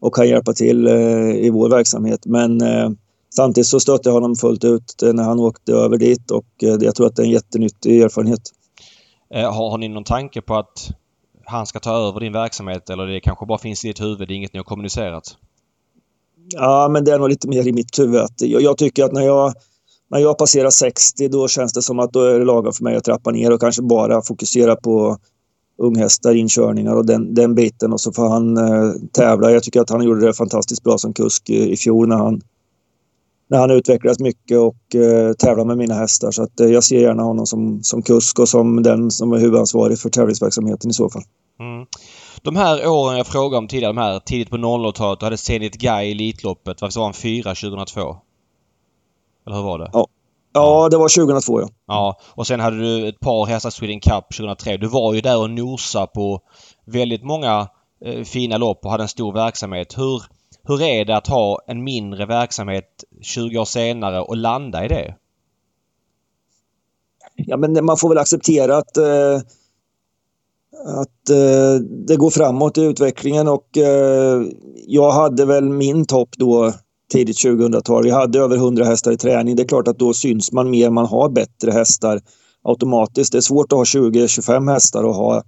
och 0.00 0.14
kan 0.14 0.28
hjälpa 0.28 0.52
till 0.52 0.86
eh, 0.86 1.30
i 1.30 1.50
vår 1.50 1.68
verksamhet. 1.68 2.26
Men 2.26 2.60
eh, 2.60 2.90
samtidigt 3.36 3.66
så 3.66 3.80
stötte 3.80 4.08
jag 4.08 4.14
honom 4.14 4.36
fullt 4.36 4.64
ut 4.64 5.02
när 5.02 5.22
han 5.22 5.40
åkte 5.40 5.72
över 5.72 5.98
dit 5.98 6.30
och 6.30 6.46
jag 6.58 6.94
tror 6.94 7.06
att 7.06 7.16
det 7.16 7.22
är 7.22 7.24
en 7.24 7.30
jättenyttig 7.30 8.00
erfarenhet. 8.00 8.40
Har, 9.34 9.70
har 9.70 9.78
ni 9.78 9.88
någon 9.88 10.04
tanke 10.04 10.40
på 10.40 10.54
att 10.54 10.90
han 11.44 11.66
ska 11.66 11.80
ta 11.80 12.08
över 12.08 12.20
din 12.20 12.32
verksamhet 12.32 12.90
eller 12.90 13.06
det 13.06 13.20
kanske 13.20 13.46
bara 13.46 13.58
finns 13.58 13.84
i 13.84 13.88
ditt 13.88 14.00
huvud, 14.00 14.28
det 14.28 14.34
är 14.34 14.36
inget 14.36 14.52
ni 14.52 14.58
har 14.58 14.64
kommunicerat? 14.64 15.36
Ja, 16.48 16.88
men 16.90 17.04
det 17.04 17.12
är 17.12 17.18
nog 17.18 17.28
lite 17.28 17.48
mer 17.48 17.68
i 17.68 17.72
mitt 17.72 17.98
huvud. 17.98 18.20
Jag, 18.38 18.62
jag 18.62 18.78
tycker 18.78 19.04
att 19.04 19.12
när 19.12 19.22
jag, 19.22 19.54
när 20.14 20.20
jag 20.20 20.38
passerar 20.38 20.70
60 20.70 21.28
då 21.28 21.48
känns 21.48 21.72
det 21.72 21.82
som 21.82 21.98
att 21.98 22.12
då 22.12 22.22
är 22.22 22.38
det 22.38 22.44
lagom 22.44 22.72
för 22.72 22.84
mig 22.84 22.96
att 22.96 23.04
trappa 23.04 23.30
ner 23.30 23.52
och 23.52 23.60
kanske 23.60 23.82
bara 23.82 24.22
fokusera 24.22 24.76
på 24.76 25.18
unghästar, 25.78 26.34
inkörningar 26.34 26.94
och 26.94 27.06
den, 27.06 27.34
den 27.34 27.54
biten 27.54 27.92
och 27.92 28.00
så 28.00 28.12
får 28.12 28.28
han 28.28 28.56
eh, 28.56 28.92
tävla. 29.12 29.50
Jag 29.50 29.62
tycker 29.62 29.80
att 29.80 29.90
han 29.90 30.02
gjorde 30.02 30.26
det 30.26 30.34
fantastiskt 30.34 30.82
bra 30.82 30.98
som 30.98 31.12
kusk 31.12 31.50
i, 31.50 31.72
i 31.72 31.76
fjol 31.76 32.08
när 32.08 32.16
han, 32.16 32.40
när 33.50 33.58
han 33.58 33.70
utvecklades 33.70 34.20
mycket 34.20 34.58
och 34.58 34.94
eh, 34.94 35.32
tävlade 35.32 35.66
med 35.66 35.78
mina 35.78 35.94
hästar. 35.94 36.30
Så 36.30 36.42
att, 36.42 36.60
eh, 36.60 36.66
jag 36.66 36.84
ser 36.84 37.00
gärna 37.00 37.22
honom 37.22 37.46
som, 37.46 37.82
som 37.82 38.02
kusk 38.02 38.38
och 38.38 38.48
som 38.48 38.82
den 38.82 39.10
som 39.10 39.32
är 39.32 39.38
huvudansvarig 39.38 39.98
för 39.98 40.10
tävlingsverksamheten 40.10 40.90
i 40.90 40.94
så 40.94 41.10
fall. 41.10 41.22
Mm. 41.60 41.86
De 42.42 42.56
här 42.56 42.88
åren 42.88 43.16
jag 43.16 43.26
frågade 43.26 43.58
om 43.58 43.68
tidigare, 43.68 43.92
de 43.92 43.98
här 43.98 44.20
tidigt 44.20 44.50
på 44.50 44.56
00-talet, 44.56 45.20
du 45.20 45.26
hade 45.26 45.36
Zenit 45.36 45.74
Guy 45.74 46.06
i 46.06 46.10
Elitloppet. 46.12 46.80
Varför 46.80 47.00
var 47.00 47.06
han 47.06 47.14
fyra 47.14 47.54
2002? 47.54 48.16
Eller 49.46 49.56
hur 49.56 49.62
var 49.62 49.78
det? 49.78 49.90
Ja. 49.92 50.06
Ja, 50.56 50.88
det 50.88 50.96
var 50.96 51.08
2002 51.08 51.60
ja. 51.60 51.68
Ja, 51.86 52.18
och 52.34 52.46
sen 52.46 52.60
hade 52.60 52.78
du 52.78 53.08
ett 53.08 53.20
par 53.20 53.46
hästar 53.46 53.70
Sweden 53.70 54.00
Cup 54.00 54.36
2003. 54.36 54.76
Du 54.76 54.86
var 54.86 55.14
ju 55.14 55.20
där 55.20 55.38
och 55.38 55.50
nosa 55.50 56.06
på 56.06 56.40
väldigt 56.86 57.24
många 57.24 57.68
eh, 58.04 58.24
fina 58.24 58.56
lopp 58.56 58.84
och 58.84 58.90
hade 58.90 59.04
en 59.04 59.08
stor 59.08 59.32
verksamhet. 59.32 59.98
Hur, 59.98 60.22
hur 60.62 60.82
är 60.82 61.04
det 61.04 61.16
att 61.16 61.26
ha 61.26 61.60
en 61.66 61.84
mindre 61.84 62.26
verksamhet 62.26 63.04
20 63.22 63.58
år 63.58 63.64
senare 63.64 64.20
och 64.20 64.36
landa 64.36 64.84
i 64.84 64.88
det? 64.88 65.14
Ja, 67.36 67.56
men 67.56 67.84
man 67.84 67.96
får 67.96 68.08
väl 68.08 68.18
acceptera 68.18 68.76
att, 68.76 68.96
eh, 68.96 69.36
att 70.86 71.30
eh, 71.30 71.74
det 72.06 72.16
går 72.16 72.30
framåt 72.30 72.78
i 72.78 72.82
utvecklingen 72.82 73.48
och 73.48 73.78
eh, 73.78 74.42
jag 74.86 75.10
hade 75.10 75.46
väl 75.46 75.68
min 75.68 76.04
topp 76.06 76.28
då 76.36 76.72
tidigt 77.12 77.36
2000-tal. 77.36 78.04
Vi 78.04 78.10
hade 78.10 78.38
över 78.38 78.56
100 78.56 78.84
hästar 78.84 79.12
i 79.12 79.16
träning. 79.16 79.56
Det 79.56 79.62
är 79.62 79.68
klart 79.68 79.88
att 79.88 79.98
då 79.98 80.12
syns 80.12 80.52
man 80.52 80.70
mer, 80.70 80.90
man 80.90 81.06
har 81.06 81.28
bättre 81.28 81.70
hästar 81.70 82.20
automatiskt. 82.62 83.32
Det 83.32 83.38
är 83.38 83.42
svårt 83.42 83.72
att 83.72 83.78
ha 83.78 83.84
20-25 83.84 84.72
hästar 84.72 85.04
och 85.04 85.14
ha 85.14 85.42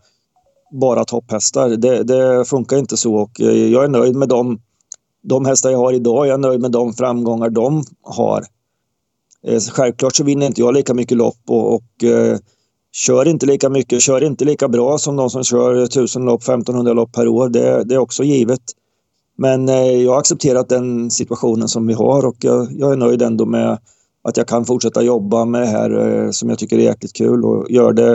bara 0.81 1.05
topphästar. 1.05 1.69
Det, 1.69 2.03
det, 2.03 2.45
funkar 2.45 2.77
inte 2.77 2.97
så 2.97 3.15
och 3.15 3.41
eh, 3.41 3.73
jag 3.73 3.85
är 3.85 3.89
nöjd 3.89 4.17
med 4.17 4.29
de, 4.29 4.61
de 5.23 5.45
hästar 5.45 5.71
jag 5.71 5.79
har 5.79 5.93
idag. 5.93 6.27
Jag 6.27 6.35
är 6.35 6.39
nöjd 6.39 6.61
med 6.61 6.71
de 6.71 6.93
framgångar 6.93 7.51
de 7.51 7.85
har. 8.03 8.45
Eh, 9.47 9.61
självklart 9.61 10.17
så 10.17 10.25
vinner 10.25 10.47
inte 10.47 10.61
jag 10.61 10.75
lika 10.75 10.95
mycket 10.95 11.17
lopp 11.17 11.41
och, 11.49 11.75
och 11.75 12.05
eh, 12.05 12.39
kör 12.93 13.29
inte 13.29 13.47
lika 13.47 13.69
mycket, 13.69 14.03
kör 14.03 14.25
inte 14.25 14.45
lika 14.45 14.69
bra 14.69 14.99
som 14.99 15.17
de 15.17 15.31
som 15.31 15.45
kör 15.45 15.83
1000 15.83 16.25
lopp, 16.25 16.43
1500 16.43 16.93
lopp 16.93 17.13
per 17.13 17.29
år. 17.29 17.49
Det, 17.49 17.85
det 17.85 17.95
är 17.95 17.99
också 17.99 18.25
givet. 18.25 18.63
Men 19.37 19.69
eh, 19.69 20.03
jag 20.03 20.13
har 20.13 20.19
accepterat 20.19 20.69
den 20.69 21.11
situationen 21.11 21.69
som 21.69 21.87
vi 21.87 21.95
har 21.95 22.27
och 22.27 22.37
jag, 22.41 22.73
jag, 22.73 22.93
är 22.93 22.97
nöjd 22.97 23.23
ändå 23.23 23.47
med 23.47 23.79
att 24.23 24.37
jag 24.37 24.49
kan 24.49 24.65
fortsätta 24.65 25.03
jobba 25.03 25.45
med 25.45 25.63
det 25.63 25.67
här 25.67 25.91
eh, 25.91 26.31
som 26.31 26.49
jag 26.49 26.59
tycker 26.59 26.79
är 26.79 26.83
jäkligt 26.83 27.13
kul 27.13 27.45
och 27.45 27.71
gör 27.71 27.93
det 27.93 28.15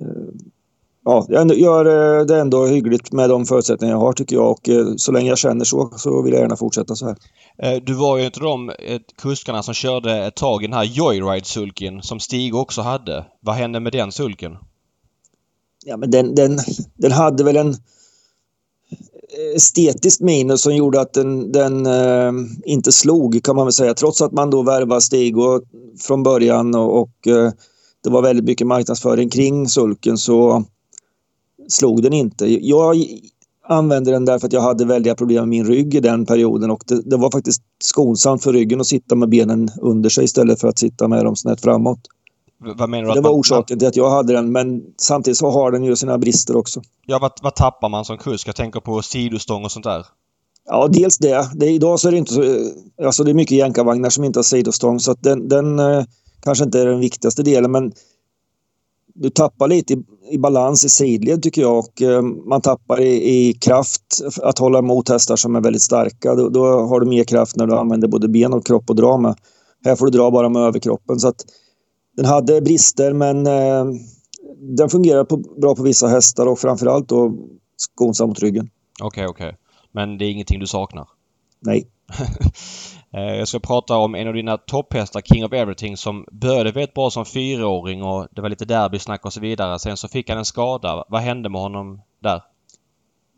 eh, 0.00 0.34
Ja, 1.08 1.26
jag 1.28 1.58
gör 1.58 2.24
det 2.24 2.40
ändå 2.40 2.66
hyggligt 2.66 3.12
med 3.12 3.30
de 3.30 3.46
förutsättningar 3.46 3.94
jag 3.94 4.00
har 4.00 4.12
tycker 4.12 4.36
jag 4.36 4.50
och 4.50 4.68
så 4.96 5.12
länge 5.12 5.28
jag 5.28 5.38
känner 5.38 5.64
så 5.64 5.92
så 5.96 6.22
vill 6.22 6.32
jag 6.32 6.40
gärna 6.40 6.56
fortsätta 6.56 6.94
så 6.94 7.06
här. 7.06 7.80
Du 7.80 7.94
var 7.94 8.18
ju 8.18 8.24
inte 8.24 8.40
de 8.40 8.72
kuskarna 9.22 9.62
som 9.62 9.74
körde 9.74 10.26
ett 10.26 10.34
tag 10.34 10.62
i 10.62 10.66
den 10.66 10.76
här 10.76 10.84
Joyride-sulken 10.84 12.02
som 12.02 12.20
Stig 12.20 12.54
också 12.54 12.80
hade. 12.80 13.24
Vad 13.40 13.54
hände 13.54 13.80
med 13.80 13.92
den 13.92 14.12
sulken? 14.12 14.56
Ja 15.84 15.96
men 15.96 16.10
den, 16.10 16.34
den, 16.34 16.58
den 16.94 17.12
hade 17.12 17.44
väl 17.44 17.56
en 17.56 17.74
estetiskt 19.54 20.20
minus 20.20 20.62
som 20.62 20.76
gjorde 20.76 21.00
att 21.00 21.12
den, 21.12 21.52
den 21.52 21.86
eh, 21.86 22.32
inte 22.64 22.92
slog 22.92 23.42
kan 23.44 23.56
man 23.56 23.66
väl 23.66 23.72
säga. 23.72 23.94
Trots 23.94 24.22
att 24.22 24.32
man 24.32 24.50
då 24.50 24.62
värvade 24.62 25.00
Stig 25.00 25.38
och, 25.38 25.62
från 26.00 26.22
början 26.22 26.74
och, 26.74 27.00
och 27.00 27.26
eh, 27.26 27.52
det 28.04 28.10
var 28.10 28.22
väldigt 28.22 28.44
mycket 28.44 28.66
marknadsföring 28.66 29.28
kring 29.30 29.68
sulken 29.68 30.18
så 30.18 30.64
slog 31.68 32.02
den 32.02 32.12
inte. 32.12 32.66
Jag 32.66 32.96
använde 33.68 34.10
den 34.10 34.24
därför 34.24 34.46
att 34.46 34.52
jag 34.52 34.60
hade 34.60 34.84
väldiga 34.84 35.14
problem 35.14 35.40
med 35.40 35.48
min 35.48 35.66
rygg 35.66 35.94
i 35.94 36.00
den 36.00 36.26
perioden 36.26 36.70
och 36.70 36.82
det, 36.86 37.02
det 37.02 37.16
var 37.16 37.30
faktiskt 37.30 37.62
skonsamt 37.78 38.42
för 38.42 38.52
ryggen 38.52 38.80
att 38.80 38.86
sitta 38.86 39.14
med 39.14 39.28
benen 39.28 39.68
under 39.80 40.10
sig 40.10 40.24
istället 40.24 40.60
för 40.60 40.68
att 40.68 40.78
sitta 40.78 41.08
med 41.08 41.24
dem 41.24 41.36
snett 41.36 41.60
framåt. 41.60 42.00
Vad 42.58 42.88
menar 42.90 43.08
du? 43.08 43.14
Det 43.14 43.20
var 43.20 43.30
orsaken 43.30 43.78
till 43.78 43.88
att 43.88 43.96
jag 43.96 44.10
hade 44.10 44.32
den 44.32 44.52
men 44.52 44.82
samtidigt 44.96 45.38
så 45.38 45.50
har 45.50 45.72
den 45.72 45.84
ju 45.84 45.96
sina 45.96 46.18
brister 46.18 46.56
också. 46.56 46.82
Ja, 47.06 47.18
vad, 47.18 47.32
vad 47.42 47.54
tappar 47.54 47.88
man 47.88 48.04
som 48.04 48.18
kusk? 48.18 48.48
Jag 48.48 48.56
tänker 48.56 48.80
på 48.80 49.02
sidostång 49.02 49.64
och 49.64 49.72
sånt 49.72 49.84
där. 49.84 50.06
Ja, 50.68 50.88
dels 50.88 51.18
det. 51.18 51.50
det 51.54 51.66
idag 51.66 52.00
så 52.00 52.08
är 52.08 52.12
det 52.12 52.18
inte 52.18 52.34
så... 52.34 52.42
Alltså 53.04 53.24
det 53.24 53.30
är 53.30 53.34
mycket 53.34 53.58
jänkarvagnar 53.58 54.10
som 54.10 54.24
inte 54.24 54.38
har 54.38 54.44
sidostång 54.44 55.00
så 55.00 55.10
att 55.10 55.22
den, 55.22 55.48
den 55.48 55.78
eh, 55.78 56.04
kanske 56.40 56.64
inte 56.64 56.80
är 56.80 56.86
den 56.86 57.00
viktigaste 57.00 57.42
delen 57.42 57.70
men 57.70 57.92
du 59.14 59.30
tappar 59.30 59.68
lite 59.68 59.94
i, 59.94 60.04
i 60.30 60.38
balans 60.38 60.84
i 60.84 60.88
sidled 60.88 61.42
tycker 61.42 61.62
jag 61.62 61.78
och 61.78 62.02
eh, 62.02 62.22
man 62.22 62.60
tappar 62.60 63.00
i, 63.00 63.38
i, 63.38 63.52
kraft 63.52 64.02
att 64.42 64.58
hålla 64.58 64.78
emot 64.78 65.08
hästar 65.08 65.36
som 65.36 65.56
är 65.56 65.60
väldigt 65.60 65.82
starka. 65.82 66.34
Då, 66.34 66.48
då, 66.48 66.64
har 66.66 67.00
du 67.00 67.06
mer 67.06 67.24
kraft 67.24 67.56
när 67.56 67.66
du 67.66 67.74
använder 67.74 68.08
både 68.08 68.28
ben 68.28 68.52
och 68.52 68.66
kropp 68.66 68.90
att 68.90 68.96
dra 68.96 69.16
med. 69.16 69.34
Här 69.84 69.96
får 69.96 70.06
du 70.06 70.18
dra 70.18 70.30
bara 70.30 70.48
med 70.48 70.62
överkroppen 70.62 71.20
så 71.20 71.28
att 71.28 71.44
den 72.16 72.24
hade 72.24 72.60
brister 72.60 73.12
men 73.12 73.46
eh, 73.46 73.84
den 74.58 74.88
fungerar 74.88 75.24
på, 75.24 75.36
bra 75.36 75.74
på 75.74 75.82
vissa 75.82 76.08
hästar 76.08 76.46
och 76.46 76.58
framförallt 76.58 77.08
då 77.08 77.32
skonsam 77.76 78.28
mot 78.28 78.42
ryggen. 78.42 78.70
Okej, 79.02 79.06
okay, 79.06 79.26
okej. 79.26 79.46
Okay. 79.46 79.58
Men 79.92 80.18
det 80.18 80.24
är 80.24 80.30
ingenting 80.30 80.60
du 80.60 80.66
saknar? 80.66 81.08
Nej. 81.60 81.86
Eh, 83.14 83.34
jag 83.34 83.48
ska 83.48 83.58
prata 83.58 83.96
om 83.96 84.14
en 84.14 84.28
av 84.28 84.34
dina 84.34 84.56
topphästar, 84.56 85.20
King 85.20 85.44
of 85.44 85.52
Everything, 85.52 85.96
som 85.96 86.26
började 86.32 86.72
väldigt 86.72 86.94
bra 86.94 87.10
som 87.10 87.24
fyraåring 87.24 88.02
och 88.02 88.26
det 88.30 88.40
var 88.40 88.48
lite 88.48 88.64
derbysnack 88.64 89.24
och 89.24 89.32
så 89.32 89.40
vidare. 89.40 89.78
Sen 89.78 89.96
så 89.96 90.08
fick 90.08 90.28
han 90.28 90.38
en 90.38 90.44
skada. 90.44 91.04
Vad 91.08 91.20
hände 91.20 91.48
med 91.48 91.60
honom 91.60 92.00
där? 92.22 92.42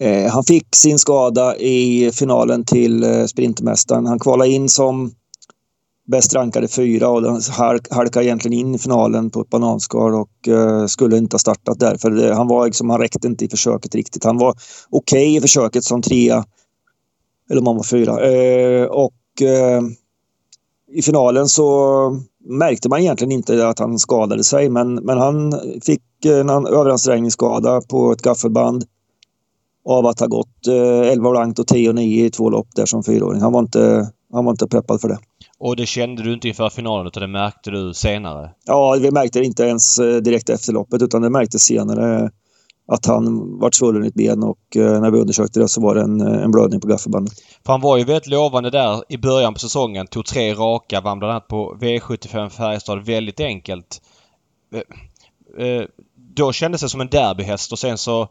Eh, 0.01 0.31
han 0.33 0.45
fick 0.45 0.67
sin 0.75 0.99
skada 0.99 1.57
i 1.57 2.11
finalen 2.13 2.65
till 2.65 3.05
eh, 3.05 3.25
Sprintmästaren. 3.25 4.07
Han 4.07 4.19
kvalade 4.19 4.51
in 4.51 4.69
som 4.69 5.15
bäst 6.09 6.35
rankade 6.35 6.69
fyra 6.69 7.09
och 7.09 7.23
den 7.23 7.41
halkade 7.91 8.27
egentligen 8.27 8.59
in 8.59 8.75
i 8.75 8.79
finalen 8.79 9.31
på 9.31 9.41
ett 9.41 9.51
bananskal 9.51 10.15
och 10.15 10.49
uh, 10.49 10.87
skulle 10.87 11.17
inte 11.19 11.35
ha 11.35 11.39
startat 11.39 11.79
där. 11.79 11.97
För 11.97 12.11
det, 12.11 12.35
han, 12.35 12.49
var 12.49 12.67
liksom, 12.67 12.91
han 12.91 13.01
räckte 13.01 13.29
inte 13.29 13.45
i 13.45 13.49
försöket 13.49 13.95
riktigt. 13.95 14.25
Han 14.25 14.39
var 14.39 14.51
okej 14.91 15.27
okay 15.29 15.37
i 15.37 15.41
försöket 15.41 15.85
som 15.85 16.03
trea. 16.03 16.45
Eller 17.51 17.61
om 17.61 17.67
han 17.67 17.77
var 17.77 17.85
fyra. 17.85 18.13
Uh, 18.13 18.87
och 18.87 19.15
uh, 19.43 19.89
i 20.93 21.03
finalen 21.03 21.49
så 21.49 22.21
märkte 22.49 22.89
man 22.89 23.01
egentligen 23.01 23.33
inte 23.33 23.69
att 23.69 23.79
han 23.79 23.99
skadade 23.99 24.45
sig 24.45 24.69
men, 24.69 24.95
men 24.95 25.19
han 25.19 25.55
fick 25.83 26.03
en 26.25 26.51
överansträngningsskada 26.51 27.81
på 27.81 28.13
ett 28.13 28.23
gaffelband 28.23 28.85
av 29.89 30.07
att 30.07 30.21
ha 30.21 30.27
gått 30.27 30.67
11 30.67 31.31
blankt 31.31 31.59
och 31.59 31.67
10 31.67 31.89
och 31.89 31.95
9 31.95 32.27
i 32.27 32.31
två 32.31 32.51
lopp 32.51 32.69
där 32.77 32.87
som 32.87 33.03
fyraåring. 33.03 33.41
Han 33.41 33.53
var 33.53 33.61
inte, 33.61 34.11
han 34.33 34.45
var 34.45 34.53
inte 34.53 34.67
peppad 34.67 35.01
för 35.01 35.09
det. 35.09 35.19
Och 35.61 35.77
det 35.77 35.87
kände 35.87 36.23
du 36.23 36.33
inte 36.33 36.49
inför 36.49 36.71
finalen 36.71 37.07
utan 37.07 37.21
det 37.21 37.29
märkte 37.29 37.71
du 37.71 37.95
senare? 37.95 38.51
Ja, 38.65 38.97
vi 39.01 39.11
märkte 39.11 39.39
det 39.39 39.45
inte 39.45 39.63
ens 39.63 39.99
eh, 39.99 40.17
direkt 40.17 40.51
efter 40.51 40.73
loppet 40.73 41.03
utan 41.03 41.23
det 41.23 41.31
märktes 41.31 41.63
senare 41.63 42.31
att 42.93 43.07
han 43.07 43.59
vart 43.59 43.75
svullen 43.75 44.05
i 44.05 44.09
ett 44.09 44.15
ben 44.15 44.43
och 44.43 44.77
eh, 44.77 45.01
när 45.01 45.11
vi 45.11 45.19
undersökte 45.19 45.61
det 45.61 45.69
så 45.69 45.81
var 45.81 45.95
det 45.95 46.01
en, 46.01 46.21
eh, 46.21 46.43
en 46.43 46.51
blödning 46.51 46.81
på 46.81 46.89
gaffelbandet. 46.89 47.35
För 47.67 47.73
han 47.73 47.81
var 47.81 47.97
ju 47.97 48.05
väldigt 48.05 48.27
lovande 48.27 48.71
där 48.71 49.03
i 49.09 49.19
början 49.19 49.55
på 49.55 49.61
säsongen. 49.61 50.07
Tog 50.07 50.27
tre 50.27 50.55
raka, 50.55 51.01
vann 51.01 51.19
bland 51.19 51.31
annat 51.31 51.49
på 51.49 51.77
V75 51.81 52.49
Färjestad 52.49 53.07
väldigt 53.07 53.41
enkelt. 53.41 54.03
Då 56.35 56.53
kändes 56.53 56.81
det 56.81 56.89
som 56.89 57.01
en 57.01 57.09
derbyhäst 57.09 57.73
och 57.73 57.79
sen 57.79 57.99
så 57.99 58.29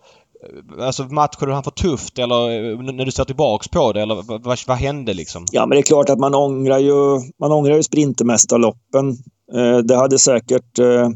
Alltså 0.79 1.03
matchade 1.03 1.53
han 1.53 1.63
för 1.63 1.71
tufft 1.71 2.19
eller 2.19 2.71
eh, 2.71 2.93
när 2.93 3.05
du 3.05 3.11
ser 3.11 3.23
tillbaks 3.23 3.67
på 3.67 3.93
det 3.93 4.01
eller 4.01 4.15
vad, 4.39 4.57
vad 4.67 4.77
hände 4.77 5.13
liksom? 5.13 5.45
Ja 5.51 5.65
men 5.65 5.75
det 5.75 5.79
är 5.79 5.83
klart 5.83 6.09
att 6.09 6.19
man 6.19 6.35
ångrar 6.35 6.77
ju, 6.77 7.19
man 7.39 7.51
ångrar 7.51 7.75
ju 7.75 7.83
Sprintermästarloppen. 7.83 9.09
Eh, 9.53 9.77
det 9.77 9.95
hade 9.95 10.19
säkert 10.19 10.79
eh, 10.79 11.09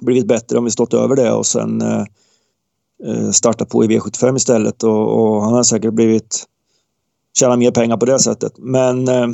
blivit 0.00 0.26
bättre 0.26 0.58
om 0.58 0.64
vi 0.64 0.70
stått 0.70 0.94
över 0.94 1.16
det 1.16 1.32
och 1.32 1.46
sen 1.46 1.82
eh, 1.82 2.04
eh 3.06 3.30
startat 3.30 3.68
på 3.68 3.84
i 3.84 3.88
V75 3.88 4.36
istället 4.36 4.82
och, 4.82 5.20
och, 5.20 5.42
han 5.42 5.52
har 5.52 5.62
säkert 5.62 5.92
blivit 5.92 6.44
tjäna 7.38 7.56
mer 7.56 7.70
pengar 7.70 7.96
på 7.96 8.06
det 8.06 8.18
sättet. 8.18 8.52
Men 8.58 9.08
eh, 9.08 9.26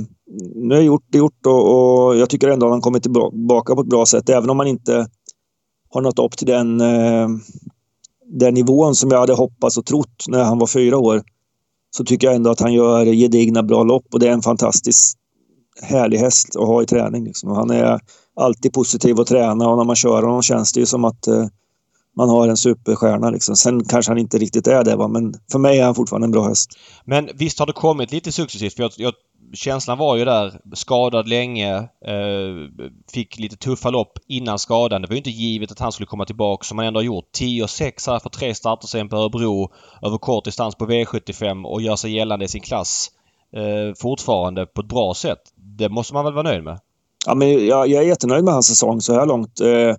nu 0.55 0.75
är 0.75 0.79
det 0.79 0.85
gjort, 0.85 1.07
det 1.09 1.19
gjort 1.19 1.47
och, 1.47 2.07
och, 2.07 2.17
jag 2.17 2.31
tycker 2.31 2.49
ändå 2.49 2.67
att 2.67 2.73
han 2.73 2.81
kommit 2.81 3.03
tillbaka 3.03 3.75
på 3.75 3.81
ett 3.81 3.87
bra 3.87 4.07
sätt. 4.07 4.29
Även 4.29 4.51
om 4.51 4.57
man 4.57 4.67
inte 4.67 5.07
har 5.91 6.01
nått 6.01 6.19
upp 6.19 6.37
till 6.37 6.47
den, 6.47 6.81
eh, 6.81 7.29
den 8.31 8.55
nivån 8.55 8.95
som 8.95 9.11
jag 9.11 9.19
hade 9.19 9.35
hoppats 9.35 9.79
och 9.79 9.87
trott 9.87 10.25
när 10.29 10.45
han 10.45 10.59
var 10.59 10.67
fyra 10.67 10.99
år. 10.99 11.23
Så 11.91 12.05
tycker 12.05 12.27
jag 12.27 12.37
ändå 12.37 12.51
att 12.51 12.61
han 12.61 12.73
gör 12.73 13.05
gedigna 13.07 13.63
bra 13.63 13.83
lopp 13.83 14.07
och 14.13 14.21
det 14.21 14.29
är 14.29 14.33
en 14.33 14.43
fantastisk 14.43 15.19
härlig 15.83 16.19
häst 16.19 16.57
att 16.57 16.67
ha 16.67 16.83
i 16.83 16.87
träning. 16.87 17.25
Liksom. 17.25 17.51
Han 17.51 17.71
är 17.71 18.01
alltid 18.37 18.73
positiv 18.73 19.21
att 19.21 19.27
träna 19.27 19.69
och 19.69 19.77
när 19.77 19.85
man 19.85 19.97
kör 19.97 20.23
honom 20.23 20.43
känns 20.43 20.73
det 20.73 20.81
ju 20.81 20.87
som 20.87 21.05
att 21.05 21.27
eh, 21.27 21.47
man 22.17 22.29
har 22.29 22.49
en 22.49 22.57
superstjärna. 22.57 23.31
Liksom. 23.31 23.57
Sen 23.57 23.85
kanske 23.85 24.11
han 24.11 24.19
inte 24.19 24.39
riktigt 24.39 24.67
är 24.67 24.85
det, 24.85 24.97
va? 24.97 25.09
men 25.09 25.35
för 25.53 25.59
mig 25.59 25.79
är 25.79 25.85
han 25.85 25.95
fortfarande 25.95 26.25
en 26.25 26.31
bra 26.31 26.49
häst. 26.49 26.71
Men 27.05 27.29
visst 27.35 27.59
har 27.59 27.67
det 27.67 27.73
kommit 27.73 28.13
lite 28.13 28.33
successivt? 28.33 28.75
För 28.75 28.83
jag, 28.83 28.93
jag, 28.97 29.15
känslan 29.53 29.99
var 29.99 30.17
ju 30.17 30.25
där, 30.25 30.61
skadad 30.75 31.29
länge, 31.29 31.77
eh, 32.05 32.85
fick 33.13 33.39
lite 33.39 33.57
tuffa 33.57 33.91
lopp 33.91 34.19
innan 34.29 34.59
skadan. 34.59 35.03
Det 35.03 35.09
var 35.09 35.15
ju 35.15 35.19
inte 35.19 35.31
givet 35.31 35.73
att 35.73 35.79
han 35.79 35.93
skulle 35.93 36.07
komma 36.07 36.25
tillbaka 36.25 36.65
som 36.65 36.79
han 36.79 36.87
ändå 36.87 37.01
har 37.01 37.05
gjort. 37.05 37.31
10-6 37.39 38.11
här 38.11 38.19
för 38.19 38.31
tre 38.31 38.55
starter 38.55 38.89
sen 38.89 39.09
på 39.09 39.17
Örebro 39.17 39.73
över 40.03 40.19
kort 40.19 40.45
distans 40.45 40.75
på 40.75 40.87
V75 40.87 41.65
och 41.65 41.83
gör 41.83 41.97
sig 41.97 42.15
gällande 42.15 42.45
i 42.45 42.49
sin 42.49 42.61
klass 42.61 43.11
eh, 43.53 43.95
fortfarande 43.97 44.67
på 44.67 44.81
ett 44.81 44.89
bra 44.89 45.15
sätt. 45.15 45.41
Det 45.57 45.89
måste 45.89 46.15
man 46.15 46.25
väl 46.25 46.35
vara 46.35 46.43
nöjd 46.43 46.65
med? 46.65 46.81
Ja, 47.27 47.35
men 47.35 47.67
jag, 47.67 47.89
jag 47.89 48.03
är 48.03 48.07
jättenöjd 48.07 48.45
med 48.45 48.55
hans 48.55 48.67
säsong 48.67 49.01
så 49.01 49.15
här 49.15 49.27
långt. 49.27 49.61
Eh, 49.61 49.97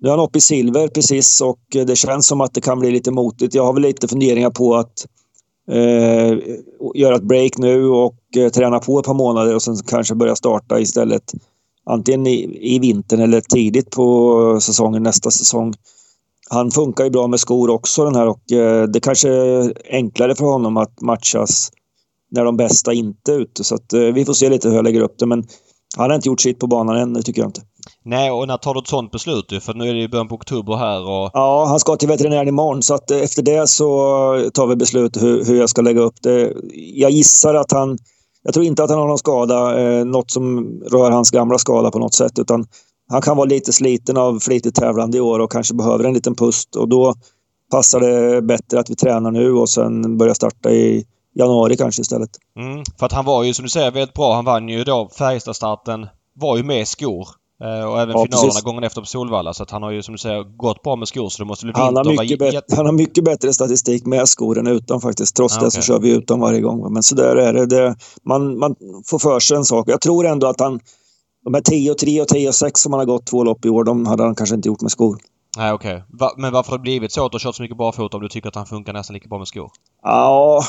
nu 0.00 0.08
är 0.08 0.10
han 0.10 0.20
uppe 0.20 0.38
i 0.38 0.40
silver 0.40 0.88
precis 0.88 1.40
och 1.40 1.76
eh, 1.76 1.84
det 1.84 1.96
känns 1.96 2.26
som 2.26 2.40
att 2.40 2.54
det 2.54 2.60
kan 2.60 2.80
bli 2.80 2.90
lite 2.90 3.10
motigt. 3.10 3.54
Jag 3.54 3.64
har 3.64 3.72
väl 3.72 3.82
lite 3.82 4.08
funderingar 4.08 4.50
på 4.50 4.76
att 4.76 5.06
eh, 5.68 6.38
göra 6.94 7.16
ett 7.16 7.22
break 7.22 7.58
nu 7.58 7.84
och 7.88 8.16
eh, 8.36 8.48
träna 8.48 8.78
på 8.78 8.98
ett 8.98 9.06
par 9.06 9.14
månader 9.14 9.54
och 9.54 9.62
sen 9.62 9.76
kanske 9.76 10.14
börja 10.14 10.36
starta 10.36 10.80
istället. 10.80 11.32
Antingen 11.86 12.26
i, 12.26 12.58
i 12.74 12.78
vintern 12.78 13.20
eller 13.20 13.40
tidigt 13.40 13.90
på 13.90 14.58
säsongen, 14.60 15.02
nästa 15.02 15.30
säsong. 15.30 15.74
Han 16.50 16.70
funkar 16.70 17.04
ju 17.04 17.10
bra 17.10 17.26
med 17.26 17.40
skor 17.40 17.70
också 17.70 18.04
den 18.04 18.14
här 18.14 18.28
och 18.28 18.52
eh, 18.52 18.82
det 18.82 19.00
kanske 19.00 19.28
är 19.28 19.72
enklare 19.90 20.34
för 20.34 20.44
honom 20.44 20.76
att 20.76 21.00
matchas 21.00 21.70
när 22.30 22.44
de 22.44 22.56
bästa 22.56 22.92
inte 22.92 23.32
är 23.32 23.38
ute. 23.40 23.64
Så 23.64 23.74
att, 23.74 23.92
eh, 23.92 24.00
vi 24.00 24.24
får 24.24 24.32
se 24.32 24.48
lite 24.48 24.68
hur 24.68 24.76
jag 24.76 24.84
lägger 24.84 25.00
upp 25.00 25.18
det. 25.18 25.26
Men 25.26 25.46
han 25.96 26.10
har 26.10 26.14
inte 26.14 26.28
gjort 26.28 26.40
sitt 26.40 26.58
på 26.58 26.66
banan 26.66 26.96
än, 26.96 27.12
det 27.12 27.22
tycker 27.22 27.42
jag 27.42 27.48
inte. 27.48 27.62
Nej, 28.04 28.30
och 28.30 28.48
när 28.48 28.56
tar 28.56 28.74
du 28.74 28.80
ett 28.80 28.88
sånt 28.88 29.12
beslut? 29.12 29.62
För 29.62 29.74
nu 29.74 29.88
är 29.88 29.94
det 29.94 30.00
ju 30.00 30.08
början 30.08 30.28
på 30.28 30.34
oktober 30.34 30.76
här 30.76 31.00
och... 31.00 31.30
Ja, 31.32 31.66
han 31.68 31.80
ska 31.80 31.96
till 31.96 32.08
veterinären 32.08 32.48
imorgon 32.48 32.82
så 32.82 32.94
att 32.94 33.10
eh, 33.10 33.18
efter 33.18 33.42
det 33.42 33.68
så 33.68 33.88
tar 34.54 34.66
vi 34.66 34.76
beslut 34.76 35.22
hur, 35.22 35.44
hur 35.44 35.58
jag 35.58 35.68
ska 35.68 35.82
lägga 35.82 36.00
upp 36.00 36.22
det. 36.22 36.52
Jag 36.74 37.10
gissar 37.10 37.54
att 37.54 37.72
han... 37.72 37.98
Jag 38.42 38.54
tror 38.54 38.66
inte 38.66 38.84
att 38.84 38.90
han 38.90 38.98
har 38.98 39.06
någon 39.06 39.18
skada, 39.18 39.80
eh, 39.80 40.04
något 40.04 40.30
som 40.30 40.66
rör 40.90 41.10
hans 41.10 41.30
gamla 41.30 41.58
skada 41.58 41.90
på 41.90 41.98
något 41.98 42.14
sätt, 42.14 42.38
utan 42.38 42.66
han 43.10 43.22
kan 43.22 43.36
vara 43.36 43.46
lite 43.46 43.72
sliten 43.72 44.16
av 44.16 44.40
flitigt 44.40 44.76
tävlande 44.76 45.18
i 45.18 45.20
år 45.20 45.38
och 45.38 45.52
kanske 45.52 45.74
behöver 45.74 46.04
en 46.04 46.14
liten 46.14 46.34
pust 46.34 46.76
och 46.76 46.88
då 46.88 47.14
passar 47.70 48.00
det 48.00 48.42
bättre 48.42 48.80
att 48.80 48.90
vi 48.90 48.96
tränar 48.96 49.30
nu 49.30 49.52
och 49.52 49.68
sen 49.68 50.18
börjar 50.18 50.34
starta 50.34 50.70
i 50.70 51.06
januari 51.38 51.76
kanske 51.76 52.02
istället. 52.02 52.30
Mm, 52.58 52.84
för 52.98 53.06
att 53.06 53.12
han 53.12 53.24
var 53.24 53.42
ju 53.42 53.54
som 53.54 53.62
du 53.62 53.68
säger 53.68 53.90
väldigt 53.90 54.14
bra. 54.14 54.34
Han 54.34 54.44
vann 54.44 54.68
ju 54.68 54.84
då 54.84 55.10
Färjestadstarten. 55.18 56.06
Var 56.34 56.56
ju 56.56 56.62
med 56.62 56.88
skor. 56.88 57.28
Eh, 57.64 57.84
och 57.84 58.00
även 58.00 58.16
ja, 58.16 58.24
finalerna 58.24 58.48
precis. 58.48 58.62
gången 58.62 58.84
efter 58.84 59.00
på 59.00 59.06
Solvalla. 59.06 59.54
Så 59.54 59.62
att 59.62 59.70
han 59.70 59.82
har 59.82 59.90
ju 59.90 60.02
som 60.02 60.12
du 60.12 60.18
säger 60.18 60.42
gått 60.42 60.82
bra 60.82 60.96
med 60.96 61.08
skor. 61.08 61.28
Så 61.28 61.42
det 61.42 61.46
måste 61.46 61.66
bli 61.66 61.72
han, 61.76 61.96
har 61.96 62.04
mycket 62.04 62.40
vara... 62.40 62.62
han 62.76 62.86
har 62.86 62.92
mycket 62.92 63.24
bättre 63.24 63.52
statistik 63.52 64.06
med 64.06 64.28
skor 64.28 64.58
än 64.58 64.66
utan 64.66 65.00
faktiskt. 65.00 65.36
Trots 65.36 65.56
ah, 65.56 65.60
det 65.60 65.66
okay. 65.66 65.82
så 65.82 65.86
kör 65.86 66.00
vi 66.00 66.10
utan 66.10 66.40
varje 66.40 66.60
gång. 66.60 66.92
Men 66.92 67.02
så 67.02 67.14
där 67.14 67.36
är 67.36 67.52
det. 67.52 67.66
det 67.66 67.96
man, 68.22 68.58
man 68.58 68.74
får 69.06 69.18
för 69.18 69.40
sig 69.40 69.56
en 69.56 69.64
sak. 69.64 69.88
Jag 69.88 70.00
tror 70.00 70.26
ändå 70.26 70.46
att 70.46 70.60
han... 70.60 70.80
De 71.44 71.54
här 71.54 71.60
10 71.60 71.90
och 71.90 71.98
3 71.98 72.20
och 72.20 72.28
10 72.28 72.48
och 72.48 72.54
6 72.54 72.80
som 72.80 72.92
han 72.92 72.98
har 72.98 73.06
gått 73.06 73.26
två 73.26 73.44
lopp 73.44 73.64
i 73.64 73.68
år, 73.68 73.84
de 73.84 74.06
hade 74.06 74.22
han 74.22 74.34
kanske 74.34 74.54
inte 74.54 74.68
gjort 74.68 74.80
med 74.80 74.90
skor. 74.90 75.18
Nej 75.56 75.72
okej. 75.72 75.94
Okay. 75.94 76.04
Va, 76.08 76.32
men 76.36 76.52
varför 76.52 76.70
har 76.70 76.78
det 76.78 76.82
blivit 76.82 77.12
så 77.12 77.26
att 77.26 77.32
du 77.32 77.34
har 77.34 77.40
kört 77.40 77.54
så 77.54 77.62
mycket 77.62 77.76
barfota 77.76 78.16
om 78.16 78.22
du 78.22 78.28
tycker 78.28 78.48
att 78.48 78.54
han 78.54 78.66
funkar 78.66 78.92
nästan 78.92 79.14
lika 79.14 79.28
bra 79.28 79.38
med 79.38 79.48
skor? 79.48 79.70
Ja, 80.02 80.62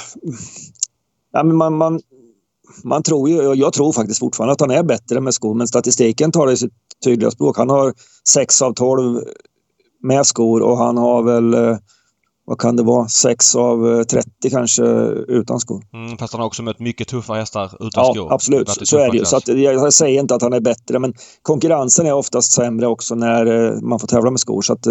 ja, 1.34 1.44
men 1.44 1.56
man, 1.56 1.78
man, 1.78 2.02
man 2.84 3.04
tror 3.04 3.30
ju, 3.30 3.54
jag 3.54 3.74
tror 3.74 3.92
faktiskt 3.92 4.20
fortfarande 4.20 4.54
att 4.54 4.62
han 4.62 4.72
är 4.72 4.84
bättre 4.84 5.22
med 5.22 5.34
skor, 5.34 5.56
men 5.56 5.68
statistiken 5.68 6.32
talar 6.32 6.56
sitt 6.56 6.74
tydliga 7.04 7.32
språk. 7.32 7.58
Han 7.58 7.70
har 7.70 7.94
6 8.30 8.62
av 8.62 8.74
12 8.74 9.22
med 10.04 10.26
skor 10.26 10.62
och 10.62 10.78
han 10.78 10.98
har 10.98 11.24
väl 11.24 11.54
eh, 11.54 11.78
vad 12.46 12.60
kan 12.60 12.76
det 12.76 12.84
vara, 12.84 13.08
6 13.08 13.56
av 13.56 14.04
30 14.04 14.30
eh, 14.46 14.52
kanske 14.52 14.84
utan 15.28 15.60
skor. 15.60 15.84
Mm, 15.94 16.18
fast 16.18 16.34
han 16.34 16.40
har 16.40 16.48
också 16.48 16.64
mött 16.64 16.80
mycket 16.80 17.08
tuffa 17.08 17.34
hästar 17.34 17.66
utan 17.66 18.06
ja, 18.06 18.14
skor. 18.14 18.28
Ja, 18.30 18.34
absolut. 18.34 18.70
Så 18.88 18.98
är 18.98 19.12
det 19.12 19.18
ju. 19.18 19.26
Så 19.26 19.38
att, 19.38 19.48
jag 19.48 19.94
säger 19.94 20.20
inte 20.20 20.36
att 20.36 20.42
han 20.42 20.54
är 20.54 20.60
bättre, 20.60 21.00
men 21.00 21.14
konkurrensen 21.42 22.06
är 22.06 22.14
oftast 22.14 22.52
sämre 22.52 22.88
också 22.88 23.16
när 23.16 23.46
eh, 23.46 23.82
man 23.82 24.00
får 24.00 24.08
tävla 24.08 24.32
med 24.32 24.40
skor. 24.40 24.62
Så 24.62 24.74
att, 24.74 24.84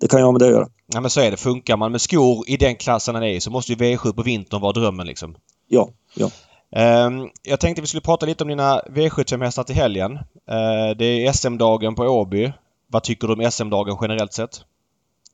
det 0.00 0.08
kan 0.08 0.20
jag 0.20 0.32
med 0.32 0.40
det 0.40 0.50
göra. 0.50 0.68
Ja, 0.92 1.00
men 1.00 1.10
så 1.10 1.20
är 1.20 1.30
det. 1.30 1.36
Funkar 1.36 1.76
man 1.76 1.92
med 1.92 2.00
skor 2.00 2.44
i 2.46 2.56
den 2.56 2.76
klassen 2.76 3.14
han 3.14 3.24
är 3.24 3.28
i 3.28 3.40
så 3.40 3.50
måste 3.50 3.72
ju 3.72 3.78
V7 3.78 4.12
på 4.12 4.22
vintern 4.22 4.60
vara 4.60 4.72
drömmen 4.72 5.06
liksom. 5.06 5.34
Ja, 5.68 5.88
ja. 6.14 6.30
Ehm, 6.76 7.28
jag 7.42 7.60
tänkte 7.60 7.80
vi 7.80 7.86
skulle 7.86 8.00
prata 8.00 8.26
lite 8.26 8.44
om 8.44 8.48
dina 8.48 8.80
V75-hästar 8.80 9.64
till 9.64 9.74
helgen. 9.74 10.12
Eh, 10.50 10.96
det 10.98 11.04
är 11.04 11.32
SM-dagen 11.32 11.94
på 11.94 12.02
Åby. 12.02 12.52
Vad 12.92 13.02
tycker 13.02 13.28
du 13.28 13.34
om 13.34 13.50
SM-dagen 13.50 13.98
generellt 14.00 14.32
sett? 14.32 14.60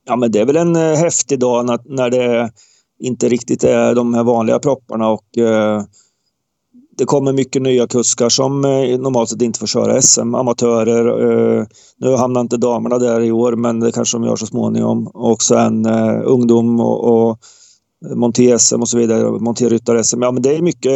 Ja, 0.05 0.15
men 0.15 0.31
det 0.31 0.39
är 0.39 0.45
väl 0.45 0.57
en 0.57 0.75
eh, 0.75 0.95
häftig 0.95 1.39
dag 1.39 1.79
när, 1.85 2.09
det 2.09 2.51
inte 2.99 3.29
riktigt 3.29 3.63
är 3.63 3.95
de 3.95 4.13
här 4.13 4.23
vanliga 4.23 4.59
propparna 4.59 5.09
och 5.09 5.37
eh, 5.37 5.83
det 6.97 7.05
kommer 7.05 7.33
mycket 7.33 7.61
nya 7.61 7.87
kuskar 7.87 8.29
som 8.29 8.61
normalt 8.61 9.29
sett 9.29 9.41
inte 9.41 9.59
får 9.59 9.67
köra 9.67 10.01
SM. 10.01 10.35
Amatörer. 10.35 11.67
nu 11.97 12.15
hamnar 12.15 12.41
inte 12.41 12.57
damerna 12.57 12.97
där 12.97 13.21
i 13.21 13.31
år, 13.31 13.55
men 13.55 13.79
det 13.79 13.91
kanske 13.91 14.17
de 14.17 14.23
gör 14.23 14.35
så 14.35 14.45
småningom. 14.45 15.07
Och 15.07 15.41
sen 15.41 15.85
ungdom 16.25 16.79
och, 16.79 17.37
och 18.11 18.17
Monté-SM 18.17 18.81
och 18.81 18.89
så 18.89 18.97
vidare. 18.97 19.39
Monté-ryttar-SM. 19.39 20.21
Ja, 20.21 20.31
men 20.31 20.41
det 20.41 20.55
är 20.55 20.61
mycket 20.61 20.91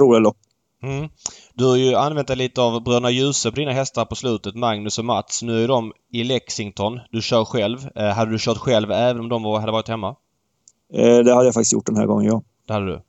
roliga 0.00 0.18
lopp. 0.18 0.36
Mm. 0.82 1.08
Du 1.54 1.64
har 1.64 1.76
ju 1.76 1.94
använt 1.94 2.28
dig 2.28 2.36
lite 2.36 2.62
av 2.62 2.82
Bröderna 2.82 3.10
Djuse 3.10 3.50
på 3.50 3.56
dina 3.56 3.72
hästar 3.72 4.04
på 4.04 4.14
slutet, 4.14 4.54
Magnus 4.54 4.98
och 4.98 5.04
Mats. 5.04 5.42
Nu 5.42 5.64
är 5.64 5.68
de 5.68 5.92
i 6.12 6.24
Lexington. 6.24 7.00
Du 7.10 7.22
kör 7.22 7.44
själv. 7.44 7.78
Eh, 7.94 8.08
hade 8.08 8.30
du 8.30 8.38
kört 8.38 8.58
själv 8.58 8.92
även 8.92 9.20
om 9.20 9.28
de 9.28 9.42
var, 9.42 9.60
hade 9.60 9.72
varit 9.72 9.88
hemma? 9.88 10.16
Eh, 10.94 11.18
det 11.18 11.34
hade 11.34 11.44
jag 11.44 11.54
faktiskt 11.54 11.72
gjort 11.72 11.86
den 11.86 11.96
här 11.96 12.06
gången, 12.06 12.26
ja. 12.26 12.42
Det 12.66 12.72
hade 12.72 12.86
du. 12.86 13.02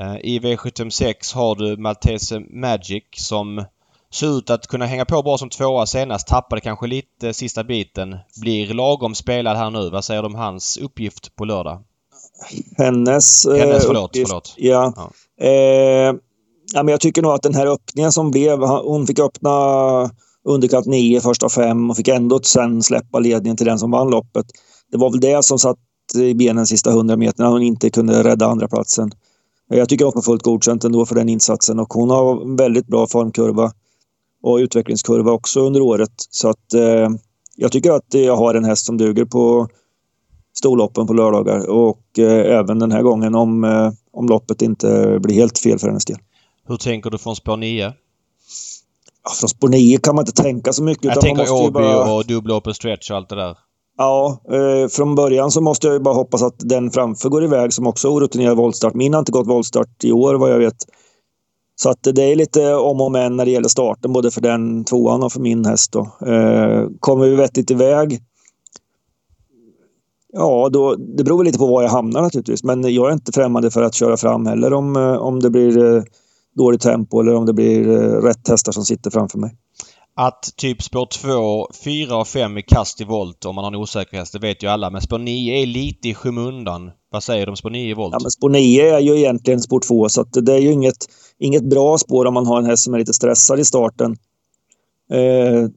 Eh, 0.00 0.16
I 0.22 0.38
V76 0.38 1.34
har 1.34 1.54
du 1.54 1.76
Maltese 1.76 2.40
Magic 2.40 3.04
som 3.12 3.64
ser 4.10 4.38
ut 4.38 4.50
att 4.50 4.66
kunna 4.66 4.86
hänga 4.86 5.04
på 5.04 5.22
bra 5.22 5.38
som 5.38 5.50
tvåa 5.50 5.86
senast. 5.86 6.28
Tappade 6.28 6.60
kanske 6.60 6.86
lite 6.86 7.34
sista 7.34 7.64
biten. 7.64 8.16
Blir 8.40 8.74
lagom 8.74 9.14
spelad 9.14 9.56
här 9.56 9.70
nu. 9.70 9.90
Vad 9.90 10.04
säger 10.04 10.22
du 10.22 10.26
om 10.26 10.34
hans 10.34 10.76
uppgift 10.76 11.36
på 11.36 11.44
lördag? 11.44 11.84
Hennes... 12.76 13.46
Hennes, 13.46 13.62
eh, 13.62 13.86
förlåt. 13.86 14.10
Uppgift, 14.10 14.28
förlåt. 14.28 14.54
Ja. 14.56 14.92
ja. 14.96 15.10
Eh, 15.46 16.14
ja, 16.74 16.82
men 16.82 16.88
jag 16.88 17.00
tycker 17.00 17.22
nog 17.22 17.32
att 17.32 17.42
den 17.42 17.54
här 17.54 17.66
öppningen 17.66 18.12
som 18.12 18.30
blev... 18.30 18.58
Hon 18.62 19.06
fick 19.06 19.18
öppna 19.18 19.50
underkant 20.44 20.86
9 20.86 21.20
första 21.20 21.48
fem 21.48 21.90
och 21.90 21.96
fick 21.96 22.08
ändå 22.08 22.40
sen 22.42 22.82
släppa 22.82 23.18
ledningen 23.18 23.56
till 23.56 23.66
den 23.66 23.78
som 23.78 23.90
vann 23.90 24.10
loppet. 24.10 24.46
Det 24.92 24.98
var 24.98 25.10
väl 25.10 25.20
det 25.20 25.44
som 25.44 25.58
satt 25.58 25.78
i 26.14 26.34
benen 26.34 26.66
sista 26.66 26.90
100 26.90 27.16
meterna. 27.16 27.48
Hon 27.48 27.62
inte 27.62 27.90
kunde 27.90 28.24
rädda 28.24 28.46
andra 28.46 28.68
platsen. 28.68 29.10
Jag 29.68 29.88
tycker 29.88 30.04
hon 30.04 30.12
får 30.12 30.22
fullt 30.22 30.42
godkänt 30.42 30.84
ändå 30.84 31.06
för 31.06 31.14
den 31.14 31.28
insatsen 31.28 31.78
och 31.80 31.92
hon 31.92 32.10
har 32.10 32.42
en 32.42 32.56
väldigt 32.56 32.86
bra 32.86 33.06
formkurva 33.06 33.72
och 34.42 34.56
utvecklingskurva 34.56 35.32
också 35.32 35.60
under 35.60 35.80
året. 35.80 36.12
Så 36.30 36.48
att 36.48 36.74
eh, 36.74 37.08
jag 37.56 37.72
tycker 37.72 37.92
att 37.92 38.14
jag 38.14 38.36
har 38.36 38.54
en 38.54 38.64
häst 38.64 38.86
som 38.86 38.96
duger 38.96 39.24
på 39.24 39.68
storloppen 40.58 41.06
på 41.06 41.12
lördagar 41.12 41.70
och 41.70 42.18
eh, 42.18 42.58
även 42.58 42.78
den 42.78 42.92
här 42.92 43.02
gången 43.02 43.34
om, 43.34 43.64
eh, 43.64 43.92
om 44.12 44.28
loppet 44.28 44.62
inte 44.62 45.18
blir 45.22 45.34
helt 45.34 45.58
fel 45.58 45.78
för 45.78 45.88
hennes 45.88 46.04
del. 46.04 46.18
Hur 46.68 46.76
tänker 46.76 47.10
du 47.10 47.18
från 47.18 47.36
spår 47.36 47.56
9? 47.56 47.92
Ja, 49.24 49.30
från 49.40 49.48
spår 49.48 49.68
9 49.68 49.98
kan 49.98 50.14
man 50.14 50.22
inte 50.22 50.42
tänka 50.42 50.72
så 50.72 50.82
mycket. 50.82 51.04
Jag 51.04 51.20
tänker 51.20 51.52
Åby 51.52 51.72
bara... 51.72 52.14
och 52.14 52.26
dubbla 52.26 52.56
open 52.56 52.74
stretch 52.74 53.10
och 53.10 53.16
allt 53.16 53.28
det 53.28 53.36
där. 53.36 53.56
Ja, 53.98 54.40
eh, 54.52 54.88
från 54.88 55.14
början 55.14 55.50
så 55.50 55.60
måste 55.60 55.86
jag 55.86 56.02
bara 56.02 56.14
hoppas 56.14 56.42
att 56.42 56.54
den 56.58 56.90
framför 56.90 57.28
går 57.28 57.44
iväg 57.44 57.72
som 57.72 57.86
också 57.86 58.08
orutinerad 58.08 58.56
voltstart. 58.56 58.94
Min 58.94 59.14
har 59.14 59.18
inte 59.18 59.32
gått 59.32 59.46
voltstart 59.46 60.04
i 60.04 60.12
år 60.12 60.34
vad 60.34 60.52
jag 60.52 60.58
vet. 60.58 60.76
Så 61.76 61.90
att 61.90 62.02
det 62.02 62.22
är 62.22 62.36
lite 62.36 62.74
om 62.74 63.00
och 63.00 63.12
men 63.12 63.36
när 63.36 63.44
det 63.44 63.50
gäller 63.50 63.68
starten 63.68 64.12
både 64.12 64.30
för 64.30 64.40
den 64.40 64.84
tvåan 64.84 65.22
och 65.22 65.32
för 65.32 65.40
min 65.40 65.64
häst. 65.64 65.92
Då. 65.92 66.00
Eh, 66.00 66.86
kommer 67.00 67.24
vi 67.28 67.36
vettigt 67.36 67.70
iväg 67.70 68.20
Ja, 70.38 70.68
då, 70.72 70.94
det 70.94 71.24
beror 71.24 71.44
lite 71.44 71.58
på 71.58 71.66
var 71.66 71.82
jag 71.82 71.90
hamnar 71.90 72.22
naturligtvis. 72.22 72.64
Men 72.64 72.94
jag 72.94 73.08
är 73.08 73.12
inte 73.12 73.32
främmande 73.32 73.70
för 73.70 73.82
att 73.82 73.94
köra 73.94 74.16
fram 74.16 74.46
heller 74.46 74.72
om, 74.72 74.96
eh, 74.96 75.16
om 75.16 75.40
det 75.40 75.50
blir 75.50 75.96
eh, 75.96 76.02
dåligt 76.56 76.80
tempo 76.80 77.20
eller 77.20 77.34
om 77.34 77.46
det 77.46 77.52
blir 77.52 77.88
eh, 77.88 78.22
rätt 78.22 78.48
hästar 78.48 78.72
som 78.72 78.84
sitter 78.84 79.10
framför 79.10 79.38
mig. 79.38 79.50
Att 80.16 80.56
typ 80.56 80.82
spår 80.82 81.06
2, 81.06 81.68
4 81.84 82.16
och 82.16 82.26
5 82.26 82.58
i 82.58 82.62
kast 82.62 83.00
i 83.00 83.04
volt 83.04 83.44
om 83.44 83.54
man 83.54 83.64
har 83.64 83.72
en 83.72 83.78
osäker 83.78 84.16
häst, 84.16 84.32
det 84.32 84.38
vet 84.38 84.62
ju 84.62 84.66
alla. 84.66 84.90
Men 84.90 85.00
spår 85.00 85.18
9 85.18 85.62
är 85.62 85.66
lite 85.66 86.08
i 86.08 86.14
skymundan. 86.14 86.90
Vad 87.10 87.22
säger 87.22 87.46
de 87.46 87.56
spår 87.56 87.70
9 87.70 87.94
volt? 87.94 88.12
Ja, 88.12 88.18
men 88.22 88.30
spår 88.30 88.48
9 88.48 88.96
är 88.96 89.00
ju 89.00 89.16
egentligen 89.16 89.60
spår 89.60 89.80
2 89.80 90.08
så 90.08 90.22
det 90.22 90.52
är 90.52 90.58
ju 90.58 90.72
inget, 90.72 91.06
inget 91.38 91.64
bra 91.64 91.98
spår 91.98 92.26
om 92.26 92.34
man 92.34 92.46
har 92.46 92.58
en 92.58 92.66
häst 92.66 92.84
som 92.84 92.94
är 92.94 92.98
lite 92.98 93.12
stressad 93.12 93.60
i 93.60 93.64
starten. 93.64 94.16
Eh, 95.12 95.68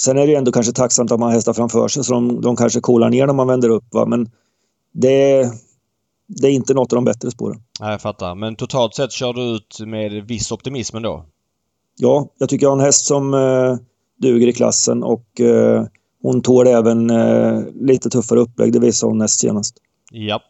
sen 0.00 0.18
är 0.18 0.26
det 0.26 0.32
ju 0.32 0.38
ändå 0.38 0.52
kanske 0.52 0.72
tacksamt 0.72 1.12
att 1.12 1.20
man 1.20 1.28
har 1.28 1.34
hästar 1.34 1.52
framför 1.52 1.88
sig 1.88 2.04
så 2.04 2.14
de, 2.14 2.40
de 2.40 2.56
kanske 2.56 2.80
kolar 2.80 3.10
ner 3.10 3.26
när 3.26 3.34
man 3.34 3.46
vänder 3.46 3.68
upp. 3.68 3.84
Va? 3.94 4.06
Men 4.06 4.30
det, 4.92 5.50
det 6.28 6.48
är 6.48 6.52
inte 6.52 6.74
något 6.74 6.92
av 6.92 6.96
de 6.96 7.04
bättre 7.04 7.30
spåren. 7.30 7.62
Nej, 7.80 7.90
jag 7.90 8.00
fattar. 8.00 8.34
Men 8.34 8.56
totalt 8.56 8.94
sett 8.94 9.12
kör 9.12 9.32
du 9.32 9.42
ut 9.42 9.80
med 9.86 10.12
viss 10.12 10.52
optimism 10.52 10.96
ändå? 10.96 11.24
Ja, 11.96 12.28
jag 12.38 12.48
tycker 12.48 12.66
jag 12.66 12.70
har 12.70 12.78
en 12.78 12.84
häst 12.84 13.06
som 13.06 13.34
eh, 13.34 13.76
duger 14.18 14.46
i 14.46 14.52
klassen 14.52 15.02
och 15.02 15.40
eh, 15.40 15.84
hon 16.22 16.42
tål 16.42 16.66
även 16.66 17.10
eh, 17.10 17.62
lite 17.74 18.10
tuffare 18.10 18.40
upplägg. 18.40 18.72
Det 18.72 18.78
visade 18.78 19.10
hon 19.10 19.18
näst 19.18 19.40
senast. 19.40 19.76
Japp. 20.12 20.42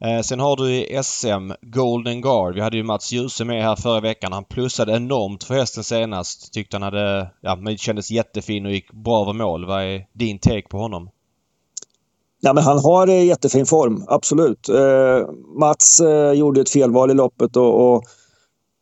Eh, 0.00 0.20
sen 0.20 0.40
har 0.40 0.56
du 0.56 0.74
i 0.74 1.00
SM 1.02 1.52
Golden 1.62 2.20
Guard. 2.20 2.54
Vi 2.54 2.60
hade 2.60 2.76
ju 2.76 2.82
Mats 2.82 3.12
Djuse 3.12 3.44
med 3.44 3.62
här 3.62 3.76
förra 3.76 4.00
veckan. 4.00 4.32
Han 4.32 4.44
plussade 4.44 4.96
enormt 4.96 5.44
för 5.44 5.54
hästen 5.54 5.84
senast. 5.84 6.52
Tyckte 6.52 6.76
han 6.76 6.82
hade... 6.82 7.30
Ja, 7.40 7.56
men 7.56 7.76
kändes 7.76 8.10
jättefin 8.10 8.66
och 8.66 8.72
gick 8.72 8.92
bra 8.92 9.22
över 9.22 9.32
mål. 9.32 9.66
Vad 9.66 9.82
är 9.82 10.06
din 10.12 10.38
take 10.38 10.68
på 10.68 10.78
honom? 10.78 11.10
Ja, 12.40 12.52
men 12.52 12.64
han 12.64 12.78
har 12.78 13.08
eh, 13.08 13.24
jättefin 13.24 13.66
form, 13.66 14.04
absolut. 14.08 14.68
Eh, 14.68 15.28
Mats 15.58 16.00
eh, 16.00 16.32
gjorde 16.32 16.60
ett 16.60 16.70
felval 16.70 17.10
i 17.10 17.14
loppet 17.14 17.56
och, 17.56 17.94
och 17.94 18.04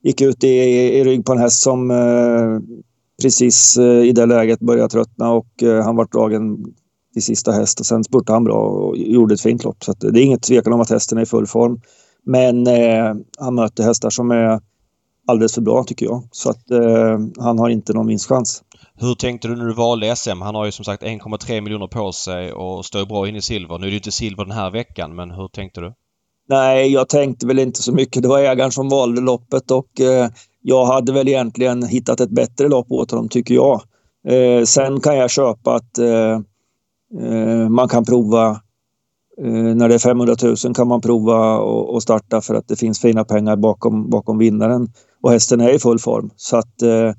gick 0.03 0.21
ut 0.21 0.45
i, 0.45 0.49
i, 0.99 1.05
rygg 1.05 1.25
på 1.25 1.33
en 1.33 1.39
häst 1.39 1.62
som 1.62 1.91
eh, 1.91 2.77
precis 3.23 3.77
eh, 3.77 4.03
i 4.03 4.12
det 4.12 4.27
läget 4.27 4.61
började 4.61 4.89
tröttna 4.89 5.33
och 5.33 5.62
eh, 5.62 5.85
han 5.85 5.97
var 5.97 6.05
dragen 6.05 6.75
till 7.15 7.23
sista 7.23 7.53
häst 7.53 7.81
och 7.81 7.87
sen 7.87 8.05
spurtade 8.05 8.37
han 8.37 8.45
bra 8.45 8.61
och 8.61 8.97
gjorde 8.97 9.35
ett 9.35 9.41
fint 9.41 9.65
lopp. 9.65 9.85
Så 9.85 9.93
det 9.93 10.21
är 10.21 10.25
inget 10.25 10.43
tvekan 10.43 10.73
om 10.73 10.81
att 10.81 10.91
hästen 10.91 11.19
är 11.19 11.23
i 11.23 11.27
full 11.27 11.47
form. 11.47 11.81
Men 12.27 12.67
eh, 12.67 13.15
han 13.39 13.55
möter 13.55 13.85
hästar 13.85 14.11
som 14.11 14.31
är 14.31 14.61
alldeles 15.27 15.55
för 15.55 15.62
bra 15.62 15.85
tycker 15.85 16.07
jag. 16.07 16.29
Så 16.31 16.51
att 16.51 16.71
eh, 16.71 17.19
han 17.39 17.59
har 17.59 17.69
inte 17.69 17.93
någon 17.93 18.07
vinstchans. 18.07 18.62
Hur 18.95 19.15
tänkte 19.15 19.49
du 19.49 19.57
när 19.57 19.67
du 19.67 19.75
valde 19.75 20.17
SM? 20.17 20.41
Han 20.43 20.55
har 20.55 20.65
ju 20.65 20.73
som 20.73 20.85
sagt 20.85 21.03
1,3 21.03 21.61
miljoner 21.61 21.87
på 21.87 22.12
sig 22.12 22.53
och 22.53 22.85
står 22.85 23.07
bra 23.07 23.29
in 23.29 23.37
i 23.37 23.43
silver. 23.43 23.79
Nu 23.79 23.87
är 23.87 23.87
det 23.87 23.91
ju 23.91 23.97
inte 23.97 24.12
silver 24.12 24.45
den 24.45 24.55
här 24.55 24.71
veckan, 24.71 25.15
men 25.15 25.31
hur 25.31 25.49
tänkte 25.49 25.81
du? 25.81 25.93
Nej, 26.49 26.93
jag 26.93 27.09
tänkte 27.09 27.47
väl 27.47 27.59
inte 27.59 27.83
så 27.83 27.93
mycket. 27.93 28.23
Det 28.23 28.29
var 28.29 28.39
ägaren 28.39 28.73
som 28.73 28.89
valde 28.89 29.21
loppet 29.21 29.71
och 29.71 30.01
eh, 30.01 30.29
jag 30.62 30.87
hade 30.87 31.12
väl 31.12 31.29
egentligen 31.29 31.83
hittat 31.83 32.21
ett 32.21 32.31
bättre 32.31 32.69
lopp 32.69 32.93
åt 32.93 33.11
honom, 33.11 33.29
tycker 33.29 33.55
jag. 33.55 33.83
Eh, 34.29 34.65
sen 34.65 35.01
kan 35.01 35.17
jag 35.17 35.31
köpa 35.31 35.75
att 35.75 35.99
eh 35.99 36.39
Eh, 37.21 37.69
man 37.69 37.89
kan 37.89 38.05
prova 38.05 38.51
eh, 39.39 39.75
när 39.75 39.89
det 39.89 39.95
är 39.95 39.99
500 39.99 40.37
000 40.43 40.75
kan 40.75 40.89
man 40.89 41.01
prova 41.01 41.59
och 41.59 42.03
starta 42.03 42.41
för 42.41 42.55
att 42.55 42.69
det 42.69 42.77
finns 42.77 43.01
fina 43.01 43.25
pengar 43.25 43.57
bakom, 43.57 44.11
bakom 44.11 44.39
vinnaren. 44.39 44.89
Och 45.23 45.31
hästen 45.31 45.61
är 45.61 45.75
i 45.75 45.79
full 45.79 45.99
form. 45.99 46.31
Så 46.37 46.57
att 46.57 46.83
eh, 46.83 47.12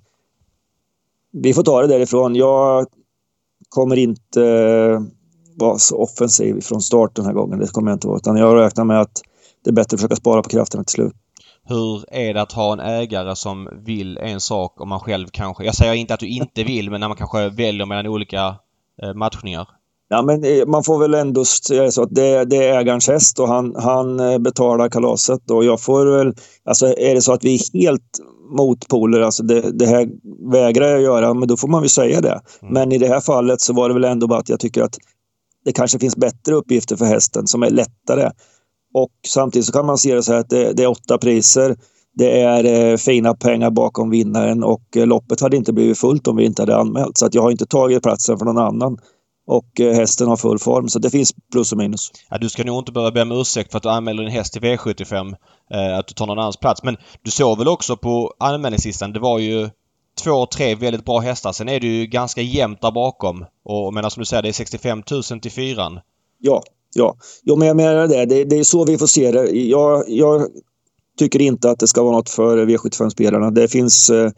vi 1.32 1.54
får 1.54 1.64
ta 1.64 1.82
det 1.82 1.88
därifrån. 1.88 2.36
Jag 2.36 2.88
kommer 3.70 3.96
inte 3.96 4.43
eh, 4.43 5.02
vara 5.56 5.78
så 5.78 5.98
offensiv 5.98 6.62
från 6.62 6.82
start 6.82 7.16
den 7.16 7.26
här 7.26 7.34
gången. 7.34 7.60
Det 7.60 7.68
kommer 7.68 7.91
jag 7.91 7.96
inte 7.96 8.08
vara. 8.08 8.18
Utan 8.18 8.38
jag 8.38 8.58
räknar 8.58 8.84
med 8.84 9.02
att 9.02 9.22
det 9.64 9.70
är 9.70 9.74
bättre 9.74 9.96
att 9.96 10.00
försöka 10.00 10.16
spara 10.16 10.41
på 10.41 10.50
krafterna 10.50 10.84
till 10.84 10.93
slut. 10.93 11.14
Hur 11.64 12.06
är 12.12 12.34
det 12.34 12.41
att 12.41 12.52
ha 12.52 12.74
en 12.74 12.80
ägare 12.80 13.36
som 13.36 13.70
vill 13.86 14.18
en 14.18 14.39
sak 14.39 14.82
och 14.82 14.88
man 14.88 15.00
själv 15.00 15.28
kanske... 15.32 15.66
Jag 15.66 15.76
säger 15.76 15.93
inte 15.93 16.14
att 16.14 16.20
du 16.20 16.28
inte 16.28 16.64
vill, 16.64 16.91
men 16.91 17.00
när 17.00 17.08
man 17.08 17.18
kanske 17.18 17.50
väljer 17.50 17.86
mellan 17.86 18.08
olika 18.08 18.56
matchningar? 19.16 19.68
Ja, 20.08 20.22
men 20.22 20.43
eh, 20.43 20.66
man 20.66 20.84
får 20.84 20.99
väl 20.99 21.14
ändå 21.14 21.45
säga 21.45 21.91
så 21.91 22.03
att 22.03 22.16
det, 22.16 22.45
det, 22.45 22.56
är 22.56 22.80
ägarens 22.80 23.08
häst 23.08 23.39
och 23.39 23.47
han, 23.47 23.76
han 23.76 24.20
eh, 24.20 24.38
betalar 24.38 24.89
kalaset. 24.89 25.51
Och 25.51 25.66
jag 25.66 25.82
får 25.82 26.06
väl... 26.06 26.34
Alltså 26.66 26.88
är 26.88 27.16
det 27.16 27.22
så 27.22 27.34
att 27.34 27.43
vi 27.43 27.56
är 27.56 27.80
helt 27.80 28.20
motpoler, 28.58 29.22
alltså 29.22 29.43
det, 29.43 29.62
det 29.80 29.86
här 29.86 30.08
vägrar 30.51 30.88
jag 30.88 31.01
göra, 31.01 31.34
men 31.34 31.47
då 31.47 31.58
får 31.58 31.68
man 31.68 31.82
väl 31.82 31.89
säga 31.89 32.22
det. 32.22 32.41
Mm. 32.62 32.74
Men 32.74 32.91
i 32.91 32.97
det 32.97 33.08
här 33.08 33.22
fallet 33.22 33.62
så 33.62 33.74
var 33.74 33.88
det 33.89 33.93
väl 33.93 34.03
ändå 34.03 34.28
bara 34.28 34.39
att 34.39 34.49
jag 34.49 34.60
tycker 34.60 34.84
att 34.84 34.97
det 35.66 35.72
kanske 35.72 35.99
finns 35.99 36.16
bättre 36.16 36.56
uppgifter 36.56 36.95
för 36.95 37.06
hästen 37.06 37.47
som 37.47 37.64
är 37.64 37.70
lättare. 37.70 38.32
Och 38.93 39.12
samtidigt 39.28 39.66
så 39.66 39.72
kan 39.72 39.86
man 39.86 39.97
se 39.97 40.16
det 40.16 40.24
så 40.24 40.34
här 40.34 40.39
att 40.39 40.49
det, 40.49 40.74
det 40.74 40.84
är 40.84 40.88
åtta 40.88 41.18
priser. 41.18 41.76
Det 42.14 42.41
är 42.41 42.91
eh, 42.91 42.97
fina 42.97 43.34
pengar 43.34 43.72
bakom 43.72 44.10
vinnaren 44.10 44.64
och 44.64 44.97
eh, 44.97 45.08
loppet 45.08 45.41
hade 45.41 45.58
inte 45.58 45.74
blivit 45.74 45.97
fullt 45.97 46.28
om 46.28 46.36
vi 46.36 46.45
inte 46.45 46.62
hade 46.62 46.78
anmält. 46.78 47.18
Så 47.18 47.26
att 47.26 47.36
jag 47.36 47.41
har 47.41 47.51
inte 47.51 47.66
tagit 47.66 48.03
platsen 48.03 48.38
för 48.38 48.45
någon 48.45 48.58
annan. 48.58 48.97
Och 49.48 49.80
eh, 49.80 49.96
hästen 49.96 50.28
har 50.28 50.38
full 50.38 50.60
form, 50.60 50.89
så 50.89 51.00
det 51.00 51.10
finns 51.10 51.34
plus 51.52 51.72
och 51.72 51.78
minus. 51.78 52.12
Ja, 52.30 52.38
du 52.38 52.50
ska 52.50 52.64
nog 52.64 52.80
inte 52.80 52.91
behöva 52.91 53.12
be 53.12 53.22
om 53.22 53.32
ursäkt 53.32 53.72
för 53.72 53.78
att 53.78 53.84
du 53.84 53.89
anmäler 53.89 54.24
din 54.24 54.32
häst 54.32 54.54
till 54.54 54.62
V75. 54.62 55.36
Eh, 55.74 55.98
att 55.98 56.08
du 56.08 56.14
tar 56.14 56.28
någon 56.28 56.39
annans 56.39 56.58
plats. 56.58 56.84
Men 56.84 56.98
du 57.22 57.32
såg 57.32 57.58
väl 57.58 57.68
också 57.68 57.98
på 57.98 58.34
anmälningslistan, 58.39 59.14
det 59.14 59.20
var 59.20 59.39
ju 59.39 59.70
två, 60.24 60.46
tre 60.46 60.76
väldigt 60.76 61.06
bra 61.06 61.20
hästar. 61.20 61.52
Sen 61.52 61.70
är 61.70 61.80
det 61.80 61.88
ju 61.88 62.06
ganska 62.06 62.41
jämnt 62.41 62.82
där 62.82 62.91
bakom. 62.91 63.46
Och 63.66 63.93
medan 63.93 64.12
som 64.12 64.22
du 64.22 64.26
säger, 64.26 64.43
det 64.43 64.50
är 64.50 64.54
65 64.54 65.04
000 65.12 65.39
till 65.39 65.52
fyran. 65.52 66.00
Ja, 66.39 66.64
ja. 66.96 67.16
Jo, 67.43 67.56
men 67.56 67.68
jag 67.68 67.78
menar 67.78 68.08
det. 68.08 68.26
det. 68.26 68.43
Det 68.43 68.60
är 68.60 68.64
så 68.64 68.86
vi 68.86 68.98
får 68.98 69.08
se 69.08 69.32
det. 69.32 69.50
Jag, 69.52 70.04
jag 70.08 70.48
tycker 71.20 71.41
inte 71.41 71.70
att 71.70 71.80
det 71.80 71.88
ska 71.88 72.04
vara 72.04 72.16
något 72.16 72.30
för 72.30 72.66
V75-spelarna. 72.66 73.52
Det 73.52 73.68
finns 73.68 74.10
eh, 74.10 74.32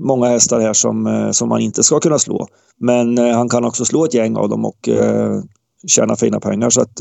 många 0.00 0.26
hästar 0.26 0.60
här 0.60 0.72
som, 0.72 1.06
eh, 1.06 1.30
som 1.30 1.48
man 1.48 1.60
inte 1.60 1.82
ska 1.82 2.00
kunna 2.00 2.18
slå. 2.18 2.46
Men 2.76 3.18
eh, 3.18 3.36
han 3.36 3.48
kan 3.48 3.64
också 3.64 3.84
slå 3.84 4.04
ett 4.04 4.14
gäng 4.14 4.36
av 4.36 4.48
dem 4.48 4.64
och 4.64 4.88
eh, 4.88 5.40
tjäna 5.86 6.16
fina 6.16 6.40
pengar. 6.40 6.70
Så 6.70 6.80
att 6.80 7.00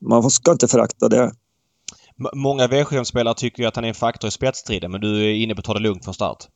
man 0.00 0.30
ska 0.30 0.52
inte 0.52 0.68
förakta 0.68 1.08
det. 1.08 1.32
Många 2.34 2.66
V75-spelare 2.66 3.34
tycker 3.34 3.62
ju 3.62 3.68
att 3.68 3.76
han 3.76 3.84
är 3.84 3.88
en 3.88 3.94
faktor 3.94 4.28
i 4.28 4.30
spetsstriden, 4.30 4.90
men 4.90 5.00
du 5.00 5.24
är 5.24 5.34
inne 5.34 5.54
på 5.54 5.58
att 5.58 5.64
ta 5.64 5.74
det 5.74 5.80
lugnt 5.80 6.04
från 6.04 6.14
start 6.14 6.46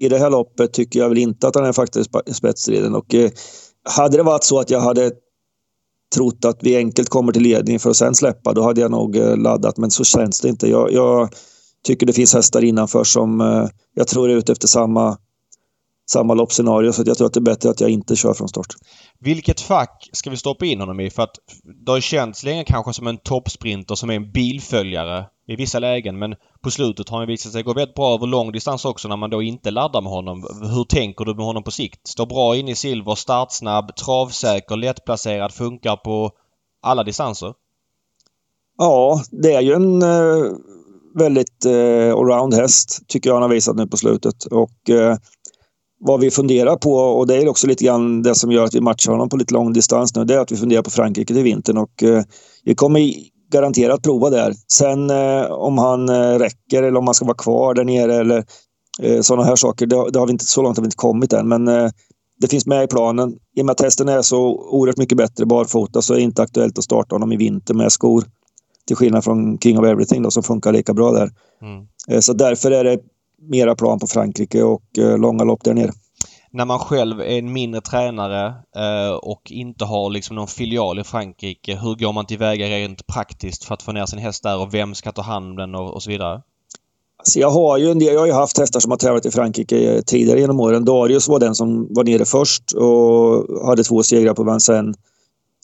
i 0.00 0.08
det 0.08 0.18
här 0.18 0.30
loppet 0.30 0.72
tycker 0.72 1.00
jag 1.00 1.08
väl 1.08 1.18
inte 1.18 1.48
att 1.48 1.54
han 1.54 1.64
är 1.64 1.72
faktiskt 1.72 2.10
i 2.26 2.34
spetsstriden. 2.34 2.94
Och, 2.94 3.14
eh, 3.14 3.30
hade 3.96 4.16
det 4.16 4.22
varit 4.22 4.44
så 4.44 4.60
att 4.60 4.70
jag 4.70 4.80
hade 4.80 5.10
trott 6.14 6.44
att 6.44 6.58
vi 6.60 6.76
enkelt 6.76 7.08
kommer 7.08 7.32
till 7.32 7.42
ledning 7.42 7.78
för 7.78 7.90
att 7.90 7.96
sen 7.96 8.14
släppa, 8.14 8.52
då 8.52 8.62
hade 8.62 8.80
jag 8.80 8.90
nog 8.90 9.16
laddat. 9.16 9.76
Men 9.76 9.90
så 9.90 10.04
känns 10.04 10.40
det 10.40 10.48
inte. 10.48 10.70
Jag, 10.70 10.92
jag 10.92 11.28
tycker 11.84 12.06
det 12.06 12.12
finns 12.12 12.34
hästar 12.34 12.64
innanför 12.64 13.04
som 13.04 13.40
eh, 13.40 13.68
jag 13.94 14.08
tror 14.08 14.30
är 14.30 14.36
ute 14.36 14.52
efter 14.52 14.68
samma 14.68 15.18
samma 16.10 16.34
loppscenario 16.34 16.92
så 16.92 17.02
jag 17.06 17.16
tror 17.16 17.26
att 17.26 17.32
det 17.32 17.40
är 17.40 17.42
bättre 17.42 17.70
att 17.70 17.80
jag 17.80 17.90
inte 17.90 18.16
kör 18.16 18.34
från 18.34 18.48
start. 18.48 18.74
Vilket 19.18 19.60
fack 19.60 20.08
ska 20.12 20.30
vi 20.30 20.36
stoppa 20.36 20.66
in 20.66 20.80
honom 20.80 21.00
i? 21.00 21.10
För 21.10 21.22
att 21.22 21.36
det 21.84 21.92
har 21.92 22.00
känts 22.00 22.42
länge 22.42 22.64
kanske 22.64 22.92
som 22.92 23.06
en 23.06 23.18
toppsprinter 23.18 23.94
som 23.94 24.10
är 24.10 24.14
en 24.14 24.32
bilföljare 24.32 25.26
i 25.48 25.56
vissa 25.56 25.78
lägen 25.78 26.18
men 26.18 26.34
på 26.62 26.70
slutet 26.70 27.08
har 27.08 27.18
han 27.18 27.26
visat 27.26 27.52
sig 27.52 27.62
gå 27.62 27.72
väldigt 27.72 27.94
bra 27.94 28.14
över 28.14 28.26
lång 28.26 28.52
distans 28.52 28.84
också 28.84 29.08
när 29.08 29.16
man 29.16 29.30
då 29.30 29.42
inte 29.42 29.70
laddar 29.70 30.00
med 30.00 30.12
honom. 30.12 30.46
Hur 30.74 30.84
tänker 30.84 31.24
du 31.24 31.34
med 31.34 31.44
honom 31.44 31.62
på 31.62 31.70
sikt? 31.70 32.06
Står 32.06 32.26
bra 32.26 32.56
in 32.56 32.68
i 32.68 32.74
silver, 32.74 33.14
startsnabb, 33.14 33.96
travsäker, 33.96 34.76
lättplacerad, 34.76 35.52
funkar 35.52 35.96
på 35.96 36.30
alla 36.82 37.04
distanser? 37.04 37.54
Ja, 38.78 39.22
det 39.30 39.52
är 39.52 39.60
ju 39.60 39.72
en 39.72 40.02
eh, 40.02 40.52
väldigt 41.14 41.64
eh, 41.64 42.14
allround 42.14 42.54
häst 42.54 43.00
tycker 43.08 43.30
jag 43.30 43.34
han 43.34 43.42
har 43.42 43.48
visat 43.48 43.76
nu 43.76 43.86
på 43.86 43.96
slutet. 43.96 44.44
Och 44.44 44.90
eh, 44.90 45.16
vad 46.04 46.20
vi 46.20 46.30
funderar 46.30 46.76
på, 46.76 46.94
och 46.94 47.26
det 47.26 47.36
är 47.36 47.48
också 47.48 47.66
lite 47.66 47.84
grann 47.84 48.22
det 48.22 48.34
som 48.34 48.52
gör 48.52 48.64
att 48.64 48.74
vi 48.74 48.80
matchar 48.80 49.12
honom 49.12 49.28
på 49.28 49.36
lite 49.36 49.54
lång 49.54 49.72
distans 49.72 50.16
nu, 50.16 50.24
det 50.24 50.34
är 50.34 50.38
att 50.38 50.52
vi 50.52 50.56
funderar 50.56 50.82
på 50.82 50.90
Frankrike 50.90 51.34
till 51.34 51.42
vintern 51.42 51.78
och 51.78 52.02
eh, 52.02 52.22
vi 52.64 52.74
kommer 52.74 53.12
garanterat 53.52 54.02
prova 54.02 54.30
där. 54.30 54.54
Sen 54.72 55.10
eh, 55.10 55.44
om 55.50 55.78
han 55.78 56.08
eh, 56.08 56.38
räcker 56.38 56.82
eller 56.82 56.98
om 56.98 57.06
han 57.06 57.14
ska 57.14 57.24
vara 57.24 57.36
kvar 57.36 57.74
där 57.74 57.84
nere 57.84 58.14
eller 58.14 58.44
eh, 59.02 59.20
sådana 59.20 59.44
här 59.44 59.56
saker, 59.56 59.86
det, 59.86 60.10
det, 60.10 60.18
har 60.18 60.26
vi 60.26 60.32
inte, 60.32 60.44
så 60.44 60.62
långt 60.62 60.76
har 60.76 60.82
vi 60.82 60.86
inte 60.86 60.96
kommit 60.96 61.32
än. 61.32 61.48
Men 61.48 61.68
eh, 61.68 61.90
det 62.40 62.48
finns 62.48 62.66
med 62.66 62.84
i 62.84 62.86
planen. 62.86 63.36
I 63.56 63.60
och 63.60 63.66
med 63.66 63.72
att 63.72 63.80
hästen 63.80 64.08
är 64.08 64.22
så 64.22 64.38
oerhört 64.70 64.96
mycket 64.96 65.18
bättre 65.18 65.46
barfota 65.46 66.02
så 66.02 66.12
är 66.12 66.16
det 66.16 66.22
inte 66.22 66.42
aktuellt 66.42 66.78
att 66.78 66.84
starta 66.84 67.14
honom 67.14 67.32
i 67.32 67.36
vinter 67.36 67.74
med 67.74 67.92
skor. 67.92 68.24
Till 68.86 68.96
skillnad 68.96 69.24
från 69.24 69.58
King 69.58 69.78
of 69.78 69.84
Everything 69.84 70.22
då, 70.22 70.30
som 70.30 70.42
funkar 70.42 70.72
lika 70.72 70.94
bra 70.94 71.12
där. 71.12 71.30
Mm. 71.62 71.86
Eh, 72.08 72.20
så 72.20 72.32
därför 72.32 72.70
är 72.70 72.84
det 72.84 72.98
mera 73.50 73.74
plan 73.74 73.98
på 73.98 74.06
Frankrike 74.06 74.62
och 74.62 74.98
eh, 74.98 75.18
långa 75.18 75.44
lopp 75.44 75.64
där 75.64 75.74
nere. 75.74 75.90
När 76.50 76.64
man 76.64 76.78
själv 76.78 77.20
är 77.20 77.38
en 77.38 77.52
mindre 77.52 77.80
tränare 77.80 78.46
eh, 78.76 79.14
och 79.14 79.42
inte 79.50 79.84
har 79.84 80.10
liksom 80.10 80.36
någon 80.36 80.48
filial 80.48 80.98
i 80.98 81.04
Frankrike, 81.04 81.78
hur 81.82 81.94
går 81.94 82.12
man 82.12 82.26
tillväga 82.26 82.66
rent 82.66 83.06
praktiskt 83.06 83.64
för 83.64 83.74
att 83.74 83.82
få 83.82 83.92
ner 83.92 84.06
sin 84.06 84.18
häst 84.18 84.42
där 84.42 84.60
och 84.60 84.74
vem 84.74 84.94
ska 84.94 85.12
ta 85.12 85.22
hand 85.22 85.50
om 85.50 85.56
den 85.56 85.74
och, 85.74 85.94
och 85.94 86.02
så 86.02 86.10
vidare? 86.10 86.42
Alltså 87.18 87.38
jag 87.38 87.50
har 87.50 87.78
ju 87.78 87.90
en 87.90 87.98
del, 87.98 88.14
jag 88.14 88.20
har 88.20 88.26
ju 88.26 88.32
haft 88.32 88.58
hästar 88.58 88.80
som 88.80 88.90
har 88.90 88.98
tävlat 88.98 89.26
i 89.26 89.30
Frankrike 89.30 90.02
tidigare 90.06 90.40
genom 90.40 90.60
åren. 90.60 90.84
Darius 90.84 91.28
var 91.28 91.38
den 91.38 91.54
som 91.54 91.94
var 91.94 92.04
nere 92.04 92.24
först 92.24 92.72
och 92.72 93.66
hade 93.66 93.84
två 93.84 94.02
segrar 94.02 94.34
på 94.34 94.44
Vincennes. 94.44 94.96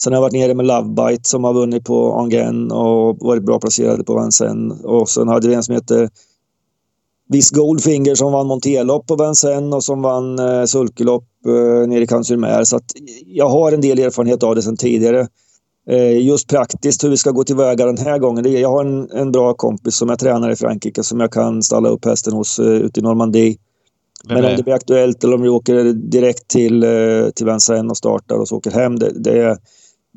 Sen 0.03 0.13
har 0.13 0.17
jag 0.17 0.21
varit 0.21 0.33
nere 0.33 0.53
med 0.53 0.65
Lovebite 0.65 1.29
som 1.29 1.43
har 1.43 1.53
vunnit 1.53 1.85
på 1.85 2.13
Angen 2.13 2.71
och 2.71 3.17
varit 3.19 3.43
bra 3.43 3.59
placerade 3.59 4.03
på 4.03 4.21
Vincennes. 4.21 4.83
Och 4.83 5.09
sen 5.09 5.27
hade 5.27 5.47
vi 5.47 5.53
en 5.53 5.63
som 5.63 5.75
heter 5.75 6.09
Viss 7.29 7.51
Goldfinger 7.51 8.15
som 8.15 8.31
vann 8.31 8.47
Montelopp 8.47 9.07
på 9.07 9.15
Vincennes 9.15 9.75
och 9.75 9.83
som 9.83 10.01
vann 10.01 10.39
eh, 10.39 10.65
sulkelopp 10.65 11.27
eh, 11.47 11.87
nere 11.87 12.03
i 12.03 12.07
Cansurmer. 12.07 12.63
Så 12.63 12.75
att 12.75 12.91
jag 13.25 13.49
har 13.49 13.71
en 13.71 13.81
del 13.81 13.99
erfarenhet 13.99 14.43
av 14.43 14.55
det 14.55 14.61
sedan 14.61 14.77
tidigare. 14.77 15.27
Eh, 15.89 16.21
just 16.27 16.47
praktiskt 16.47 17.03
hur 17.03 17.09
vi 17.09 17.17
ska 17.17 17.31
gå 17.31 17.43
tillväga 17.43 17.85
den 17.85 17.97
här 17.97 18.19
gången. 18.19 18.43
Det 18.43 18.49
är, 18.49 18.61
jag 18.61 18.69
har 18.69 18.85
en, 18.85 19.11
en 19.11 19.31
bra 19.31 19.53
kompis 19.53 19.95
som 19.95 20.09
jag 20.09 20.19
tränar 20.19 20.51
i 20.51 20.55
Frankrike 20.55 21.03
som 21.03 21.19
jag 21.19 21.31
kan 21.31 21.63
stalla 21.63 21.89
upp 21.89 22.05
hästen 22.05 22.33
hos 22.33 22.59
uh, 22.59 22.67
ute 22.67 22.99
i 22.99 23.03
Normandie. 23.03 23.57
Men 24.27 24.45
om 24.45 24.55
det 24.57 24.63
blir 24.63 24.73
aktuellt 24.73 25.23
eller 25.23 25.35
om 25.35 25.41
vi 25.41 25.49
åker 25.49 25.93
direkt 25.93 26.47
till, 26.47 26.83
uh, 26.83 27.29
till 27.29 27.45
Vincennes 27.45 27.91
och 27.91 27.97
startar 27.97 28.35
och 28.35 28.47
så 28.47 28.57
åker 28.57 28.71
hem. 28.71 28.99
Det, 28.99 29.11
det, 29.15 29.41
är, 29.41 29.57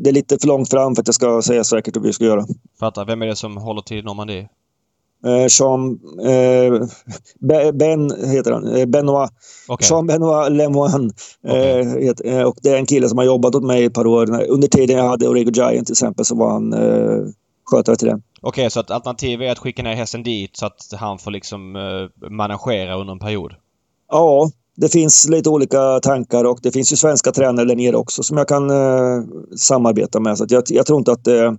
det 0.02 0.10
är 0.10 0.14
lite 0.14 0.38
för 0.40 0.48
långt 0.48 0.70
fram 0.70 0.94
för 0.94 1.02
att 1.02 1.08
jag 1.08 1.14
ska 1.14 1.42
säga 1.42 1.64
säkert 1.64 1.96
hur 1.96 2.00
vi 2.00 2.12
ska 2.12 2.24
göra. 2.24 2.44
Fattar. 2.80 3.04
Vem 3.04 3.22
är 3.22 3.26
det 3.26 3.36
som 3.36 3.56
håller 3.56 3.82
till 3.82 4.04
Normandie? 4.04 4.48
Eh, 5.26 5.46
Jean, 5.60 5.98
eh, 6.26 6.86
Be- 7.40 7.72
Ben 7.72 8.10
heter 8.30 8.52
han, 8.52 8.66
eh, 8.76 8.86
Benoit. 8.86 9.30
Okej. 9.68 9.86
Jean-Benoit 9.90 10.50
Lemoine. 10.50 11.10
Okej. 11.48 11.80
Eh, 11.80 11.86
heter- 11.86 12.38
eh, 12.38 12.42
och 12.44 12.56
det 12.62 12.68
är 12.70 12.76
en 12.76 12.86
kille 12.86 13.08
som 13.08 13.18
har 13.18 13.24
jobbat 13.24 13.54
åt 13.54 13.64
mig 13.64 13.84
ett 13.84 13.94
par 13.94 14.06
år. 14.06 14.46
Under 14.48 14.68
tiden 14.68 14.96
jag 14.96 15.08
hade 15.08 15.28
Orego 15.28 15.50
Giant 15.50 15.86
till 15.86 15.92
exempel 15.92 16.24
så 16.24 16.34
var 16.36 16.50
han 16.50 16.74
skötare 17.64 17.96
till 17.96 18.08
den. 18.08 18.22
Okej, 18.40 18.70
så 18.70 18.80
att 18.80 18.90
alternativet 18.90 19.46
är 19.48 19.52
att 19.52 19.58
skicka 19.58 19.82
ner 19.82 19.94
hästen 19.94 20.22
dit 20.22 20.56
så 20.56 20.66
att 20.66 20.92
han 20.98 21.18
får 21.18 21.30
liksom 21.30 21.72
managera 22.30 22.94
under 22.96 23.12
en 23.12 23.18
period? 23.18 23.52
Ja, 24.10 24.50
det 24.76 24.88
finns 24.88 25.28
lite 25.28 25.50
olika 25.50 26.00
tankar 26.00 26.44
och 26.44 26.58
det 26.62 26.72
finns 26.72 26.92
ju 26.92 26.96
svenska 26.96 27.32
tränare 27.32 27.66
där 27.66 27.76
nere 27.76 27.96
också 27.96 28.22
som 28.22 28.36
jag 28.36 28.48
kan 28.48 28.70
eh, 28.70 29.22
samarbeta 29.56 30.20
med. 30.20 30.38
Så 30.38 30.44
att 30.44 30.50
jag, 30.50 30.62
jag 30.66 30.86
tror 30.86 30.98
inte 30.98 31.12
att 31.12 31.24
det... 31.24 31.56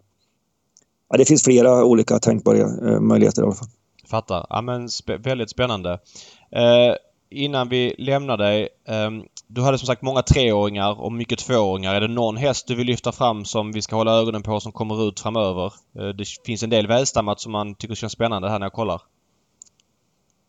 Ja, 1.09 1.17
det 1.17 1.25
finns 1.25 1.43
flera 1.43 1.85
olika 1.85 2.19
tänkbara 2.19 2.57
eh, 2.57 2.99
möjligheter 2.99 3.41
i 3.41 3.45
alla 3.45 3.55
fall. 3.55 3.67
Fattar. 4.09 4.45
Ja 4.49 4.61
men 4.61 4.87
sp- 4.87 5.23
väldigt 5.23 5.49
spännande. 5.49 5.91
Eh, 6.51 6.95
innan 7.31 7.69
vi 7.69 7.95
lämnar 7.97 8.37
dig. 8.37 8.69
Ehm, 8.87 9.23
du 9.47 9.61
hade 9.61 9.77
som 9.77 9.87
sagt 9.87 10.01
många 10.01 10.21
treåringar 10.21 11.01
och 11.01 11.11
mycket 11.11 11.39
tvååringar. 11.39 11.95
Är 11.95 12.01
det 12.01 12.07
någon 12.07 12.37
häst 12.37 12.67
du 12.67 12.75
vill 12.75 12.87
lyfta 12.87 13.11
fram 13.11 13.45
som 13.45 13.71
vi 13.71 13.81
ska 13.81 13.95
hålla 13.95 14.19
ögonen 14.19 14.43
på 14.43 14.59
som 14.59 14.71
kommer 14.71 15.07
ut 15.07 15.19
framöver? 15.19 15.73
Eh, 15.99 16.07
det 16.07 16.25
finns 16.45 16.63
en 16.63 16.69
del 16.69 16.87
välstammat 16.87 17.39
som 17.39 17.51
man 17.51 17.75
tycker 17.75 17.95
känns 17.95 18.13
spännande 18.13 18.49
här 18.49 18.59
när 18.59 18.65
jag 18.65 18.73
kollar. 18.73 19.01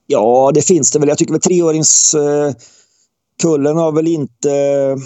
Ja, 0.06 0.50
det 0.54 0.62
finns 0.62 0.90
det 0.90 0.98
väl. 0.98 1.08
Jag 1.08 1.18
tycker 1.18 1.32
väl 1.32 1.40
treåringskullen 1.40 3.76
har 3.76 3.92
väl 3.92 4.06
inte 4.06 4.52
eh, 4.52 4.96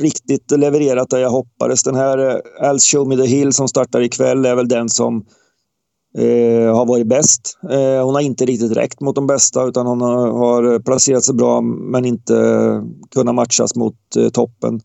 riktigt 0.00 0.50
levererat 0.50 1.10
där 1.10 1.18
jag 1.18 1.30
hoppades. 1.30 1.82
Den 1.82 1.94
här 1.94 2.18
eh, 2.18 2.68
Als 2.68 2.84
Show 2.84 3.08
Me 3.08 3.16
The 3.16 3.26
Hill 3.26 3.52
som 3.52 3.68
startar 3.68 4.00
ikväll 4.00 4.46
är 4.46 4.54
väl 4.54 4.68
den 4.68 4.88
som 4.88 5.24
eh, 6.18 6.76
har 6.76 6.86
varit 6.86 7.06
bäst. 7.06 7.58
Eh, 7.70 8.04
hon 8.04 8.14
har 8.14 8.20
inte 8.20 8.44
riktigt 8.44 8.76
räckt 8.76 9.00
mot 9.00 9.14
de 9.14 9.26
bästa 9.26 9.64
utan 9.64 9.86
hon 9.86 10.00
har, 10.00 10.30
har 10.30 10.78
placerat 10.78 11.24
sig 11.24 11.34
bra 11.34 11.60
men 11.60 12.04
inte 12.04 12.34
kunnat 13.14 13.34
matchas 13.34 13.74
mot 13.74 14.16
eh, 14.16 14.28
toppen. 14.28 14.80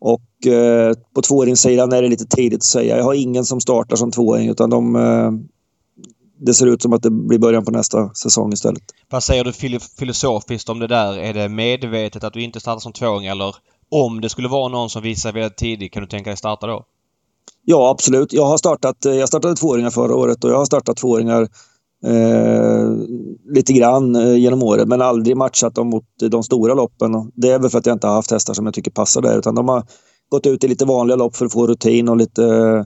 Och 0.00 0.46
eh, 0.46 0.94
på 1.14 1.22
tvååringssidan 1.22 1.92
är 1.92 2.02
det 2.02 2.08
lite 2.08 2.26
tidigt 2.26 2.58
att 2.58 2.64
säga. 2.64 2.96
Jag 2.96 3.04
har 3.04 3.14
ingen 3.14 3.44
som 3.44 3.60
startar 3.60 3.96
som 3.96 4.10
tvååring 4.10 4.48
utan 4.48 4.70
de, 4.70 4.96
eh, 4.96 5.30
det 6.46 6.54
ser 6.54 6.66
ut 6.66 6.82
som 6.82 6.92
att 6.92 7.02
det 7.02 7.10
blir 7.10 7.38
början 7.38 7.64
på 7.64 7.70
nästa 7.70 8.14
säsong 8.14 8.52
istället. 8.52 8.82
Vad 9.10 9.22
säger 9.22 9.44
du 9.44 9.52
filo- 9.52 9.96
filosofiskt 9.98 10.68
om 10.68 10.78
det 10.78 10.86
där? 10.86 11.18
Är 11.18 11.34
det 11.34 11.48
medvetet 11.48 12.24
att 12.24 12.32
du 12.32 12.42
inte 12.42 12.60
startar 12.60 12.80
som 12.80 12.92
tvååring 12.92 13.26
eller 13.26 13.54
om 13.90 14.20
det 14.20 14.28
skulle 14.28 14.48
vara 14.48 14.68
någon 14.68 14.90
som 14.90 15.02
visar 15.02 15.32
väldigt 15.32 15.56
tidigt, 15.56 15.92
kan 15.92 16.02
du 16.02 16.08
tänka 16.08 16.30
dig 16.30 16.36
starta 16.36 16.66
då? 16.66 16.84
Ja, 17.64 17.90
absolut. 17.90 18.32
Jag 18.32 18.44
har 18.44 18.58
startat, 18.58 19.04
eh, 19.06 19.12
jag 19.14 19.28
startade 19.28 19.56
tvååringar 19.56 19.90
förra 19.90 20.16
året 20.16 20.44
och 20.44 20.50
jag 20.50 20.58
har 20.58 20.64
startat 20.64 20.96
tvååringar 20.96 21.48
eh, 22.06 22.90
lite 23.54 23.72
grann 23.72 24.16
eh, 24.16 24.36
genom 24.36 24.62
året 24.62 24.88
men 24.88 25.02
aldrig 25.02 25.36
matchat 25.36 25.74
dem 25.74 25.88
mot 25.88 26.04
de 26.30 26.42
stora 26.42 26.74
loppen. 26.74 27.32
Det 27.34 27.50
är 27.50 27.58
väl 27.58 27.70
för 27.70 27.78
att 27.78 27.86
jag 27.86 27.94
inte 27.94 28.06
har 28.06 28.14
haft 28.14 28.30
hästar 28.30 28.54
som 28.54 28.66
jag 28.66 28.74
tycker 28.74 28.90
passar 28.90 29.22
där 29.22 29.38
utan 29.38 29.54
de 29.54 29.68
har 29.68 29.84
gått 30.28 30.46
ut 30.46 30.64
i 30.64 30.68
lite 30.68 30.84
vanliga 30.84 31.16
lopp 31.16 31.36
för 31.36 31.46
att 31.46 31.52
få 31.52 31.66
rutin 31.66 32.08
och 32.08 32.16
lite 32.16 32.44
eh, 32.44 32.84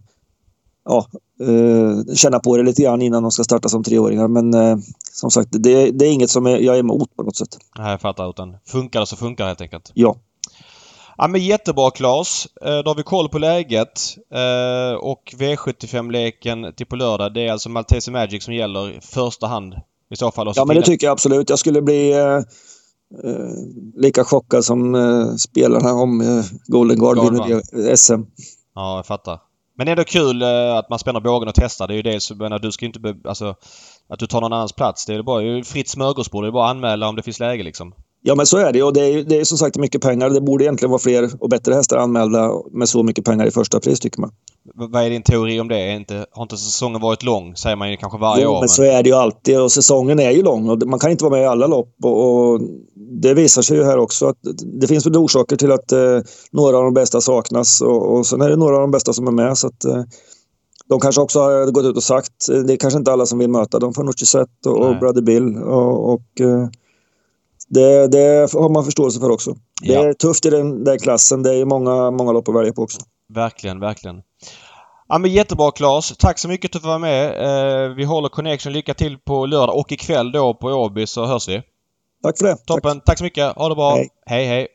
ja, 0.86 1.06
eh, 1.40 2.14
känna 2.14 2.38
på 2.40 2.56
det 2.56 2.62
lite 2.62 2.82
grann 2.82 3.02
innan 3.02 3.22
de 3.22 3.30
ska 3.30 3.44
starta 3.44 3.68
som 3.68 3.84
treåringar. 3.84 4.28
Men 4.28 4.54
eh, 4.54 4.76
som 5.12 5.30
sagt, 5.30 5.48
det, 5.52 5.90
det 5.90 6.06
är 6.06 6.12
inget 6.12 6.30
som 6.30 6.46
jag 6.46 6.64
är 6.76 6.78
emot 6.78 7.16
på 7.16 7.22
något 7.22 7.36
sätt. 7.36 7.58
Nej, 7.78 7.90
jag 7.90 8.00
fattar. 8.00 8.30
Utan 8.30 8.56
funkar 8.66 9.00
det 9.00 9.06
så 9.06 9.16
funkar 9.16 9.44
det 9.44 9.48
helt 9.48 9.60
enkelt. 9.60 9.90
Ja. 9.94 10.16
Ja 11.18 11.26
men 11.28 11.44
jättebra 11.44 11.90
Claes. 11.90 12.46
Eh, 12.64 12.78
Då 12.78 12.90
har 12.90 12.94
vi 12.94 13.02
koll 13.02 13.28
på 13.28 13.38
läget. 13.38 14.00
Eh, 14.34 14.96
Och 15.00 15.34
V75-leken 15.36 16.72
till 16.76 16.86
på 16.86 16.96
lördag 16.96 17.34
det 17.34 17.46
är 17.46 17.52
alltså 17.52 17.68
Maltese 17.68 18.10
Magic 18.10 18.44
som 18.44 18.54
gäller 18.54 18.90
i 18.90 19.00
första 19.00 19.46
hand 19.46 19.74
i 20.10 20.16
så 20.16 20.30
fall. 20.30 20.52
Ja, 20.56 20.64
men 20.64 20.76
det 20.76 20.82
tycker 20.82 21.06
jag 21.06 21.12
absolut. 21.12 21.50
Jag 21.50 21.58
skulle 21.58 21.82
bli 21.82 22.12
eh, 22.12 22.36
eh, 23.24 23.52
lika 23.96 24.24
chockad 24.24 24.64
som 24.64 24.94
eh, 24.94 25.34
spelarna 25.34 25.92
om 25.92 26.20
eh, 26.20 26.44
Golden 26.66 26.98
Guard 26.98 27.18
vinner 27.18 27.96
SM. 27.96 28.20
Ja, 28.74 28.96
jag 28.96 29.06
fattar. 29.06 29.38
Men 29.76 29.86
det 29.86 29.90
är 29.90 29.92
ändå 29.92 30.04
kul 30.04 30.42
eh, 30.42 30.76
att 30.76 30.90
man 30.90 30.98
spänner 30.98 31.20
bågen 31.20 31.48
och 31.48 31.54
testar. 31.54 31.88
Det 31.88 31.94
är 31.94 31.96
ju 31.96 32.02
dels, 32.02 32.30
jag 32.30 32.38
menar, 32.38 32.58
du 32.58 32.72
ska 32.72 32.84
ju 32.84 32.86
inte... 32.86 33.00
Be, 33.00 33.14
alltså, 33.24 33.54
att 34.08 34.18
du 34.18 34.26
tar 34.26 34.40
någon 34.40 34.52
annans 34.52 34.72
plats. 34.72 35.06
Det 35.06 35.14
är 35.14 35.22
bara 35.22 35.40
det 35.40 35.48
är 35.48 35.56
ju 35.56 35.64
fritt 35.64 35.88
smörgåsbord. 35.88 36.44
Det 36.44 36.48
är 36.48 36.52
bara 36.52 36.64
att 36.64 36.70
anmäla 36.70 37.08
om 37.08 37.16
det 37.16 37.22
finns 37.22 37.40
läge 37.40 37.62
liksom. 37.62 37.94
Ja, 38.22 38.34
men 38.34 38.46
så 38.46 38.56
är 38.58 38.72
det. 38.72 38.82
Och 38.82 38.92
det 38.92 39.00
är, 39.00 39.24
det 39.24 39.40
är 39.40 39.44
som 39.44 39.58
sagt 39.58 39.76
mycket 39.76 40.00
pengar. 40.02 40.30
Det 40.30 40.40
borde 40.40 40.64
egentligen 40.64 40.90
vara 40.90 40.98
fler 40.98 41.30
och 41.40 41.48
bättre 41.48 41.74
hästar 41.74 41.96
anmälda 41.96 42.52
med 42.72 42.88
så 42.88 43.02
mycket 43.02 43.24
pengar 43.24 43.46
i 43.46 43.50
första 43.50 43.80
pris, 43.80 44.00
tycker 44.00 44.20
man. 44.20 44.30
Vad 44.74 45.02
är 45.02 45.10
din 45.10 45.22
teori 45.22 45.60
om 45.60 45.68
det? 45.68 45.76
Är 45.78 45.96
inte, 45.96 46.26
har 46.30 46.42
inte 46.42 46.56
säsongen 46.56 47.00
varit 47.00 47.22
lång? 47.22 47.56
Säger 47.56 47.76
man 47.76 47.90
ju 47.90 47.96
kanske 47.96 48.18
varje 48.18 48.42
Jo, 48.44 48.50
år. 48.50 48.54
men 48.54 48.60
Men 48.60 48.68
så 48.68 48.82
är 48.82 49.02
det 49.02 49.08
ju 49.08 49.14
alltid. 49.14 49.60
Och 49.60 49.72
säsongen 49.72 50.20
är 50.20 50.30
ju 50.30 50.42
lång 50.42 50.68
och 50.68 50.86
man 50.86 50.98
kan 50.98 51.10
inte 51.10 51.24
vara 51.24 51.34
med 51.34 51.42
i 51.42 51.46
alla 51.46 51.66
lopp. 51.66 51.94
Och, 52.02 52.50
och 52.52 52.60
det 53.22 53.34
visar 53.34 53.62
sig 53.62 53.76
ju 53.76 53.84
här 53.84 53.98
också 53.98 54.26
att 54.26 54.38
det 54.80 54.86
finns 54.86 55.06
väl 55.06 55.16
orsaker 55.16 55.56
till 55.56 55.72
att 55.72 55.92
eh, 55.92 56.20
några 56.52 56.76
av 56.78 56.84
de 56.84 56.94
bästa 56.94 57.20
saknas. 57.20 57.80
Och, 57.80 58.16
och 58.16 58.26
sen 58.26 58.40
är 58.40 58.48
det 58.48 58.56
några 58.56 58.74
av 58.74 58.80
de 58.80 58.90
bästa 58.90 59.12
som 59.12 59.26
är 59.26 59.32
med. 59.32 59.58
Så 59.58 59.66
att, 59.66 59.84
eh, 59.84 60.02
de 60.88 61.00
kanske 61.00 61.20
också 61.20 61.40
har 61.40 61.70
gått 61.70 61.84
ut 61.84 61.96
och 61.96 62.02
sagt, 62.02 62.48
eh, 62.52 62.58
det 62.58 62.72
är 62.72 62.76
kanske 62.76 62.98
inte 62.98 63.12
alla 63.12 63.26
som 63.26 63.38
vill 63.38 63.50
möta 63.50 63.78
dem, 63.78 63.94
Fanucci 63.94 64.26
Zet 64.26 64.66
och, 64.66 64.76
och. 64.88 64.98
Brother 64.98 65.22
Bill. 65.22 65.56
Och, 65.56 66.12
och 66.12 66.40
eh, 66.40 66.68
det, 67.68 68.08
det 68.08 68.52
har 68.52 68.68
man 68.68 68.84
förståelse 68.84 69.20
för 69.20 69.30
också. 69.30 69.54
Det 69.82 69.92
Ja. 69.92 70.08
är 70.08 70.12
tufft 70.12 70.46
i 70.46 70.50
den, 70.50 70.84
den 70.84 70.98
klassen. 70.98 71.42
Det 71.42 71.54
är 71.54 71.64
många, 71.64 72.10
många 72.10 72.32
lopp 72.32 72.48
att 72.48 72.54
välja 72.54 72.72
på 72.72 72.82
också. 72.82 73.00
Verkligen, 73.34 73.80
verkligen. 73.80 74.22
Ja 75.08 75.18
men 75.18 75.32
jättebra 75.32 75.70
Claes. 75.70 76.16
Tack 76.16 76.38
så 76.38 76.48
mycket 76.48 76.72
för 76.72 76.78
att 76.78 76.82
du 76.82 76.88
var 76.88 76.98
med. 76.98 77.26
Eh, 77.84 77.94
vi 77.94 78.04
håller 78.04 78.28
connection. 78.28 78.72
Lycka 78.72 78.94
till 78.94 79.18
på 79.18 79.46
lördag 79.46 79.76
och 79.78 79.92
ikväll 79.92 80.32
då 80.32 80.54
på 80.54 80.68
Åby 80.68 81.06
så 81.06 81.24
hörs 81.26 81.48
vi. 81.48 81.62
Tack 82.22 82.38
för 82.38 82.44
det. 82.46 82.56
Tack. 82.56 82.66
Toppen. 82.66 83.00
Tack, 83.00 83.18
så 83.18 83.24
mycket. 83.24 83.56
Ha 83.56 83.68
det 83.68 83.74
bra. 83.74 83.94
Hej. 83.94 84.08
hej. 84.26 84.46
hej. 84.46 84.68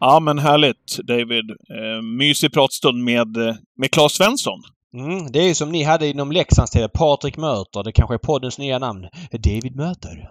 Ja, 0.00 0.20
men 0.20 0.38
härligt 0.38 0.98
David. 1.04 1.50
Eh, 1.50 2.02
mysig 2.18 2.52
pratstund 2.52 3.04
med, 3.04 3.36
eh, 3.36 3.54
med 3.76 3.90
Claes 3.90 4.12
Svensson. 4.12 4.62
Mm, 4.96 5.32
det 5.32 5.38
är 5.38 5.48
ju 5.48 5.54
som 5.54 5.72
ni 5.72 5.82
hade 5.82 6.08
inom 6.08 6.32
Leksands 6.32 6.70
TV. 6.70 6.88
Patrik 6.88 7.36
möter. 7.36 7.82
Det 7.84 7.92
kanske 7.92 8.14
är 8.14 8.18
poddens 8.18 8.58
nya 8.58 8.78
namn. 8.78 9.08
David 9.32 9.76
möter. 9.76 10.30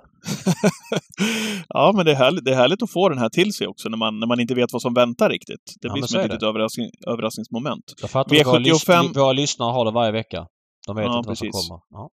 ja, 1.70 1.91
men 1.95 2.05
det 2.05 2.12
är, 2.12 2.16
härligt, 2.16 2.45
det 2.45 2.51
är 2.51 2.55
härligt 2.55 2.84
att 2.84 2.91
få 2.91 3.09
den 3.09 3.18
här 3.18 3.30
till 3.30 3.53
sig 3.53 3.68
också 3.68 3.89
när 3.89 3.97
man, 3.97 4.20
när 4.20 4.28
man 4.28 4.39
inte 4.39 4.53
vet 4.55 4.74
vad 4.74 4.82
som 4.82 4.93
väntar 4.93 5.30
riktigt. 5.30 5.76
Det 5.82 5.88
Ja, 5.88 5.93
blir 5.93 6.03
som 6.03 6.20
ett 6.20 6.26
litet 6.28 6.43
överraskning, 6.43 6.89
överraskningsmoment. 7.07 7.84
Jag 8.01 8.09
fattar 8.09 8.36
att 8.36 8.47
våra, 8.47 8.59
lys- 8.59 8.88
V75 8.88 9.14
våra 9.20 9.32
lyssnare 9.34 9.72
har 9.72 9.86
det 9.86 9.91
varje 9.91 10.12
vecka. 10.12 10.45
De 10.88 10.95
vet 10.95 11.05
Ja, 11.05 11.18
inte 11.18 11.28
vad 11.28 11.38
som 11.38 11.47
precis. 11.47 11.68
kommer. 11.70 11.82
Ja. 11.91 12.09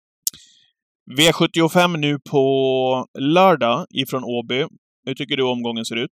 V75 1.19 1.97
nu 1.97 2.19
på 2.31 3.07
lördag 3.19 3.87
ifrån 3.91 4.25
Åby. 4.25 4.67
Hur 5.07 5.15
tycker 5.15 5.37
du 5.37 5.43
omgången 5.43 5.85
ser 5.85 5.97
ut? 5.97 6.11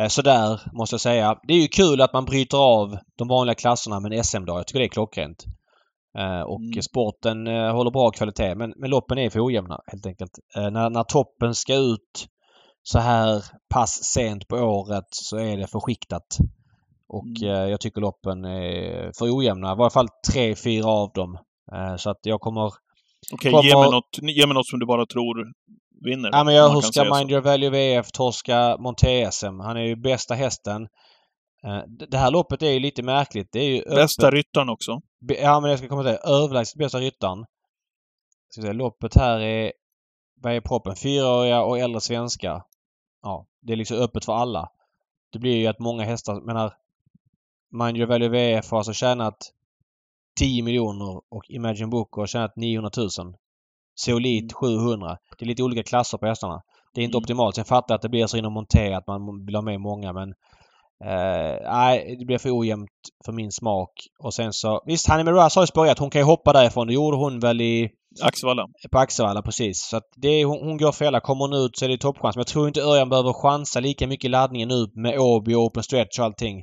Eh, 0.00 0.08
Sådär, 0.08 0.60
måste 0.72 0.94
jag 0.94 1.00
säga. 1.00 1.36
Det 1.48 1.54
är 1.54 1.58
ju 1.58 1.68
kul 1.68 2.00
att 2.00 2.12
man 2.12 2.24
bryter 2.24 2.58
av 2.58 2.98
de 3.18 3.28
vanliga 3.28 3.54
klasserna 3.54 4.00
med 4.00 4.12
en 4.12 4.24
SM-dag. 4.24 4.58
Jag 4.58 4.66
tycker 4.66 4.78
det 4.80 4.86
är 4.86 4.88
klockrent. 4.88 5.44
Eh, 6.18 6.40
Och 6.42 6.60
Mm. 6.60 6.82
sporten 6.82 7.46
eh, 7.46 7.72
håller 7.72 7.90
bra 7.90 8.10
kvalitet. 8.10 8.54
Men, 8.54 8.72
men 8.76 8.90
loppen 8.90 9.18
är 9.18 9.30
för 9.30 9.46
ojämna 9.46 9.80
helt 9.86 10.06
enkelt. 10.06 10.30
Eh, 10.56 10.70
När, 10.70 10.90
när 10.90 11.02
toppen 11.02 11.54
ska 11.54 11.74
ut 11.74 12.26
så 12.82 12.98
här 12.98 13.44
pass 13.74 14.04
sent 14.04 14.48
på 14.48 14.56
året 14.56 15.04
så 15.10 15.36
är 15.36 15.56
det 15.56 15.66
för 15.66 15.80
skiktat. 15.80 16.26
Och 17.08 17.26
Mm. 17.42 17.70
jag 17.70 17.80
tycker 17.80 18.00
loppen 18.00 18.44
är 18.44 19.12
för 19.18 19.36
ojämna. 19.38 19.72
I 19.72 19.76
varje 19.76 19.90
fall 19.90 20.08
tre, 20.32 20.54
fyra 20.56 20.86
av 20.88 21.10
dem. 21.14 21.38
Så 21.98 22.10
att 22.10 22.18
jag 22.22 22.40
kommer... 22.40 22.70
Okej, 23.32 23.50
Kommer- 23.52 23.64
ge, 23.68 23.76
mig 23.76 23.90
något, 23.90 24.18
ge 24.22 24.46
mig 24.46 24.54
något 24.54 24.66
som 24.66 24.78
du 24.78 24.86
bara 24.86 25.06
tror 25.06 25.34
vinner. 26.04 26.30
Ja, 26.32 26.44
men 26.44 26.54
jag, 26.54 26.84
så. 26.84 27.04
Mind 27.16 27.30
Your 27.30 27.40
Value 27.40 27.70
VF 27.70 28.10
torska 28.12 28.76
Monté-SM? 28.76 29.60
Han 29.60 29.76
är 29.76 29.82
ju 29.84 29.96
bästa 29.96 30.34
hästen. 30.34 30.88
Det 32.10 32.16
här 32.18 32.30
loppet 32.30 32.62
är 32.62 32.70
ju 32.70 32.80
lite 32.80 33.02
märkligt. 33.02 33.48
Det 33.52 33.58
är 33.60 33.68
ju 33.70 33.82
Bästa 33.94 34.26
öppet. 34.26 34.34
ryttaren 34.34 34.68
också. 34.68 35.00
Ja, 35.20 35.60
men 35.60 35.70
jag 35.70 35.78
ska 35.78 35.88
komma 35.88 36.02
till 36.02 36.12
det. 36.12 36.18
Överlägset 36.18 36.78
bästa 36.78 36.98
ryttaren. 36.98 37.46
Ska 38.48 38.62
se, 38.62 38.72
loppet 38.72 39.14
här 39.16 39.40
är... 39.40 39.72
Vad 40.34 40.52
är 40.52 40.60
proppen? 40.60 40.96
Fyraåriga 40.96 41.62
och 41.62 41.78
äldre 41.78 42.00
svenskar. 42.00 42.62
Ja, 43.22 43.46
det 43.60 43.72
är 43.72 43.76
liksom 43.76 43.96
öppet 43.96 44.24
för 44.24 44.32
alla. 44.32 44.68
Det 45.32 45.38
blir 45.38 45.56
ju 45.56 45.66
att 45.66 45.78
många 45.78 46.04
hästar, 46.04 46.40
menar... 46.40 46.74
Mind 47.72 47.96
Your 47.96 48.06
Value 48.06 48.28
VF 48.28 48.70
har 48.70 48.78
alltså 48.78 48.92
tjänat 48.92 49.36
10 50.38 50.62
miljoner 50.62 51.20
och 51.28 51.50
Imagine 51.50 51.90
Book 51.90 52.12
har 52.12 52.26
tjänat 52.26 52.56
900 52.56 52.90
000. 52.96 53.08
Zeolit 54.00 54.52
700. 54.52 55.18
Det 55.38 55.44
är 55.44 55.46
lite 55.46 55.62
olika 55.62 55.82
klasser 55.82 56.18
på 56.18 56.26
hästarna. 56.26 56.62
Det 56.94 57.00
är 57.00 57.04
inte 57.04 57.16
Mm. 57.16 57.22
optimalt. 57.22 57.54
Sen 57.54 57.64
fattar 57.64 57.92
jag 57.94 57.96
att 57.96 58.02
det 58.02 58.08
blir 58.08 58.26
så 58.26 58.36
inom 58.36 58.52
Monté 58.52 58.92
att 58.92 59.06
man 59.06 59.46
vill 59.46 59.54
ha 59.54 59.62
med 59.62 59.80
många 59.80 60.12
men 60.12 60.34
Eh, 61.04 61.72
Nej, 61.72 62.16
det 62.18 62.24
blir 62.24 62.38
för 62.38 62.58
ojämnt 62.58 62.90
för 63.24 63.32
min 63.32 63.52
smak. 63.52 63.90
Och 64.22 64.34
sen 64.34 64.52
så... 64.52 64.82
Visst, 64.86 65.08
Hanni 65.08 65.24
Miraz 65.24 65.54
har 65.54 65.62
ju 65.62 65.66
spöjat. 65.66 65.98
Hon 65.98 66.10
kan 66.10 66.20
ju 66.20 66.24
hoppa 66.24 66.52
därifrån. 66.52 66.86
Det 66.86 66.92
gjorde 66.94 67.16
hon 67.16 67.40
väl 67.40 67.60
i... 67.60 67.88
Axevalla. 68.22 68.66
På 68.92 68.98
Axevalla, 68.98 69.42
precis. 69.42 69.80
Så 69.82 69.96
att 69.96 70.04
det 70.16 70.28
är, 70.28 70.44
hon, 70.44 70.58
hon 70.68 70.76
går 70.78 70.92
för 70.92 71.04
hela. 71.04 71.20
Kommer 71.20 71.44
hon 71.44 71.52
ut 71.64 71.76
så 71.78 71.84
är 71.84 71.88
det 71.88 71.98
toppchans. 71.98 72.36
Men 72.36 72.40
jag 72.40 72.46
tror 72.46 72.68
inte 72.68 72.80
Örjan 72.80 73.08
behöver 73.08 73.32
chansa 73.32 73.80
lika 73.80 74.06
mycket 74.06 74.24
i 74.24 74.28
laddningen 74.28 74.68
nu 74.68 74.86
med 74.94 75.18
Åby 75.18 75.54
och 75.54 75.60
open 75.62 75.82
stretch 75.82 76.18
och 76.18 76.24
allting. 76.24 76.56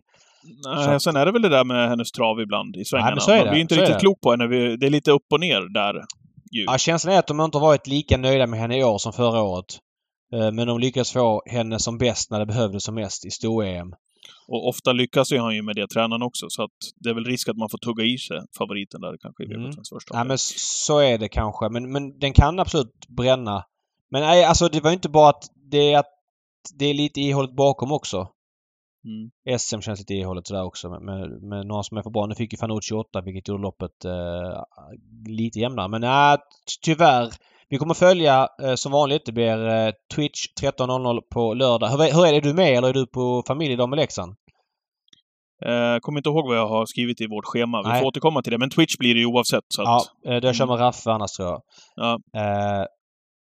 Nej, 0.65 0.85
Så- 0.85 0.99
sen 0.99 1.15
är 1.15 1.25
det 1.25 1.31
väl 1.31 1.41
det 1.41 1.49
där 1.49 1.63
med 1.63 1.89
hennes 1.89 2.11
trav 2.11 2.39
ibland 2.41 2.75
i 2.75 2.85
svängarna. 2.85 3.11
men 3.11 3.21
så 3.21 3.31
är 3.31 3.35
Man 3.37 3.45
det. 3.45 3.51
blir 3.51 3.61
inte 3.61 3.75
Så 3.75 3.81
är 3.81 3.85
riktigt 3.85 4.01
klok 4.01 4.21
på 4.21 4.31
henne. 4.31 4.47
Vi- 4.47 4.77
Det 4.77 4.85
är 4.85 4.89
lite 4.89 5.11
upp 5.11 5.25
och 5.31 5.39
ner 5.39 5.73
där. 5.73 5.93
Ju. 6.51 6.63
Ja, 6.67 6.77
känslan 6.77 7.13
är 7.15 7.19
att 7.19 7.27
de 7.27 7.41
inte 7.41 7.57
har 7.57 7.67
varit 7.67 7.87
lika 7.87 8.17
nöjda 8.17 8.47
med 8.47 8.59
henne 8.59 8.77
i 8.79 8.83
år 8.83 8.97
som 8.97 9.13
förra 9.13 9.41
året. 9.41 9.65
Eh, 10.33 10.51
Men 10.51 10.67
de 10.67 10.79
lyckades 10.79 11.11
få 11.13 11.41
henne 11.45 11.79
som 11.79 11.97
bäst 11.97 12.31
när 12.31 12.39
det 12.39 12.45
behövdes 12.45 12.83
som 12.83 12.95
mest 12.95 13.25
i 13.25 13.31
stor-EM. 13.31 13.93
Och 14.47 14.67
ofta 14.67 14.91
lyckas 14.91 15.31
ju 15.31 15.39
han 15.39 15.55
ju 15.55 15.61
med 15.61 15.75
det, 15.75 15.87
tränaren 15.87 16.21
också. 16.21 16.45
Så 16.49 16.63
att 16.63 16.77
det 16.95 17.09
är 17.09 17.13
väl 17.13 17.25
risk 17.25 17.49
att 17.49 17.57
man 17.57 17.69
får 17.69 17.77
tugga 17.77 18.03
i 18.03 18.17
sig 18.17 18.41
favoriten 18.57 19.01
där 19.01 19.17
kanske 19.21 19.43
i 19.43 19.53
Mm. 19.53 19.69
V75s 19.69 19.89
första 19.93 20.13
omgång. 20.13 20.27
men 20.27 20.37
så 20.37 20.99
är 20.99 21.17
det 21.17 21.29
kanske. 21.29 21.69
Men, 21.69 21.91
men 21.91 22.19
den 22.19 22.33
kan 22.33 22.59
absolut 22.59 23.07
bränna. 23.07 23.63
Men 24.11 24.21
nej, 24.21 24.43
alltså 24.43 24.67
det 24.67 24.83
var 24.83 24.91
inte 24.91 25.09
bara 25.09 25.29
att 25.29 25.43
det 25.71 25.93
är, 25.93 25.99
att 25.99 26.13
det 26.73 26.85
är 26.85 26.93
lite 26.93 27.21
ihåligt 27.21 27.55
bakom 27.55 27.91
också. 27.91 28.27
Mm. 29.05 29.59
SM 29.59 29.79
känns 29.81 29.99
lite 29.99 30.13
ihåligt 30.13 30.47
sådär 30.47 30.63
också 30.63 30.89
med, 30.89 31.41
med 31.41 31.65
några 31.67 31.83
som 31.83 31.97
är 31.97 32.03
för 32.03 32.09
bra. 32.09 32.25
Nu 32.25 32.35
fick 32.35 32.53
ju 32.53 32.57
Fanucci 32.57 32.93
8 32.93 33.21
vilket 33.21 33.47
gjorde 33.47 33.61
loppet 33.63 34.05
eh, 34.05 34.61
lite 35.27 35.59
jämnare. 35.59 35.87
Men 35.87 36.01
nej, 36.01 36.37
tyvärr. 36.83 37.29
Vi 37.69 37.77
kommer 37.77 37.93
följa 37.93 38.47
eh, 38.63 38.75
som 38.75 38.91
vanligt. 38.91 39.25
Det 39.25 39.31
blir 39.31 39.67
eh, 39.67 39.91
Twitch 40.15 40.45
13.00 40.61 41.21
på 41.33 41.53
lördag. 41.53 41.87
Hur, 41.87 42.25
är 42.25 42.31
det? 42.31 42.37
Är 42.37 42.41
du 42.41 42.53
med 42.53 42.77
eller 42.77 42.89
är 42.89 42.93
du 42.93 43.07
på 43.07 43.43
familjedag 43.47 43.89
med 43.89 43.97
Leksand? 43.97 44.35
Eh, 45.65 45.99
kommer 46.01 46.19
inte 46.19 46.29
ihåg 46.29 46.47
vad 46.47 46.57
jag 46.57 46.67
har 46.67 46.85
skrivit 46.85 47.21
i 47.21 47.27
vårt 47.27 47.45
schema. 47.45 47.81
Vi 47.83 47.89
Nej. 47.89 47.99
får 48.01 48.07
återkomma 48.07 48.41
till 48.41 48.51
det. 48.51 48.57
Men 48.57 48.69
Twitch 48.69 48.97
blir 48.97 49.13
det 49.13 49.19
ju 49.19 49.25
oavsett. 49.25 49.63
Så 49.67 49.81
att, 49.81 49.87
Ja, 49.87 50.31
eh, 50.31 50.39
jag 50.43 50.55
kör 50.55 50.65
med 50.65 50.79
Raffe 50.79 51.11
annars 51.11 51.31
tror 51.31 51.47
jag. 51.47 51.61
Ja. 51.95 52.19
Eh, 52.41 52.85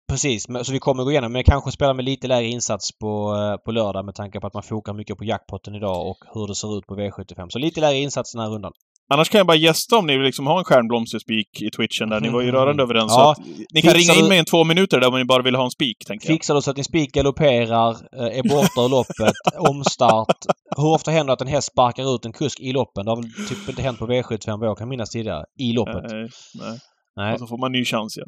precis, 0.09 0.47
så 0.62 0.73
vi 0.73 0.79
kommer 0.79 1.05
gå 1.05 1.11
igenom. 1.11 1.33
Men 1.33 1.45
kanske 1.45 1.70
spela 1.70 1.95
med 1.95 2.05
lite 2.05 2.29
lägre 2.29 2.49
insats 2.49 2.99
på, 2.99 3.35
på 3.64 3.73
lördag 3.73 4.05
med 4.05 4.14
tanke 4.14 4.41
på 4.41 4.47
att 4.47 4.55
man 4.55 4.62
fokar 4.62 4.93
mycket 4.93 5.18
på 5.18 5.25
jackpotten 5.25 5.75
idag 5.75 6.09
och 6.09 6.18
hur 6.35 6.47
det 6.47 6.55
ser 6.55 6.79
ut 6.79 6.87
på 6.87 6.97
V75. 6.97 7.49
Så 7.49 7.59
lite 7.59 7.81
lägre 7.81 7.99
insats 7.99 8.33
den 8.33 8.43
här 8.43 8.51
rundan. 8.51 8.73
Annars 9.14 9.28
kan 9.28 9.38
jag 9.38 9.46
bara 9.46 9.57
gästa 9.57 9.96
om 9.96 10.07
ni 10.07 10.12
vill 10.16 10.26
liksom 10.26 10.46
ha 10.46 10.59
en 10.59 10.64
stjärnblomsterspik 10.64 11.62
i 11.62 11.70
Twitchen 11.70 12.09
där. 12.09 12.20
Ni 12.20 12.28
var 12.28 12.40
ju 12.40 12.48
Mm. 12.48 12.61
rörande 12.61 12.82
överens. 12.82 13.12
Ja. 13.16 13.30
Att 13.32 13.38
ni 13.74 13.82
kan 13.82 13.94
ringa 13.94 14.14
in 14.14 14.28
mig 14.28 14.40
i 14.40 14.44
två 14.44 14.64
minuter 14.64 15.00
där 15.00 15.09
om 15.09 15.18
ni 15.18 15.24
bara 15.24 15.42
vill 15.42 15.55
ha 15.55 15.64
en 15.64 15.70
spik, 15.70 15.96
tänker 16.07 16.28
jag. 16.28 16.34
Fixar 16.34 16.55
du 16.55 16.62
så 16.62 16.70
att 16.70 16.76
din 16.76 16.84
spik 16.84 17.12
galopperar, 17.12 17.90
eh, 17.90 18.38
är 18.38 18.48
borta 18.48 18.80
ur 18.84 18.88
loppet, 18.88 19.34
omstart. 19.70 20.36
Hur 20.76 20.86
ofta 20.94 21.11
händer 21.11 21.26
det 21.26 21.32
att 21.32 21.40
en 21.40 21.46
häst 21.46 21.68
sparkar 21.72 22.14
ut 22.14 22.24
en 22.24 22.32
kusk 22.32 22.61
i 22.61 22.72
loppen? 22.72 23.05
Det 23.05 23.11
har 23.11 23.16
väl 23.16 23.48
typ 23.48 23.68
inte 23.68 23.82
hänt 23.82 23.98
på 23.98 24.07
V75 24.07 24.59
vad 24.61 24.68
jag 24.68 24.78
kan 24.78 24.88
minnas 24.88 25.11
tidigare. 25.11 25.44
I 25.59 25.72
loppet. 25.72 26.03
Nej, 26.11 26.28
nej. 26.61 26.78
Nej. 27.16 27.32
Och 27.32 27.38
så 27.38 27.46
får 27.46 27.59
man 27.59 27.72
ny 27.72 27.84
chans, 27.84 28.14
ja. 28.16 28.24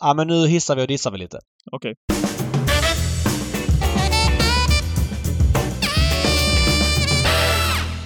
Ja, 0.00 0.14
men 0.16 0.26
nu 0.26 0.46
hissar 0.46 0.76
vi 0.76 0.82
och 0.82 0.88
dissar 0.88 1.10
vi 1.10 1.18
lite. 1.18 1.38
Okej. 1.72 1.94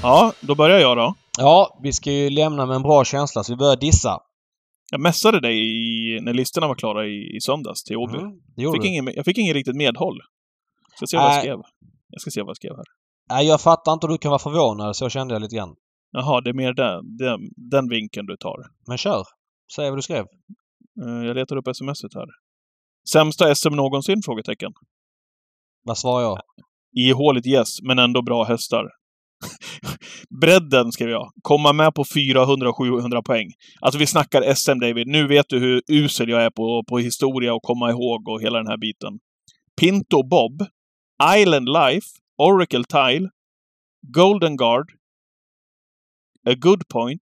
Ja, 0.02 0.32
då 0.40 0.54
börjar 0.54 0.78
jag 0.78 0.96
då. 0.96 1.14
Ja, 1.38 1.80
vi 1.82 1.92
ska 1.92 2.12
ju 2.12 2.30
lämna 2.30 2.66
med 2.66 2.76
en 2.76 2.82
bra 2.82 3.04
känsla 3.04 3.44
så 3.44 3.52
vi 3.52 3.56
börjar 3.56 3.76
dissa. 3.76 4.18
Jag 4.90 5.00
messade 5.00 5.40
dig 5.40 5.56
i, 5.58 6.20
när 6.20 6.34
listorna 6.34 6.68
var 6.68 6.74
klara 6.74 7.06
i, 7.06 7.36
i 7.36 7.40
söndags 7.40 7.84
till 7.84 7.96
Åby. 7.96 8.18
Mm, 8.18 8.32
gjorde 8.56 8.78
Fick 8.80 8.90
ingen, 8.90 9.12
jag 9.14 9.24
fick 9.24 9.38
ingen 9.38 9.54
riktigt 9.54 9.76
medhåll. 9.76 10.18
Ska 10.96 11.06
se 11.06 11.16
vad 11.16 11.26
jag 11.26 11.30
Nej. 11.30 11.40
skrev. 11.40 11.58
Jag 12.08 12.20
ska 12.20 12.30
se 12.30 12.42
vad 12.42 12.48
jag 12.48 12.56
skrev 12.56 12.76
här. 12.76 12.84
Nej, 13.30 13.46
jag 13.46 13.60
fattar 13.60 13.92
inte 13.92 14.06
hur 14.06 14.12
du 14.12 14.18
kan 14.18 14.30
vara 14.30 14.38
förvånad. 14.38 14.96
Så 14.96 15.08
kände 15.08 15.34
jag 15.34 15.42
lite 15.42 15.56
grann. 15.56 15.74
Jaha, 16.12 16.40
det 16.40 16.50
är 16.50 16.54
mer 16.54 16.72
den, 16.72 17.16
den, 17.16 17.40
den 17.70 17.88
vinkeln 17.88 18.26
du 18.26 18.36
tar. 18.36 18.56
Men 18.88 18.98
kör. 18.98 19.22
Säg 19.76 19.90
vad 19.90 19.98
du 19.98 20.02
skrev. 20.02 20.24
Eh, 21.04 21.26
Jag 21.26 21.36
letar 21.36 21.56
upp 21.56 21.76
smset 21.76 22.14
här. 22.14 22.26
Sämsta 23.12 23.54
SM 23.54 23.72
någonsin? 23.72 24.22
Frågetecken. 24.24 24.72
Vad 25.84 25.98
svarar 25.98 26.22
jag? 26.22 26.38
Ihåligt 26.96 27.46
yes, 27.46 27.68
men 27.82 27.98
ändå 27.98 28.22
bra 28.22 28.44
hästar. 28.44 28.84
Bredden, 30.40 30.92
skrev 30.92 31.08
jag. 31.08 31.32
Komma 31.42 31.72
med 31.72 31.94
på 31.94 32.04
400-700 32.04 33.22
poäng. 33.22 33.52
Alltså 33.80 33.98
vi 33.98 34.06
snackar 34.06 34.54
SM, 34.54 34.78
David. 34.78 35.06
Nu 35.06 35.26
vet 35.26 35.48
du 35.48 35.58
hur 35.58 35.82
usel 35.88 36.28
jag 36.28 36.42
är 36.42 36.50
på, 36.50 36.84
på 36.88 36.98
historia 36.98 37.54
och 37.54 37.62
komma 37.62 37.90
ihåg 37.90 38.28
och 38.28 38.42
hela 38.42 38.58
den 38.58 38.66
här 38.66 38.76
biten. 38.76 39.18
Pinto 39.80 40.22
Bob, 40.22 40.66
Island 41.36 41.68
Life, 41.68 42.06
Oracle 42.38 42.84
Tile, 42.84 43.28
Golden 44.06 44.56
Guard, 44.56 44.92
A 46.48 46.54
Good 46.54 46.88
Point, 46.88 47.22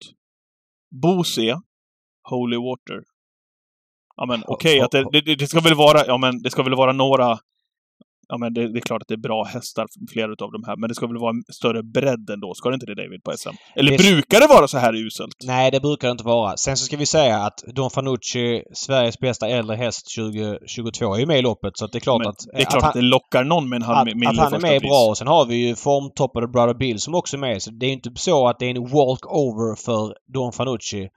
Bose, 1.02 1.60
Holy 2.28 2.56
Water. 2.56 3.04
Ja 4.16 4.26
men 4.26 4.42
okej, 4.46 4.80
att 4.80 4.90
det, 4.90 5.10
det, 5.12 5.34
det 5.34 5.46
ska 5.46 5.60
väl 5.60 5.74
vara, 5.74 6.06
ja 6.06 6.18
men 6.18 6.42
det 6.42 6.50
ska 6.50 6.62
väl 6.62 6.74
vara 6.74 6.92
några 6.92 7.38
Ja, 8.32 8.38
men 8.38 8.54
det, 8.54 8.72
det 8.72 8.78
är 8.78 8.80
klart 8.80 9.02
att 9.02 9.08
det 9.08 9.14
är 9.14 9.24
bra 9.28 9.44
hästar, 9.44 9.86
flera 10.12 10.32
utav 10.32 10.52
de 10.52 10.64
här, 10.66 10.76
men 10.76 10.88
det 10.88 10.94
ska 10.94 11.06
väl 11.06 11.18
vara 11.18 11.30
en 11.30 11.42
större 11.54 11.82
bredd 11.82 12.30
ändå? 12.30 12.54
Ska 12.54 12.68
det 12.68 12.74
inte 12.74 12.86
det, 12.86 12.94
David, 12.94 13.22
på 13.24 13.32
SM? 13.36 13.48
Eller 13.76 13.90
Det- 13.90 13.98
brukar 13.98 14.40
det 14.40 14.46
vara 14.46 14.68
så 14.68 14.78
här 14.78 14.94
uselt? 15.06 15.36
Nej, 15.44 15.70
det 15.70 15.80
brukar 15.80 16.08
det 16.08 16.12
inte 16.12 16.24
vara. 16.24 16.56
Sen 16.56 16.76
så 16.76 16.84
ska 16.84 16.96
vi 16.96 17.06
säga 17.06 17.36
att 17.36 17.58
Don 17.74 17.90
Fanucci, 17.90 18.62
Sveriges 18.74 19.18
bästa 19.18 19.48
äldre 19.48 19.76
häst 19.76 20.06
2022, 20.16 21.14
är 21.14 21.18
ju 21.18 21.26
med 21.26 21.38
i 21.38 21.42
loppet. 21.42 21.76
Så 21.78 21.84
att 21.84 21.92
det 21.92 21.98
är 21.98 22.00
klart 22.00 22.18
Men 22.18 22.28
att... 22.28 22.44
det 22.52 22.60
är 22.60 22.64
klart 22.64 22.76
att, 22.76 22.82
han, 22.82 23.02
det 23.02 23.08
lockar 23.08 23.44
någon 23.44 23.68
med 23.68 23.76
en 23.76 23.82
halv 23.82 24.08
att, 24.08 24.28
att 24.28 24.36
han 24.38 24.54
är 24.54 24.58
med 24.60 24.76
är 24.76 24.80
bra. 24.80 25.06
Och 25.10 25.18
sen 25.18 25.26
har 25.26 25.46
vi 25.46 25.68
ju 25.68 25.74
formtoppade 25.76 26.48
Brother 26.48 26.74
Bill 26.74 26.98
som 27.00 27.14
också 27.14 27.36
är 27.36 27.40
med. 27.40 27.62
Så 27.62 27.70
det 27.70 27.86
är 27.86 27.92
inte 27.92 28.10
så 28.14 28.48
att 28.48 28.58
det 28.58 28.66
är 28.66 28.70
en 28.70 28.86
walk-over 28.86 29.84
för 29.84 30.14
Don 30.34 30.52
Fanucci. 30.52 31.08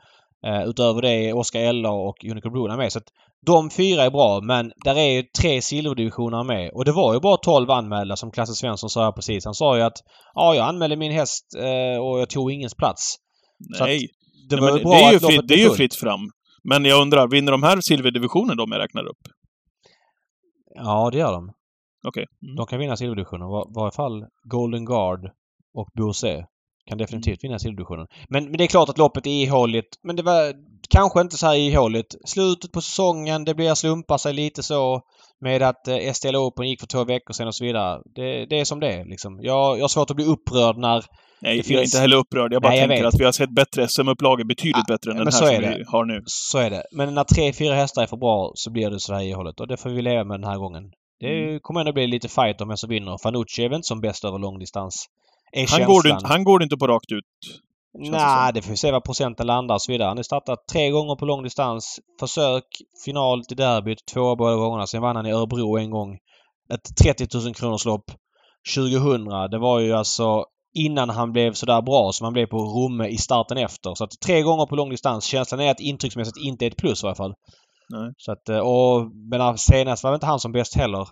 Eh, 0.47 0.63
utöver 0.70 1.01
det 1.01 1.11
är 1.11 1.38
Oscar 1.38 1.59
Ella 1.59 1.91
och 1.91 2.26
Unico 2.32 2.49
Bruna 2.49 2.78
med. 2.78 2.91
Så 2.91 2.99
att 2.99 3.07
de 3.46 3.70
fyra 3.70 4.04
är 4.04 4.10
bra, 4.10 4.41
men 4.41 4.72
där 4.84 4.96
är 4.96 5.12
ju 5.12 5.24
tre 5.24 5.62
silverdivisioner 5.62 6.43
med. 6.43 6.72
Och 6.74 6.86
det 6.86 6.91
var 6.91 7.14
ju 7.14 7.20
bara 7.20 7.38
12 7.38 7.72
anmälda 7.72 8.16
som 8.16 8.32
Klasse 8.32 8.54
Svensson 8.54 8.89
sa 8.89 9.04
här 9.04 9.12
precis. 9.12 9.46
Han 9.46 9.54
sa 9.54 9.78
ju 9.78 9.84
att 9.84 9.98
ja, 10.34 10.56
jag 10.56 10.68
anmälde 10.68 10.96
min 10.96 11.12
häst 11.12 11.46
eh, 11.58 12.02
och 12.02 12.20
jag 12.20 12.30
tog 12.30 12.52
ingens 12.52 12.76
plats. 12.76 13.16
Nej, 13.80 14.08
Det 14.50 14.56
Nej, 14.56 14.72
var 14.72 14.80
bra 14.80 14.91
det 14.91 15.04
är 15.04 15.14
ju 15.14 15.20
fritt, 15.20 15.48
det 15.48 15.54
är 15.54 15.70
ju 15.70 15.70
fritt 15.70 15.96
fram. 15.96 16.30
Men 16.64 16.86
jag 16.86 17.02
undrar, 17.02 17.28
vinner 17.28 17.52
de 17.52 17.64
här 17.64 17.82
silverdivisionen 17.82 18.58
de 18.58 18.72
jag 18.72 18.80
räknar 18.80 19.06
upp? 19.06 19.22
Ja, 20.76 21.10
det 21.12 21.18
gör 21.18 21.32
de. 21.32 21.52
Okej. 22.08 22.26
Mm. 22.46 22.56
De 22.56 22.66
kan 22.66 22.80
vinna 22.80 22.98
silverdivisionen. 22.98 23.48
I 23.48 23.74
varje 23.76 23.91
fall 23.91 24.26
Golden 24.43 24.86
Guard 24.86 25.32
och 25.74 25.89
Bourse 25.98 26.46
kan 26.86 26.98
definitivt 26.98 27.43
vinna 27.43 27.60
silverdivisionen. 27.60 28.08
Men, 28.30 28.43
men 28.43 28.58
det 28.58 28.64
är 28.64 28.68
klart 28.68 28.89
att 28.89 28.98
loppet 28.98 29.28
är 29.28 29.43
ihåligt. 29.43 30.00
Men 30.04 30.16
det 30.16 30.24
var 30.24 30.54
kanske 30.90 31.22
inte 31.22 31.38
så 31.38 31.46
här 31.48 31.56
ihåligt. 31.56 32.16
Slutet 32.26 32.72
på 32.72 32.82
säsongen, 32.82 33.46
det 33.46 33.54
blir 33.56 33.74
slumpa 33.76 34.18
sig 34.18 34.34
lite 34.34 34.64
så 34.64 35.02
med 35.42 35.62
att 35.62 35.88
eh, 35.88 36.14
STL 36.14 36.36
Open 36.36 36.70
gick 36.70 36.80
för 36.80 36.88
två 36.88 37.04
veckor 37.04 37.34
sedan 37.34 37.48
och 37.48 37.56
så 37.56 37.66
vidare. 37.66 38.00
Det, 38.16 38.46
det 38.46 38.60
är 38.60 38.66
som 38.66 38.80
det 38.80 38.88
är 38.94 39.06
liksom. 39.06 39.40
Jag, 39.42 39.78
jag 39.78 39.84
har 39.84 39.88
svårt 39.88 40.10
att 40.10 40.16
bli 40.16 40.26
upprörd 40.26 40.78
när... 40.78 40.94
Nej, 40.96 41.04
Det 41.42 41.50
jag 41.50 41.58
är 41.58 41.64
finns- 41.64 41.94
inte 41.94 42.02
heller 42.02 42.18
upprörd. 42.18 42.54
Jag 42.54 42.62
bara 42.62 42.70
Nej, 42.70 42.80
jag 42.80 42.90
tänker 42.90 43.04
vet. 43.04 43.14
att 43.14 43.20
vi 43.22 43.26
har 43.26 43.32
sett 43.32 43.50
bättre 43.56 43.88
SM-upplagor, 43.88 44.44
betydligt 44.48 44.86
Ja, 44.88 44.94
bättre 44.94 45.12
än 45.12 45.18
den 45.18 45.28
här 45.28 45.44
är 45.52 45.54
som 45.54 45.62
det. 45.72 45.78
vi 45.78 45.84
har 45.88 46.06
nu. 46.06 46.22
Så 46.26 46.58
är 46.58 46.70
det. 46.70 46.84
Men 46.92 47.14
när 47.14 47.24
tre, 47.24 47.54
fyra 47.54 47.76
hästar 47.76 48.02
är 48.04 48.08
för 48.08 48.18
bra 48.18 48.52
så 48.56 48.72
blir 48.72 48.90
det 48.90 49.00
så 49.00 49.14
här 49.14 49.22
ihåligt. 49.22 49.60
Och 49.60 49.68
det 49.68 49.78
får 49.78 49.90
vi 49.90 50.02
leva 50.02 50.24
med 50.24 50.40
den 50.40 50.50
här 50.50 50.58
gången. 50.58 50.84
Det 51.20 51.44
Mm. 51.44 51.60
kommer 51.62 51.80
ändå 51.80 51.94
bli 51.94 52.08
lite 52.08 52.28
fight 52.30 52.62
om 52.62 52.68
vem 52.68 52.78
som 52.78 52.90
vinner. 52.90 53.18
Fanucci 53.24 53.64
är 53.66 53.70
väl 53.70 53.76
inte 53.76 53.88
som 53.88 54.02
bäst 54.02 54.26
över 54.26 54.40
långdistans. 54.40 55.06
Han 55.70 55.86
går, 55.86 56.04
du 56.04 56.18
han 56.24 56.44
går 56.44 56.64
inte 56.64 56.78
på 56.78 56.88
rakt 56.88 57.12
ut. 57.12 57.24
Nej, 57.98 58.54
det 58.54 58.62
får 58.62 58.70
vi 58.70 58.78
se 58.78 58.91
vad 58.91 59.04
procenten 59.04 59.48
landar 59.48 59.76
och 59.76 59.82
så 59.82 59.91
vidare. 59.91 60.08
Han 60.08 60.18
har 60.18 60.24
startat 60.24 60.68
tre 60.72 60.89
gånger 60.89 61.16
på 61.16 61.26
långdistans. 61.26 62.00
Försök, 62.20 62.64
final 63.06 63.46
till 63.46 63.58
derbyt, 63.58 64.06
två 64.14 64.36
båda 64.36 64.56
gångerna. 64.56 64.88
Sen 64.88 65.02
vann 65.02 65.16
han 65.16 65.26
i 65.26 65.32
Örebro 65.32 65.78
en 65.78 65.91
gång. 65.91 66.18
Ett 66.74 66.98
30 67.04 67.28
000 67.38 67.54
kronors 67.54 67.86
lopp 67.86 68.12
2000. 68.76 69.26
Det 69.52 69.58
var 69.58 69.80
ju 69.80 69.93
alltså 69.93 70.46
innan 70.74 71.10
han 71.10 71.32
blev 71.32 71.54
sådär 71.54 71.82
bra 71.82 72.12
som 72.12 72.24
han 72.24 72.34
blev 72.34 72.46
på 72.46 72.58
Romme 72.58 73.08
i 73.08 73.18
starten 73.18 73.58
efter. 73.58 73.96
Så 73.96 74.04
att 74.04 74.20
tre 74.26 74.41
gånger 74.41 74.66
på 74.66 74.76
långdistans. 74.76 75.26
Känslan 75.26 75.60
är 75.60 75.72
att 75.72 75.80
intrycksmässigt 75.80 76.38
inte 76.38 76.66
är 76.66 76.68
ett 76.68 76.78
plus 76.78 77.04
i 77.04 77.08
alla 77.08 77.16
fall. 77.16 77.34
Nej. 77.89 78.14
Så 78.18 78.32
att, 78.32 78.50
eh, 78.50 78.60
och 78.60 79.12
men 79.32 79.58
senast 79.58 80.04
var 80.04 80.12
det 80.12 80.16
inte 80.16 80.26
han 80.26 80.39
som 80.39 80.52
bäst 80.52 80.76
heller. 80.76 81.08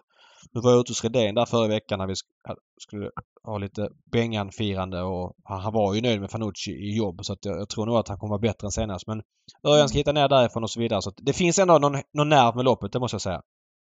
Nu 0.51 0.61
var 0.61 0.71
jag 0.71 0.79
ute 0.79 0.91
hos 0.91 1.03
Redén 1.03 1.35
där 1.35 1.45
förra 1.45 1.67
veckan 1.67 1.99
när 1.99 2.07
vi 2.07 2.13
sk- 2.13 2.55
skulle 2.81 3.09
ha 3.43 3.57
lite 3.57 3.89
Bengan-firande 4.11 5.01
och 5.01 5.35
han, 5.43 5.73
var 5.73 5.93
ju 5.93 6.01
nöjd 6.01 6.21
med 6.21 6.31
Fanucci 6.31 6.71
i 6.71 6.97
jobb 6.97 7.19
så 7.25 7.33
att 7.33 7.45
jag, 7.45 7.57
jag 7.59 7.69
tror 7.69 7.85
nog 7.85 7.95
att 7.97 8.07
han 8.07 8.17
kommer 8.17 8.29
vara 8.31 8.39
bättre 8.41 8.67
än 8.67 8.71
senast. 8.71 9.07
Men 9.07 9.21
Örjan 9.67 9.89
ska 9.89 9.97
hitta 9.97 10.11
ner 10.11 10.29
därifrån 10.29 10.63
och 10.63 10.71
så 10.71 10.79
vidare. 10.79 11.01
Så 11.01 11.11
det 11.17 11.33
finns 11.33 11.59
ändå 11.59 11.77
någon, 11.77 12.01
någon 12.13 12.29
nerv 12.29 12.55
med 12.55 12.65
loppet, 12.65 12.91
det 12.91 12.99
måste 12.99 13.15
jag 13.15 13.21
säga. 13.21 13.41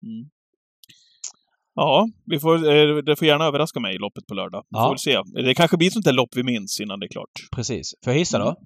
Mm. 0.06 0.30
Ja, 1.74 2.08
vi 2.26 2.40
får, 2.40 2.54
eh, 2.54 2.96
det 2.96 3.16
får 3.16 3.28
gärna 3.28 3.44
överraska 3.44 3.80
mig 3.80 3.94
i 3.94 3.98
loppet 3.98 4.26
på 4.26 4.34
lördag. 4.34 4.62
Vi 4.70 4.78
Ja. 4.78 4.82
får 4.84 4.90
väl 4.90 4.98
se. 4.98 5.42
Det 5.42 5.54
kanske 5.54 5.76
blir 5.76 5.86
ett 5.86 5.92
sånt 5.92 6.04
där 6.04 6.12
lopp 6.12 6.36
vi 6.36 6.42
minns 6.42 6.80
innan 6.80 7.00
det 7.00 7.06
är 7.06 7.08
klart. 7.08 7.30
Precis. 7.56 7.92
Får 8.04 8.12
jag 8.12 8.18
hissa 8.18 8.38
då? 8.38 8.44
Mm. 8.48 8.56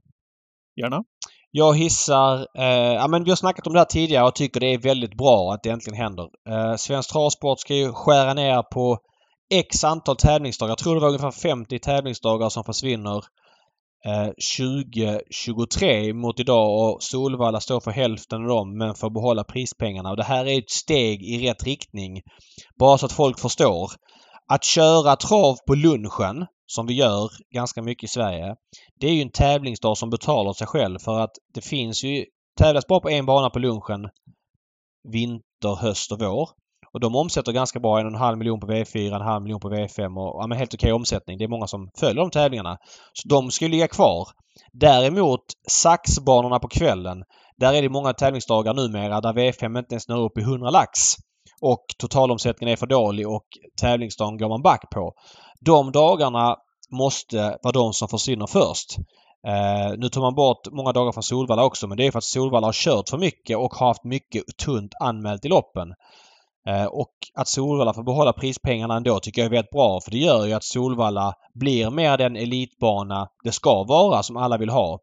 Gärna. 0.81 1.05
Jag 1.51 1.79
hissar... 1.79 2.47
Eh, 2.59 2.95
ja, 2.95 3.09
men 3.09 3.25
vi 3.25 3.31
har 3.31 3.37
snackat 3.37 3.67
om 3.67 3.73
det 3.73 3.79
här 3.79 3.87
tidigare 3.87 4.27
och 4.27 4.35
tycker 4.35 4.61
det 4.61 4.75
är 4.75 4.79
väldigt 4.79 5.17
bra 5.17 5.53
att 5.53 5.63
det 5.63 5.71
äntligen 5.71 6.01
händer. 6.01 6.29
Eh, 6.49 6.77
Svensk 6.77 7.13
Travsport 7.13 7.61
ska 7.61 7.75
ju 7.75 7.93
skära 7.93 8.35
ner 8.35 8.63
på 8.63 8.99
X 9.55 9.85
antal 9.85 10.17
tävlingsdagar. 10.17 10.71
Jag 10.71 10.79
tror 10.79 10.95
det 10.95 11.01
var 11.01 11.09
ungefär 11.09 11.31
50 11.31 11.79
tävlingsdagar 11.79 12.49
som 12.49 12.65
försvinner 12.65 13.25
eh, 14.07 14.31
2023 14.59 16.13
mot 16.13 16.41
idag 16.41 16.89
och 16.89 17.03
Solvalla 17.03 17.61
står 17.61 17.81
för 17.81 17.91
hälften 17.91 18.43
av 18.43 18.49
dem 18.49 18.79
men 18.79 18.95
får 18.95 19.11
behålla 19.11 19.45
prispengarna. 19.45 20.11
Och 20.11 20.17
det 20.17 20.25
här 20.25 20.47
är 20.47 20.59
ett 20.59 20.71
steg 20.71 21.23
i 21.23 21.49
rätt 21.49 21.65
riktning. 21.65 22.21
Bara 22.79 22.99
så 22.99 23.07
att 23.07 23.13
folk 23.13 23.39
förstår. 23.39 23.91
Att 24.49 24.65
köra 24.65 25.17
trav 25.17 25.57
på 25.67 25.75
lunchen, 25.75 26.47
som 26.67 26.87
vi 26.87 26.95
gör 26.95 27.31
ganska 27.55 27.83
mycket 27.83 28.05
i 28.05 28.09
Sverige, 28.09 28.57
det 29.01 29.07
är 29.07 29.13
ju 29.13 29.23
en 29.23 29.31
tävlingsdag 29.31 29.97
som 29.97 30.11
betalar 30.11 30.53
sig 30.53 30.67
själv 30.67 30.99
för 30.99 31.21
att 31.21 31.33
det 31.55 31.61
finns 31.61 32.05
ju 32.05 32.25
tävlas 32.59 32.87
bara 32.87 33.01
på 33.01 33.11
en 33.11 33.27
bana 33.27 33.51
på 33.51 33.59
lunchen 33.59 34.09
vinter, 35.13 35.77
höst 35.81 36.13
och 36.13 36.21
vår. 36.21 36.49
Och 36.93 37.01
de 37.01 37.17
omsätter 37.17 37.53
ganska 37.53 37.81
bra. 37.81 37.99
En 37.99 38.07
och 38.07 38.13
en 38.13 38.19
halv 38.19 38.39
miljon 38.39 38.61
på 38.61 38.67
V4, 38.67 39.15
en 39.15 39.21
halv 39.21 39.43
miljon 39.43 39.61
på 39.61 39.71
V5 39.71 40.17
och 40.17 40.43
ja, 40.43 40.47
men 40.47 40.59
helt 40.59 40.75
okej 40.75 40.93
omsättning. 40.93 41.39
Det 41.39 41.45
är 41.45 41.49
många 41.49 41.67
som 41.67 41.91
följer 41.99 42.23
de 42.23 42.31
tävlingarna. 42.31 42.79
Så 43.13 43.29
de 43.29 43.51
ska 43.51 43.67
ligga 43.67 43.89
kvar. 43.89 44.29
Däremot 44.73 45.45
saxbanorna 45.69 46.59
på 46.59 46.69
kvällen. 46.69 47.25
Där 47.57 47.73
är 47.73 47.83
det 47.83 47.89
många 47.89 48.13
tävlingsdagar 48.13 48.75
numera 48.75 49.21
där 49.21 49.33
V5 49.33 49.79
inte 49.79 49.95
ens 49.95 50.09
når 50.09 50.25
upp 50.25 50.39
i 50.39 50.41
100 50.41 50.71
lax. 50.71 51.01
Och 51.61 51.85
totalomsättningen 51.99 52.73
är 52.73 52.77
för 52.77 52.87
dålig 52.87 53.29
och 53.29 53.47
tävlingsdagen 53.81 54.39
går 54.39 54.49
man 54.49 54.63
back 54.63 54.91
på. 54.91 55.13
De 55.61 55.93
dagarna 55.93 56.57
måste 56.91 57.59
vara 57.63 57.73
de 57.73 57.93
som 57.93 58.09
försvinner 58.09 58.47
först. 58.47 58.97
Uh, 59.49 59.99
nu 59.99 60.09
tar 60.09 60.21
man 60.21 60.35
bort 60.35 60.73
många 60.73 60.93
dagar 60.93 61.13
från 61.13 61.23
Solvalla 61.23 61.65
också 61.65 61.87
men 61.87 61.97
det 61.97 62.07
är 62.07 62.11
för 62.11 62.19
att 62.19 62.25
Solvalla 62.25 62.67
har 62.67 62.73
kört 62.73 63.09
för 63.09 63.19
mycket 63.19 63.59
och 63.59 63.75
har 63.75 63.87
haft 63.87 64.05
mycket 64.05 64.43
tunt 64.65 64.93
anmält 65.03 65.45
i 65.45 65.49
loppen. 65.49 65.89
Uh, 66.69 66.85
och 66.85 67.13
att 67.35 67.49
Solvalla 67.49 67.95
får 67.95 68.03
behålla 68.03 68.33
prispengarna 68.33 68.97
ändå 68.97 69.21
tycker 69.21 69.43
jag 69.43 69.47
är 69.47 69.51
väldigt 69.51 69.71
bra 69.71 70.01
för 70.01 70.11
det 70.11 70.19
gör 70.19 70.47
ju 70.47 70.53
att 70.53 70.65
Solvalla 70.65 71.35
blir 71.55 71.91
mer 71.91 72.17
den 72.17 72.37
elitbana 72.37 73.29
det 73.45 73.53
ska 73.53 73.85
vara 73.85 74.23
som 74.23 74.37
alla 74.37 74.59
vill 74.59 74.71
ha. 74.71 74.99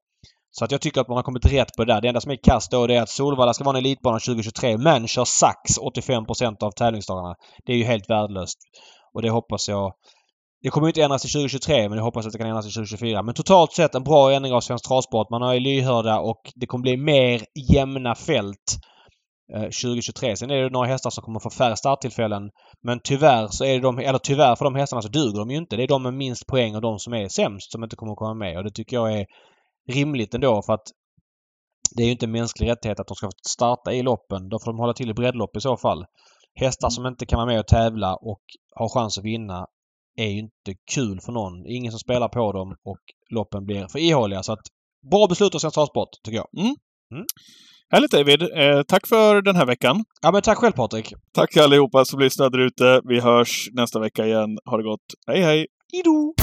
Så 0.57 0.65
att 0.65 0.71
jag 0.71 0.81
tycker 0.81 1.01
att 1.01 1.07
man 1.07 1.17
har 1.17 1.23
kommit 1.23 1.45
rätt 1.45 1.75
på 1.77 1.85
det 1.85 1.93
där. 1.93 2.01
Det 2.01 2.07
enda 2.07 2.21
som 2.21 2.31
är 2.31 2.35
kast 2.43 2.71
då 2.71 2.87
det 2.87 2.95
är 2.95 3.01
att 3.01 3.09
Solvalla 3.09 3.53
ska 3.53 3.63
vara 3.63 3.77
en 3.77 3.85
elitbana 3.85 4.19
2023 4.19 4.77
men 4.77 5.07
kör 5.07 5.25
sax 5.25 5.79
85% 5.95 6.63
av 6.63 6.71
tävlingsdagarna. 6.71 7.35
Det 7.65 7.73
är 7.73 7.77
ju 7.77 7.83
helt 7.83 8.09
värdelöst. 8.09 8.57
Och 9.13 9.21
det 9.21 9.29
hoppas 9.29 9.69
jag 9.69 9.93
det 10.61 10.69
kommer 10.69 10.87
inte 10.87 11.03
ändras 11.03 11.21
till 11.21 11.31
2023 11.31 11.89
men 11.89 11.97
jag 11.97 12.05
hoppas 12.05 12.25
att 12.25 12.31
det 12.31 12.37
kan 12.37 12.47
ändras 12.47 12.65
till 12.65 12.73
2024. 12.73 13.23
Men 13.23 13.33
totalt 13.33 13.73
sett 13.73 13.95
en 13.95 14.03
bra 14.03 14.31
ändring 14.31 14.53
av 14.53 14.61
svensk 14.61 14.87
travsport. 14.87 15.29
Man 15.29 15.41
är 15.41 15.59
lyhörda 15.59 16.19
och 16.19 16.41
det 16.55 16.65
kommer 16.65 16.81
bli 16.81 16.97
mer 16.97 17.41
jämna 17.73 18.15
fält 18.15 18.77
eh, 19.53 19.61
2023. 19.61 20.35
Sen 20.35 20.51
är 20.51 20.63
det 20.63 20.69
några 20.69 20.87
hästar 20.87 21.09
som 21.09 21.23
kommer 21.23 21.39
få 21.39 21.49
färre 21.49 21.75
starttillfällen. 21.75 22.49
Men 22.83 22.99
tyvärr 23.03 23.47
så 23.47 23.65
är 23.65 23.73
det 23.73 23.79
de, 23.79 23.99
eller 23.99 24.19
tyvärr 24.19 24.55
för 24.55 24.65
de 24.65 24.75
hästarna 24.75 25.01
så 25.01 25.07
duger 25.07 25.39
de 25.39 25.51
ju 25.51 25.57
inte. 25.57 25.75
Det 25.75 25.83
är 25.83 25.87
de 25.87 26.03
med 26.03 26.13
minst 26.13 26.47
poäng 26.47 26.75
och 26.75 26.81
de 26.81 26.99
som 26.99 27.13
är 27.13 27.27
sämst 27.27 27.71
som 27.71 27.83
inte 27.83 27.95
kommer 27.95 28.11
att 28.11 28.17
komma 28.17 28.33
med. 28.33 28.57
Och 28.57 28.63
det 28.63 28.71
tycker 28.71 28.95
jag 28.95 29.19
är 29.19 29.25
rimligt 29.87 30.33
ändå 30.33 30.61
för 30.61 30.73
att 30.73 30.87
det 31.95 32.03
är 32.03 32.05
ju 32.05 32.11
inte 32.11 32.25
en 32.25 32.31
mänsklig 32.31 32.69
rättighet 32.69 32.99
att 32.99 33.07
de 33.07 33.15
ska 33.15 33.29
starta 33.47 33.93
i 33.93 34.03
loppen. 34.03 34.49
Då 34.49 34.59
får 34.59 34.71
de 34.71 34.79
hålla 34.79 34.93
till 34.93 35.09
i 35.09 35.13
breddlopp 35.13 35.57
i 35.57 35.61
så 35.61 35.77
fall. 35.77 36.05
Hästar 36.55 36.89
som 36.89 37.05
inte 37.05 37.25
kan 37.25 37.37
vara 37.37 37.47
med 37.47 37.59
och 37.59 37.67
tävla 37.67 38.15
och 38.15 38.41
har 38.75 38.89
chans 38.89 39.17
att 39.17 39.23
vinna 39.23 39.67
är 40.17 40.25
ju 40.27 40.39
inte 40.39 40.73
kul 40.95 41.19
för 41.21 41.31
någon. 41.31 41.65
Ingen 41.65 41.91
som 41.91 41.99
spelar 41.99 42.27
på 42.27 42.51
dem 42.51 42.75
och 42.83 42.99
loppen 43.29 43.65
blir 43.65 43.87
för 43.87 43.99
ihåliga. 43.99 44.43
Så 44.43 44.53
att 44.53 44.67
bra 45.11 45.27
beslut 45.27 45.55
av 45.55 45.59
Svensk 45.59 45.75
Travsport, 45.75 46.09
tycker 46.23 46.37
jag. 46.37 46.47
Mm. 46.57 46.75
Mm. 47.11 47.25
Härligt 47.89 48.11
David! 48.11 48.41
Eh, 48.41 48.83
tack 48.87 49.07
för 49.07 49.41
den 49.41 49.55
här 49.55 49.65
veckan. 49.65 50.05
Ja 50.21 50.31
men 50.31 50.41
tack 50.41 50.57
själv 50.57 50.71
Patrik! 50.71 51.13
Tack 51.31 51.57
allihopa 51.57 52.05
som 52.05 52.19
lyssnar 52.19 52.49
där 52.49 52.59
ute. 52.59 53.01
Vi 53.03 53.19
hörs 53.19 53.69
nästa 53.73 53.99
vecka 53.99 54.25
igen. 54.25 54.57
Ha 54.65 54.77
det 54.77 54.83
gott. 54.83 55.05
Hej 55.27 55.41
hej! 55.41 55.67
Hejdå! 55.91 56.33